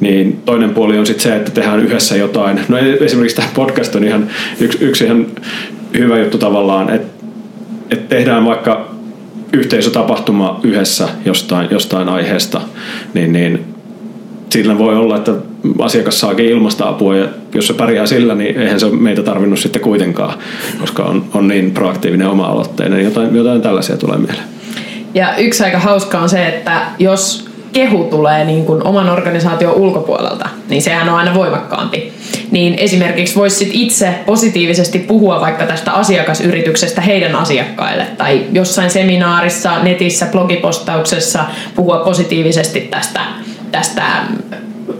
niin 0.00 0.42
toinen 0.44 0.70
puoli 0.70 0.98
on 0.98 1.06
sitten 1.06 1.22
se, 1.22 1.36
että 1.36 1.50
tehdään 1.50 1.80
yhdessä 1.80 2.16
jotain. 2.16 2.60
No 2.68 2.78
esimerkiksi 2.78 3.36
tämä 3.36 3.48
podcast 3.54 3.94
on 3.94 4.04
ihan 4.04 4.28
yksi, 4.60 4.84
yksi 4.84 5.04
ihan 5.04 5.26
hyvä 5.98 6.18
juttu 6.18 6.38
tavallaan, 6.38 6.90
että, 6.90 7.24
että 7.90 8.16
tehdään 8.16 8.44
vaikka 8.44 8.97
yhteisötapahtuma 9.52 10.60
yhdessä 10.62 11.08
jostain, 11.24 11.68
jostain 11.70 12.08
aiheesta, 12.08 12.60
niin, 13.14 13.32
niin 13.32 13.74
sillä 14.50 14.78
voi 14.78 14.96
olla, 14.96 15.16
että 15.16 15.32
asiakas 15.78 16.20
saakin 16.20 16.46
ilmasta 16.46 16.88
apua 16.88 17.16
ja 17.16 17.28
jos 17.54 17.66
se 17.66 17.72
pärjää 17.72 18.06
sillä, 18.06 18.34
niin 18.34 18.60
eihän 18.60 18.80
se 18.80 18.86
ole 18.86 18.96
meitä 18.96 19.22
tarvinnut 19.22 19.58
sitten 19.58 19.82
kuitenkaan, 19.82 20.38
koska 20.80 21.02
on, 21.02 21.24
on 21.34 21.48
niin 21.48 21.70
proaktiivinen 21.70 22.28
oma-aloitteinen. 22.28 23.04
Jotain, 23.04 23.36
jotain 23.36 23.62
tällaisia 23.62 23.96
tulee 23.96 24.18
mieleen. 24.18 24.44
Ja 25.14 25.36
yksi 25.36 25.64
aika 25.64 25.78
hauska 25.78 26.18
on 26.18 26.28
se, 26.28 26.46
että 26.46 26.80
jos 26.98 27.48
kehu 27.72 28.04
tulee 28.04 28.44
niin 28.44 28.64
kuin 28.64 28.86
oman 28.86 29.08
organisaation 29.10 29.74
ulkopuolelta, 29.74 30.48
niin 30.68 30.82
sehän 30.82 31.08
on 31.08 31.14
aina 31.14 31.34
voimakkaampi. 31.34 32.12
Niin 32.50 32.74
esimerkiksi 32.78 33.34
voisi 33.34 33.70
itse 33.72 34.14
positiivisesti 34.26 34.98
puhua 34.98 35.40
vaikka 35.40 35.66
tästä 35.66 35.92
asiakasyrityksestä 35.92 37.00
heidän 37.00 37.36
asiakkaille 37.36 38.06
tai 38.18 38.44
jossain 38.52 38.90
seminaarissa, 38.90 39.82
netissä, 39.82 40.26
blogipostauksessa 40.26 41.44
puhua 41.76 41.98
positiivisesti 41.98 42.80
tästä, 42.80 43.20
tästä 43.72 44.02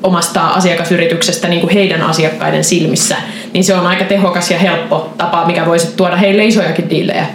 omasta 0.02 0.46
asiakasyrityksestä 0.46 1.48
niin 1.48 1.60
kuin 1.60 1.74
heidän 1.74 2.02
asiakkaiden 2.02 2.64
silmissä, 2.64 3.16
niin 3.52 3.64
se 3.64 3.74
on 3.74 3.86
aika 3.86 4.04
tehokas 4.04 4.50
ja 4.50 4.58
helppo 4.58 5.14
tapa, 5.18 5.46
mikä 5.46 5.66
voisi 5.66 5.96
tuoda 5.96 6.16
heille 6.16 6.44
isojakin 6.44 6.90
diilejä. 6.90 7.26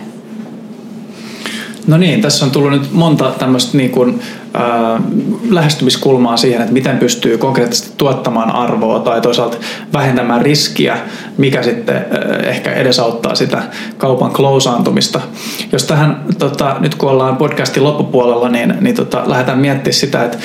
No 1.87 1.97
niin, 1.97 2.21
tässä 2.21 2.45
on 2.45 2.51
tullut 2.51 2.71
nyt 2.71 2.91
monta 2.91 3.31
tämmöistä 3.39 3.77
niin 3.77 3.89
kuin, 3.91 4.21
äh, 4.55 5.01
lähestymiskulmaa 5.49 6.37
siihen, 6.37 6.61
että 6.61 6.73
miten 6.73 6.97
pystyy 6.97 7.37
konkreettisesti 7.37 7.91
tuottamaan 7.97 8.51
arvoa 8.51 8.99
tai 8.99 9.21
toisaalta 9.21 9.57
vähentämään 9.93 10.41
riskiä, 10.41 10.97
mikä 11.37 11.63
sitten 11.63 11.95
äh, 11.95 12.49
ehkä 12.49 12.73
edesauttaa 12.73 13.35
sitä 13.35 13.63
kaupan 13.97 14.31
klousaantumista. 14.31 15.21
Jos 15.71 15.83
tähän, 15.83 16.23
tota, 16.39 16.75
nyt 16.79 16.95
kun 16.95 17.09
ollaan 17.09 17.37
podcastin 17.37 17.83
loppupuolella, 17.83 18.49
niin, 18.49 18.73
niin 18.81 18.95
tota, 18.95 19.23
lähdetään 19.25 19.59
miettimään 19.59 19.93
sitä, 19.93 20.23
että 20.25 20.37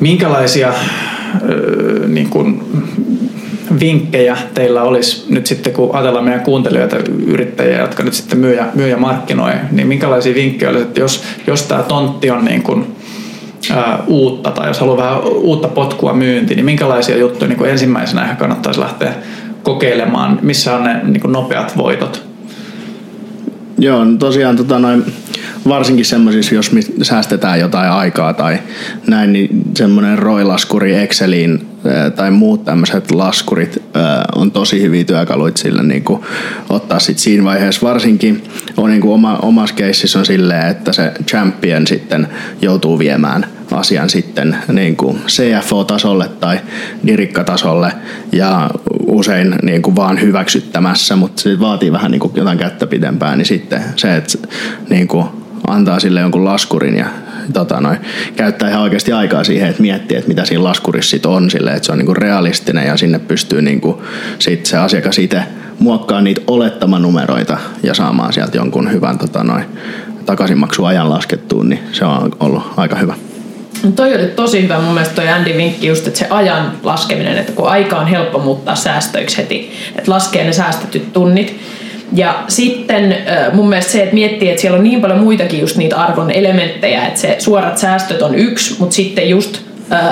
minkälaisia 0.00 0.68
äh, 0.68 0.76
niin 2.08 2.28
kuin, 2.28 2.62
vinkkejä 3.80 4.36
teillä 4.54 4.82
olisi 4.82 5.24
nyt 5.28 5.46
sitten, 5.46 5.72
kun 5.72 5.94
ajatellaan 5.94 6.24
meidän 6.24 6.40
kuuntelijoita, 6.40 6.96
yrittäjiä, 7.26 7.80
jotka 7.80 8.02
nyt 8.02 8.14
sitten 8.14 8.38
myy 8.38 8.54
ja, 8.54 8.66
myy 8.74 8.88
ja 8.88 8.96
markkinoi, 8.96 9.52
niin 9.70 9.88
minkälaisia 9.88 10.34
vinkkejä 10.34 10.70
olisi, 10.70 10.84
että 10.84 11.00
jos, 11.00 11.22
jos 11.46 11.62
tämä 11.62 11.82
tontti 11.82 12.30
on 12.30 12.44
niin 12.44 12.62
kuin, 12.62 12.96
ää, 13.74 13.98
uutta 14.06 14.50
tai 14.50 14.68
jos 14.68 14.80
haluaa 14.80 14.96
vähän 14.96 15.24
uutta 15.24 15.68
potkua 15.68 16.12
myynti, 16.12 16.54
niin 16.54 16.64
minkälaisia 16.64 17.16
juttuja 17.16 17.48
niin 17.48 17.58
kuin 17.58 17.70
ensimmäisenä 17.70 18.22
ehkä 18.22 18.34
kannattaisi 18.34 18.80
lähteä 18.80 19.12
kokeilemaan, 19.62 20.38
missä 20.42 20.76
on 20.76 20.84
ne 20.84 21.00
niin 21.04 21.20
kuin 21.20 21.32
nopeat 21.32 21.76
voitot? 21.76 22.22
Joo, 23.78 24.04
no 24.04 24.16
tosiaan 24.18 24.56
tota 24.56 24.78
noin, 24.78 25.04
varsinkin 25.68 26.04
semmoisissa, 26.04 26.54
jos 26.54 26.72
me 26.72 26.80
säästetään 27.02 27.60
jotain 27.60 27.90
aikaa 27.90 28.34
tai 28.34 28.58
näin, 29.06 29.32
niin 29.32 29.48
semmoinen 29.76 30.18
roilaskuri 30.18 30.94
Exceliin 30.94 31.66
tai 32.16 32.30
muut 32.30 32.64
tämmöiset 32.64 33.10
laskurit 33.10 33.82
on 34.34 34.50
tosi 34.50 34.82
hyviä 34.82 35.04
työkaluita 35.04 35.58
sille 35.58 35.82
niin 35.82 36.04
kuin 36.04 36.22
ottaa 36.68 36.98
sit 36.98 37.18
siinä 37.18 37.44
vaiheessa. 37.44 37.86
Varsinkin 37.86 38.42
on 38.76 38.90
niin 38.90 39.00
kuin 39.00 39.14
oma, 39.14 39.36
omassa 39.36 39.74
keississä 39.74 40.18
on 40.18 40.26
silleen, 40.26 40.66
että 40.66 40.92
se 40.92 41.12
champion 41.28 41.86
sitten 41.86 42.28
joutuu 42.62 42.98
viemään 42.98 43.46
asian 43.70 44.10
sitten 44.10 44.56
niin 44.72 44.96
kuin 44.96 45.18
CFO-tasolle 45.26 46.28
tai 46.40 46.60
dirikkatasolle 47.06 47.92
ja 48.32 48.70
usein 49.06 49.54
niin 49.62 49.82
kuin 49.82 49.96
vaan 49.96 50.20
hyväksyttämässä, 50.20 51.16
mutta 51.16 51.42
se 51.42 51.60
vaatii 51.60 51.92
vähän 51.92 52.10
niin 52.10 52.20
kuin 52.20 52.32
jotain 52.36 52.58
kättä 52.58 52.86
pidempään, 52.86 53.38
niin 53.38 53.46
sitten 53.46 53.82
se, 53.96 54.16
että 54.16 54.38
niin 54.90 55.08
kuin 55.08 55.26
antaa 55.66 56.00
sille 56.00 56.20
jonkun 56.20 56.44
laskurin 56.44 56.96
ja 56.96 57.06
tota 57.52 57.80
noin, 57.80 57.98
käyttää 58.36 58.68
ihan 58.68 58.82
oikeasti 58.82 59.12
aikaa 59.12 59.44
siihen, 59.44 59.68
että 59.68 59.82
miettii, 59.82 60.16
että 60.16 60.28
mitä 60.28 60.44
siinä 60.44 60.64
laskurissa 60.64 61.10
sit 61.10 61.26
on 61.26 61.50
sille, 61.50 61.70
että 61.70 61.86
se 61.86 61.92
on 61.92 61.98
niinku 61.98 62.14
realistinen 62.14 62.86
ja 62.86 62.96
sinne 62.96 63.18
pystyy 63.18 63.62
niinku 63.62 64.02
sit 64.38 64.66
se 64.66 64.76
asiakas 64.76 65.18
itse 65.18 65.42
muokkaamaan 65.78 66.24
niitä 66.24 66.40
olettamanumeroita 66.46 67.58
ja 67.82 67.94
saamaan 67.94 68.32
sieltä 68.32 68.56
jonkun 68.56 68.92
hyvän 68.92 69.18
tota 69.18 69.44
noin, 69.44 69.64
takaisinmaksuajan 70.26 71.10
laskettuun, 71.10 71.68
niin 71.68 71.80
se 71.92 72.04
on 72.04 72.30
ollut 72.40 72.62
aika 72.76 72.96
hyvä. 72.96 73.14
No 73.82 73.90
toi 73.90 74.14
oli 74.14 74.26
tosi 74.26 74.62
hyvä 74.62 74.78
mun 74.78 74.94
mielestä 74.94 75.14
toi 75.14 75.28
Andy 75.28 75.56
vinkki 75.56 75.86
just, 75.86 76.06
että 76.06 76.18
se 76.18 76.26
ajan 76.30 76.72
laskeminen, 76.82 77.38
että 77.38 77.52
kun 77.52 77.68
aika 77.68 77.96
on 77.96 78.06
helppo 78.06 78.38
muuttaa 78.38 78.74
säästöiksi 78.74 79.36
heti, 79.36 79.72
että 79.98 80.10
laskee 80.10 80.44
ne 80.44 80.52
säästetyt 80.52 81.12
tunnit, 81.12 81.60
ja 82.12 82.44
sitten 82.48 83.16
mun 83.52 83.68
mielestä 83.68 83.92
se, 83.92 84.02
että 84.02 84.14
miettii, 84.14 84.48
että 84.48 84.60
siellä 84.60 84.78
on 84.78 84.84
niin 84.84 85.00
paljon 85.00 85.20
muitakin 85.20 85.60
just 85.60 85.76
niitä 85.76 85.96
arvon 85.96 86.30
elementtejä, 86.30 87.06
että 87.06 87.20
se 87.20 87.36
suorat 87.38 87.78
säästöt 87.78 88.22
on 88.22 88.34
yksi, 88.34 88.76
mutta 88.78 88.94
sitten 88.94 89.28
just 89.28 89.58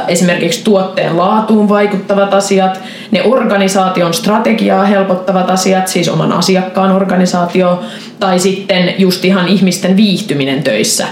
esimerkiksi 0.09 0.65
tuotteen 0.65 1.17
laatuun 1.17 1.69
vaikuttavat 1.69 2.35
asiat, 2.35 2.81
ne 3.11 3.23
organisaation 3.23 4.15
strategiaa 4.15 4.85
helpottavat 4.85 5.51
asiat, 5.51 5.89
siis 5.89 6.09
oman 6.09 6.33
asiakkaan 6.33 6.93
organisaatio, 6.93 7.83
tai 8.21 8.39
sitten 8.39 8.95
just 8.99 9.25
ihan 9.25 9.49
ihmisten 9.49 9.97
viihtyminen 9.97 10.63
töissä. 10.63 11.07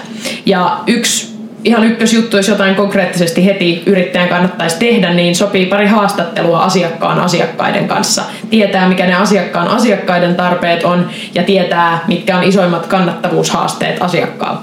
Ja 0.46 0.80
yksi 0.86 1.31
ihan 1.64 1.84
ykkösjuttu, 1.84 2.36
jos 2.36 2.48
jotain 2.48 2.74
konkreettisesti 2.74 3.44
heti 3.44 3.82
yrittäjän 3.86 4.28
kannattaisi 4.28 4.78
tehdä, 4.78 5.14
niin 5.14 5.34
sopii 5.34 5.66
pari 5.66 5.86
haastattelua 5.86 6.58
asiakkaan 6.58 7.20
asiakkaiden 7.20 7.88
kanssa. 7.88 8.22
Tietää, 8.50 8.88
mikä 8.88 9.06
ne 9.06 9.14
asiakkaan 9.14 9.68
asiakkaiden 9.68 10.34
tarpeet 10.34 10.84
on 10.84 11.06
ja 11.34 11.42
tietää, 11.42 12.04
mitkä 12.08 12.36
on 12.36 12.44
isoimmat 12.44 12.86
kannattavuushaasteet 12.86 14.02
asiakkaalla. 14.02 14.62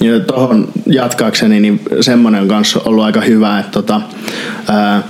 Ja 0.00 0.20
tuohon 0.20 0.68
jatkaakseni, 0.86 1.60
niin 1.60 1.80
semmoinen 2.00 2.40
on 2.40 2.46
myös 2.46 2.76
ollut 2.76 3.04
aika 3.04 3.20
hyvä, 3.20 3.58
että 3.58 3.72
tota, 3.72 4.00
ää, 4.68 5.02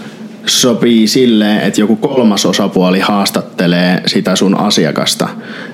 sopii 0.49 1.07
silleen, 1.07 1.61
että 1.61 1.81
joku 1.81 1.97
kolmas 1.97 2.47
osapuoli 2.47 3.01
haastattelee 3.01 4.03
sitä 4.07 4.37
sun 4.37 4.59
asiakasta, 4.61 5.29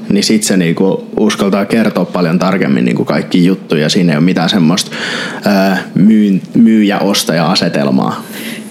niin 0.08 0.24
sit 0.24 0.42
se 0.42 0.56
niinku 0.56 1.10
uskaltaa 1.20 1.64
kertoa 1.64 2.04
paljon 2.04 2.38
tarkemmin 2.38 2.84
niinku 2.84 3.04
kaikki 3.04 3.46
juttuja. 3.46 3.88
Siinä 3.88 4.12
ei 4.12 4.16
ole 4.16 4.24
mitään 4.24 4.48
semmoista 4.48 4.90
myyjä-ostaja-asetelmaa 6.54 8.24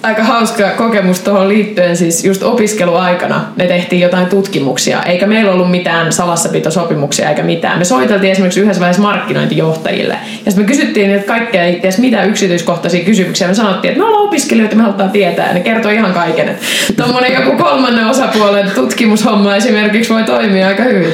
aika 0.03 0.23
hauska 0.23 0.69
kokemus 0.69 1.19
tuohon 1.19 1.49
liittyen, 1.49 1.97
siis 1.97 2.25
just 2.25 2.43
opiskeluaikana 2.43 3.45
me 3.55 3.67
tehtiin 3.67 4.01
jotain 4.01 4.25
tutkimuksia, 4.25 5.03
eikä 5.03 5.27
meillä 5.27 5.51
ollut 5.51 5.71
mitään 5.71 6.13
salassapitosopimuksia 6.13 7.29
eikä 7.29 7.43
mitään. 7.43 7.79
Me 7.79 7.85
soiteltiin 7.85 8.31
esimerkiksi 8.31 8.59
yhdessä 8.59 8.79
vaiheessa 8.79 9.01
markkinointijohtajille, 9.03 10.13
ja 10.13 10.51
sitten 10.51 10.63
me 10.63 10.67
kysyttiin 10.67 11.11
että 11.11 11.27
kaikkea, 11.27 11.63
ei 11.63 11.81
mitä 11.97 12.23
yksityiskohtaisia 12.23 13.05
kysymyksiä. 13.05 13.47
Me 13.47 13.53
sanottiin, 13.53 13.91
että 13.91 14.03
me 14.03 14.07
ollaan 14.07 14.27
opiskelijoita, 14.27 14.75
me 14.75 14.83
halutaan 14.83 15.11
tietää, 15.11 15.47
ja 15.47 15.53
ne 15.53 15.59
kertoi 15.59 15.95
ihan 15.95 16.13
kaiken. 16.13 16.57
Tuommoinen 16.97 17.33
joku 17.33 17.63
kolmannen 17.63 18.05
osapuolen 18.07 18.71
tutkimushomma 18.71 19.55
esimerkiksi 19.55 20.13
voi 20.13 20.23
toimia 20.23 20.67
aika 20.67 20.83
hyvin. 20.83 21.09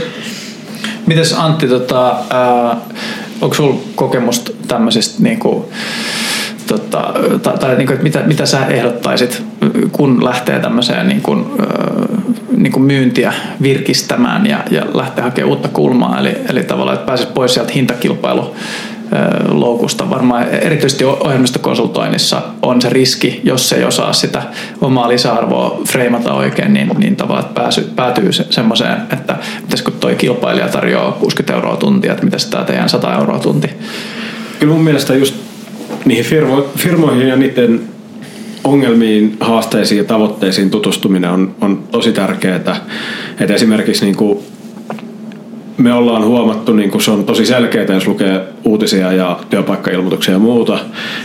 Mites 1.05 1.33
Antti, 1.33 1.67
tota, 1.67 2.09
äh, 2.09 2.77
onko 3.41 3.55
sulla 3.55 3.79
kokemusta 3.95 4.51
tämmöisistä 4.67 5.23
niinku, 5.23 5.69
tota, 6.69 7.13
tai, 7.43 7.57
tai 7.57 7.75
niin 7.75 7.87
kuin, 7.87 7.93
että 7.93 8.03
mitä, 8.03 8.19
mitä 8.19 8.45
sä 8.45 8.65
ehdottaisit, 8.65 9.43
kun 9.91 10.25
lähtee 10.25 10.59
tämmöiseen 10.59 11.07
niin 11.07 11.21
kuin, 11.21 11.45
niin 12.57 12.71
kuin 12.71 12.83
myyntiä 12.83 13.33
virkistämään 13.61 14.45
ja, 14.45 14.63
ja 14.71 14.85
lähtee 14.93 15.23
hakemaan 15.23 15.49
uutta 15.49 15.67
kulmaa, 15.67 16.19
eli, 16.19 16.37
eli 16.49 16.63
tavallaan, 16.63 16.95
että 16.95 17.05
pääsisi 17.05 17.29
pois 17.33 17.53
sieltä 17.53 17.73
hintakilpailu 17.73 18.55
loukusta. 19.47 20.09
Varmaan 20.09 20.49
erityisesti 20.49 21.05
ohjelmistokonsultoinnissa 21.05 22.41
on 22.61 22.81
se 22.81 22.89
riski, 22.89 23.41
jos 23.43 23.73
ei 23.73 23.83
osaa 23.83 24.13
sitä 24.13 24.43
omaa 24.81 25.09
lisäarvoa 25.09 25.81
freimata 25.87 26.33
oikein, 26.33 26.73
niin, 26.73 26.91
niin 26.97 27.15
tavallaan 27.15 27.53
pääsy, 27.53 27.91
päätyy 27.95 28.33
se, 28.33 28.45
semmoiseen, 28.49 28.97
että 29.13 29.35
mitäs 29.61 29.81
kun 29.81 29.93
toi 29.93 30.15
kilpailija 30.15 30.67
tarjoaa 30.67 31.11
60 31.11 31.53
euroa 31.53 31.77
tuntia, 31.77 32.11
että 32.11 32.25
mitäs 32.25 32.45
tämä 32.45 32.63
teidän 32.63 32.89
100 32.89 33.15
euroa 33.15 33.39
tunti. 33.39 33.69
Kyllä 34.59 34.73
mun 34.73 34.83
mielestä 34.83 35.15
just 35.15 35.48
niihin 36.05 36.25
firmo, 36.25 36.69
firmoihin 36.77 37.27
ja 37.27 37.35
niiden 37.35 37.81
ongelmiin, 38.63 39.37
haasteisiin 39.39 39.97
ja 39.97 40.03
tavoitteisiin 40.03 40.69
tutustuminen 40.69 41.29
on, 41.29 41.55
on 41.61 41.83
tosi 41.91 42.11
tärkeää. 42.11 42.55
Että 43.39 43.53
esimerkiksi 43.53 44.05
niin 44.05 44.15
kuin 44.15 44.39
me 45.77 45.93
ollaan 45.93 46.25
huomattu, 46.25 46.73
niin 46.73 46.91
kuin 46.91 47.01
se 47.01 47.11
on 47.11 47.25
tosi 47.25 47.45
selkeää, 47.45 47.93
jos 47.93 48.07
lukee 48.07 48.41
uutisia 48.63 49.11
ja 49.11 49.39
työpaikkailmoituksia 49.49 50.33
ja 50.33 50.39
muuta, 50.39 50.79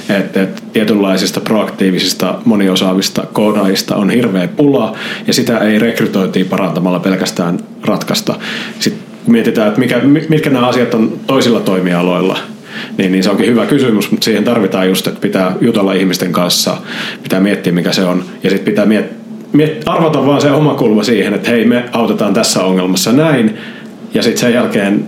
että, 0.08 0.42
että 0.42 0.62
tietynlaisista 0.72 1.40
proaktiivisista 1.40 2.38
moniosaavista 2.44 3.26
koodaajista 3.32 3.96
on 3.96 4.10
hirveä 4.10 4.48
pula 4.48 4.96
ja 5.26 5.32
sitä 5.32 5.58
ei 5.58 5.78
rekrytointiin 5.78 6.46
parantamalla 6.46 7.00
pelkästään 7.00 7.58
ratkaista. 7.84 8.34
Sitten 8.78 9.04
mietitään, 9.26 9.68
että 9.68 9.80
mikä, 9.80 10.00
mitkä 10.28 10.50
nämä 10.50 10.68
asiat 10.68 10.94
on 10.94 11.12
toisilla 11.26 11.60
toimialoilla– 11.60 12.38
niin, 12.98 13.12
niin 13.12 13.24
se 13.24 13.30
onkin 13.30 13.46
hyvä 13.46 13.66
kysymys, 13.66 14.10
mutta 14.10 14.24
siihen 14.24 14.44
tarvitaan 14.44 14.88
just, 14.88 15.06
että 15.06 15.20
pitää 15.20 15.56
jutella 15.60 15.92
ihmisten 15.92 16.32
kanssa, 16.32 16.76
pitää 17.22 17.40
miettiä 17.40 17.72
mikä 17.72 17.92
se 17.92 18.04
on. 18.04 18.24
Ja 18.42 18.50
sitten 18.50 18.72
pitää 18.72 18.86
miet, 18.86 19.12
miet, 19.52 19.82
arvata 19.86 20.26
vaan 20.26 20.40
se 20.40 20.50
oma 20.50 20.74
kulma 20.74 21.02
siihen, 21.02 21.34
että 21.34 21.50
hei 21.50 21.64
me 21.64 21.84
autetaan 21.92 22.34
tässä 22.34 22.64
ongelmassa 22.64 23.12
näin. 23.12 23.58
Ja 24.14 24.22
sitten 24.22 24.40
sen 24.40 24.54
jälkeen 24.54 25.04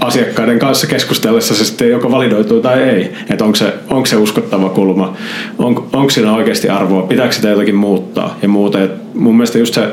asiakkaiden 0.00 0.58
kanssa 0.58 0.86
keskustellessa 0.86 1.54
se 1.54 1.64
sitten 1.64 1.90
joko 1.90 2.10
validoituu 2.10 2.60
tai 2.60 2.82
ei. 2.82 3.12
Että 3.30 3.44
onko 3.44 3.56
se, 3.56 3.74
onko 3.88 4.06
se 4.06 4.16
uskottava 4.16 4.68
kulma, 4.68 5.16
on, 5.58 5.88
onko 5.92 6.10
siinä 6.10 6.34
oikeasti 6.34 6.68
arvoa, 6.68 7.02
pitääkö 7.02 7.32
sitä 7.32 7.48
jotakin 7.48 7.74
muuttaa? 7.74 8.38
Ja 8.42 8.48
muuta. 8.48 8.82
Et 8.82 9.14
mun 9.14 9.36
mielestä 9.36 9.58
just 9.58 9.74
se 9.74 9.88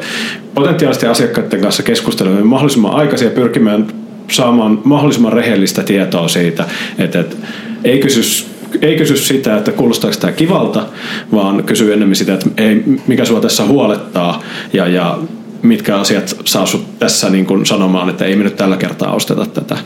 potentiaalisten 0.54 1.10
asiakkaiden 1.10 1.62
kanssa 1.62 1.84
keskusteleminen 1.84 2.48
mahdollisimman 2.48 2.96
aikaisin 2.96 3.26
ja 3.26 3.32
pyrkimään 3.32 3.88
saamaan 4.32 4.82
mahdollisimman 4.84 5.34
rehellistä 5.34 5.84
tietoa 5.84 6.28
siitä, 6.28 6.66
että, 6.98 7.20
että 7.20 7.36
ei 7.84 8.00
kysy 8.00 8.50
ei 8.82 8.98
kysy 8.98 9.18
sitä, 9.18 9.58
että 9.58 9.72
kuulostaako 9.72 10.18
tämä 10.20 10.34
kivalta, 10.34 10.86
vaan 11.32 11.64
kysy 11.64 11.94
enemmän 11.94 12.16
sitä, 12.16 12.34
että 12.34 12.50
ei, 12.58 12.84
mikä 13.08 13.26
sua 13.26 13.42
tässä 13.42 13.66
huolettaa 13.66 14.42
ja, 14.74 14.88
ja 14.88 15.20
mitkä 15.62 15.98
asiat 15.98 16.36
saa 16.46 16.66
sut 16.66 17.00
tässä 17.00 17.30
niin 17.30 17.46
kuin 17.46 17.66
sanomaan, 17.66 18.10
että 18.10 18.26
ei 18.26 18.36
me 18.36 18.44
nyt 18.44 18.56
tällä 18.56 18.78
kertaa 18.78 19.12
osteta 19.12 19.46
tätä. 19.46 19.78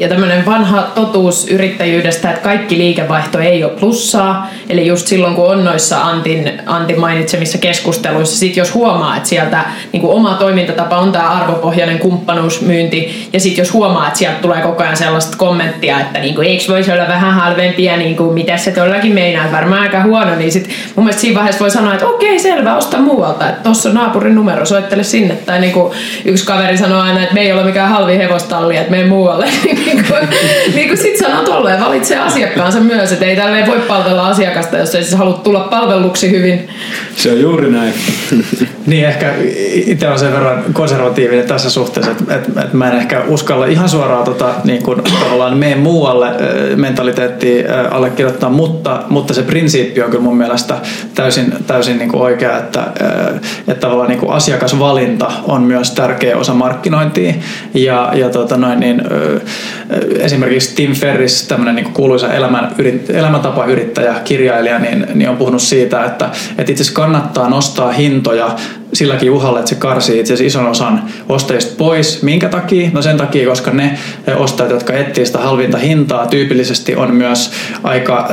Ja 0.00 0.08
tämmöinen 0.08 0.46
vanha 0.46 0.82
totuus 0.82 1.48
yrittäjyydestä, 1.48 2.30
että 2.30 2.42
kaikki 2.42 2.78
liikevaihto 2.78 3.38
ei 3.38 3.64
ole 3.64 3.72
plussaa. 3.72 4.50
Eli 4.68 4.86
just 4.86 5.06
silloin, 5.06 5.34
kun 5.34 5.46
on 5.46 5.64
noissa 5.64 6.00
Antin, 6.02 6.62
Antin 6.66 7.00
mainitsemissa 7.00 7.58
keskusteluissa, 7.58 8.38
sit 8.38 8.56
jos 8.56 8.74
huomaa, 8.74 9.16
että 9.16 9.28
sieltä 9.28 9.64
niin 9.92 10.00
kuin 10.00 10.12
oma 10.12 10.34
toimintatapa 10.34 10.98
on 10.98 11.12
tämä 11.12 11.30
arvopohjainen 11.30 11.98
kumppanuusmyynti, 11.98 13.28
ja 13.32 13.40
sitten 13.40 13.62
jos 13.62 13.72
huomaa, 13.72 14.06
että 14.06 14.18
sieltä 14.18 14.38
tulee 14.40 14.62
koko 14.62 14.82
ajan 14.82 14.96
sellaista 14.96 15.36
kommenttia, 15.36 16.00
että 16.00 16.18
niin 16.18 16.34
kuin, 16.34 16.48
eikö 16.48 16.64
voisi 16.68 16.92
olla 16.92 17.08
vähän 17.08 17.34
halvempia, 17.34 17.96
niin 17.96 18.16
kuin, 18.16 18.34
mitä 18.34 18.56
se 18.56 18.70
todellakin 18.70 19.12
meinaa, 19.12 19.52
varmaan 19.52 19.82
aika 19.82 20.02
huono, 20.02 20.36
niin 20.36 20.52
sitten 20.52 20.74
mun 20.96 21.04
mielestä 21.04 21.20
siinä 21.20 21.36
vaiheessa 21.36 21.60
voi 21.60 21.70
sanoa, 21.70 21.94
että 21.94 22.06
okei, 22.06 22.38
selvä, 22.38 22.76
osta 22.76 22.98
muualta, 22.98 23.48
että 23.48 23.62
tuossa 23.62 23.88
on 23.88 23.94
naapurin 23.94 24.34
numero, 24.34 24.66
soittele 24.66 25.04
sinne. 25.04 25.34
Tai 25.34 25.60
niin 25.60 25.72
kuin 25.72 25.92
yksi 26.24 26.46
kaveri 26.46 26.78
sanoo 26.78 27.00
aina, 27.00 27.22
että 27.22 27.34
me 27.34 27.40
ei 27.40 27.52
ole 27.52 27.64
mikään 27.64 27.90
halvi 27.90 28.18
hevostalli, 28.18 28.76
että 28.76 28.90
mene 28.90 29.04
muualle. 29.04 29.46
niin 29.94 30.04
kuin, 30.08 30.28
niin 30.74 30.88
kuin 30.88 30.98
sit 30.98 31.16
sanoo 31.16 31.42
tolleen, 31.42 31.80
valitsee 31.80 32.18
asiakkaansa 32.18 32.80
myös, 32.80 33.12
että 33.12 33.24
ei 33.24 33.36
tälleen 33.36 33.66
voi 33.66 33.78
palvella 33.78 34.28
asiakasta, 34.28 34.78
jos 34.78 34.94
ei 34.94 35.02
siis 35.02 35.14
halua 35.14 35.34
tulla 35.34 35.60
palvelluksi 35.60 36.30
hyvin. 36.30 36.68
Se 37.16 37.30
on 37.30 37.40
juuri 37.40 37.70
näin. 37.70 37.94
niin, 38.86 39.04
ehkä 39.04 39.34
itse 39.72 40.08
on 40.08 40.18
sen 40.18 40.32
verran 40.32 40.64
konservatiivinen 40.72 41.46
tässä 41.46 41.70
suhteessa, 41.70 42.10
että, 42.10 42.34
että, 42.34 42.60
että 42.60 42.76
mä 42.76 42.90
en 42.90 42.98
ehkä 42.98 43.22
uskalla 43.28 43.66
ihan 43.66 43.88
suoraan 43.88 44.24
tota, 44.24 44.54
niin 44.64 44.82
kuin, 44.82 45.02
tavallaan 45.20 45.58
mene 45.58 45.74
muualle 45.74 46.26
mentaliteettiin 46.76 47.66
allekirjoittaa, 47.90 48.50
mutta, 48.50 49.02
mutta 49.08 49.34
se 49.34 49.42
prinsiippi 49.42 50.02
on 50.02 50.10
kyllä 50.10 50.24
mun 50.24 50.36
mielestä 50.36 50.74
täysin, 51.14 51.52
täysin 51.66 51.98
niin 51.98 52.10
kuin 52.10 52.22
oikea, 52.22 52.58
että, 52.58 52.84
että 53.68 53.80
tavallaan 53.80 54.08
niin 54.08 54.20
kuin 54.20 54.32
asiakasvalinta 54.32 55.32
on 55.48 55.62
myös 55.62 55.90
tärkeä 55.90 56.36
osa 56.36 56.54
markkinointia 56.54 57.34
ja, 57.74 58.12
ja 58.14 58.28
tota 58.28 58.56
noin, 58.56 58.80
niin, 58.80 59.02
esimerkiksi 60.18 60.74
Tim 60.74 60.92
Ferris, 60.92 61.48
tämmöinen 61.48 61.74
niin 61.74 61.92
kuuluisa 61.92 62.32
elämän, 62.32 62.74
yrit, 62.78 63.10
elämäntapayrittäjä, 63.10 64.14
kirjailija, 64.24 64.78
niin, 64.78 65.06
niin 65.14 65.30
on 65.30 65.36
puhunut 65.36 65.62
siitä, 65.62 66.04
että, 66.04 66.30
että 66.58 66.72
itse 66.72 66.82
asiassa 66.82 67.00
kannattaa 67.00 67.48
nostaa 67.48 67.92
hintoja 67.92 68.56
silläkin 68.92 69.30
uhalla, 69.30 69.58
että 69.58 69.68
se 69.68 69.74
karsii 69.74 70.20
itse 70.20 70.34
asiassa 70.34 70.58
ison 70.58 70.70
osan 70.70 71.02
ostajista 71.28 71.74
pois. 71.78 72.22
Minkä 72.22 72.48
takia? 72.48 72.90
No 72.92 73.02
sen 73.02 73.16
takia, 73.16 73.48
koska 73.48 73.70
ne 73.70 73.98
ostajat, 74.36 74.70
jotka 74.70 74.92
etsivät 74.92 75.26
sitä 75.26 75.38
halvinta 75.38 75.78
hintaa, 75.78 76.26
tyypillisesti 76.26 76.96
on 76.96 77.14
myös 77.14 77.52
aika, 77.82 78.28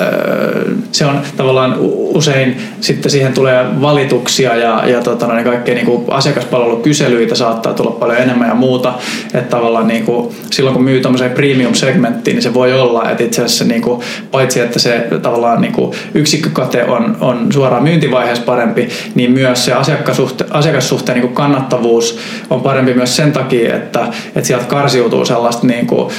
se 0.91 1.05
on 1.05 1.19
tavallaan 1.37 1.75
usein 2.17 2.57
sitten 2.81 3.11
siihen 3.11 3.33
tulee 3.33 3.65
valituksia 3.81 4.55
ja, 4.55 4.83
ja 4.85 5.01
tota, 5.01 5.33
niin 5.33 5.43
kaikkea 5.43 5.75
niin 5.75 5.85
kuin 5.85 6.03
asiakaspalvelukyselyitä 6.07 7.35
saattaa 7.35 7.73
tulla 7.73 7.91
paljon 7.91 8.17
enemmän 8.17 8.47
ja 8.47 8.55
muuta. 8.55 8.93
Että 9.33 9.57
tavallaan 9.57 9.87
niin 9.87 10.05
kuin, 10.05 10.35
silloin 10.51 10.73
kun 10.73 10.83
myy 10.83 11.01
tämmöiseen 11.01 11.31
premium-segmenttiin, 11.31 12.35
niin 12.35 12.43
se 12.43 12.53
voi 12.53 12.73
olla, 12.73 13.11
että 13.11 13.23
itse 13.23 13.41
asiassa 13.43 13.65
niin 13.65 13.81
kuin, 13.81 14.01
paitsi 14.31 14.59
että 14.59 14.79
se 14.79 15.07
tavallaan 15.21 15.61
niin 15.61 15.73
kuin 15.73 15.95
yksikkökate 16.13 16.83
on, 16.83 17.17
on 17.21 17.53
suoraan 17.53 17.83
myyntivaiheessa 17.83 18.43
parempi, 18.43 18.89
niin 19.15 19.31
myös 19.31 19.65
se 19.65 19.73
asiakassuhte, 19.73 20.45
asiakassuhteen 20.51 21.15
niin 21.15 21.27
kuin 21.27 21.35
kannattavuus 21.35 22.19
on 22.49 22.61
parempi 22.61 22.93
myös 22.93 23.15
sen 23.15 23.31
takia, 23.31 23.75
että, 23.75 24.07
että 24.35 24.47
sieltä 24.47 24.65
karsiutuu 24.65 25.25
sellaista 25.25 25.67
niin 25.67 25.87
kuin, 25.87 26.09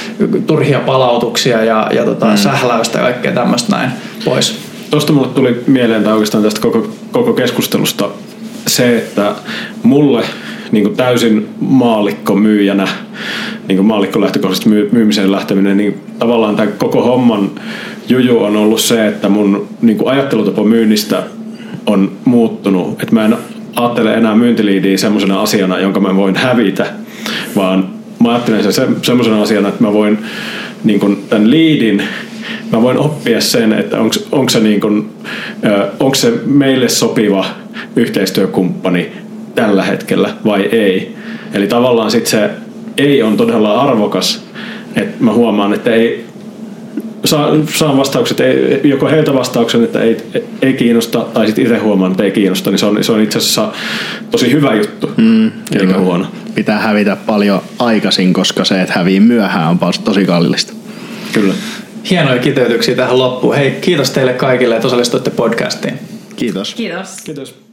turhia 0.47 0.79
palautuksia 0.79 1.63
ja, 1.63 1.89
ja 1.93 2.05
tota, 2.05 2.25
mm. 2.25 2.37
sähläystä 2.37 2.97
ja 2.97 3.03
kaikkea 3.03 3.31
tämmöistä 3.31 3.75
näin 3.75 3.91
pois. 4.25 4.59
Tuosta 4.91 5.13
mulle 5.13 5.27
tuli 5.27 5.63
mieleen 5.67 6.03
tai 6.03 6.13
oikeastaan 6.13 6.43
tästä 6.43 6.61
koko, 6.61 6.87
koko 7.11 7.33
keskustelusta 7.33 8.09
se, 8.67 8.97
että 8.97 9.35
mulle 9.83 10.23
niin 10.71 10.83
kuin 10.83 10.95
täysin 10.95 11.49
maalikko 11.59 12.35
myyjänä, 12.35 12.87
niin 13.67 13.77
kuin 13.77 13.85
maalikko 13.85 14.21
lähtökohtaisesti 14.21 14.69
myy, 14.69 14.89
myymiseen 14.91 15.31
lähteminen, 15.31 15.77
niin 15.77 16.01
tavallaan 16.19 16.55
tämän 16.55 16.73
koko 16.77 17.01
homman 17.01 17.51
juju 18.09 18.43
on 18.43 18.57
ollut 18.57 18.81
se, 18.81 19.07
että 19.07 19.29
mun 19.29 19.67
niin 19.81 19.97
kuin 19.97 20.11
ajattelutapa 20.11 20.63
myynnistä 20.63 21.23
on 21.85 22.11
muuttunut. 22.25 23.03
Että 23.03 23.15
mä 23.15 23.25
en 23.25 23.37
ajattele 23.75 24.13
enää 24.13 24.35
myyntiliidiä 24.35 24.97
semmoisena 24.97 25.41
asiana, 25.41 25.79
jonka 25.79 25.99
mä 25.99 26.15
voin 26.15 26.35
hävitä, 26.35 26.85
vaan 27.55 27.89
mä 28.23 28.31
ajattelen 28.31 28.73
sen 28.73 28.95
semmoisena 29.01 29.41
asiana, 29.41 29.69
että 29.69 29.83
mä 29.83 29.93
voin 29.93 30.17
niin 30.83 30.99
kuin 30.99 31.25
tämän 31.29 31.51
liidin 31.51 32.03
mä 32.71 32.81
voin 32.81 32.97
oppia 32.97 33.41
sen, 33.41 33.73
että 33.73 33.99
onko 34.31 34.49
se, 34.49 34.59
niin 34.59 34.81
se 36.15 36.33
meille 36.45 36.89
sopiva 36.89 37.45
yhteistyökumppani 37.95 39.11
tällä 39.55 39.83
hetkellä 39.83 40.29
vai 40.45 40.61
ei. 40.61 41.15
Eli 41.53 41.67
tavallaan 41.67 42.11
sitten 42.11 42.31
se 42.31 42.49
ei 42.97 43.23
on 43.23 43.37
todella 43.37 43.81
arvokas, 43.81 44.45
että 44.95 45.23
mä 45.23 45.33
huomaan, 45.33 45.73
että 45.73 45.91
ei, 45.91 46.25
saan 47.75 47.97
vastaukset, 47.97 48.39
ei, 48.39 48.81
joko 48.83 49.07
heiltä 49.07 49.33
vastauksen, 49.33 49.83
että 49.83 50.01
ei, 50.01 50.17
ei 50.61 50.73
kiinnosta, 50.73 51.19
tai 51.19 51.45
sitten 51.45 51.63
itse 51.63 51.77
huomaan, 51.77 52.11
että 52.11 52.23
ei 52.23 52.31
kiinnosta, 52.31 52.69
niin 52.69 52.79
se 52.79 52.85
on, 52.85 53.03
se 53.03 53.11
on 53.11 53.21
itse 53.21 53.37
asiassa 53.37 53.71
tosi 54.31 54.51
hyvä 54.51 54.75
juttu, 54.75 55.11
mm, 55.17 55.51
eikä 55.79 55.97
huono. 55.97 56.27
Pitää 56.55 56.79
hävitä 56.79 57.15
paljon 57.15 57.61
aikaisin, 57.79 58.33
koska 58.33 58.65
se, 58.65 58.81
että 58.81 58.93
hävii 58.97 59.19
myöhään, 59.19 59.69
on 59.69 59.79
tosi 60.03 60.25
kallista. 60.25 60.73
Kyllä. 61.33 61.53
Hienoja 62.09 62.41
kiteytyksiä 62.41 62.95
tähän 62.95 63.19
loppuun. 63.19 63.55
Hei, 63.55 63.71
kiitos 63.71 64.11
teille 64.11 64.33
kaikille, 64.33 64.75
että 64.75 64.87
osallistuitte 64.87 65.29
podcastiin. 65.29 65.99
Kiitos. 66.35 66.75
Kiitos. 66.75 67.15
Kiitos. 67.23 67.68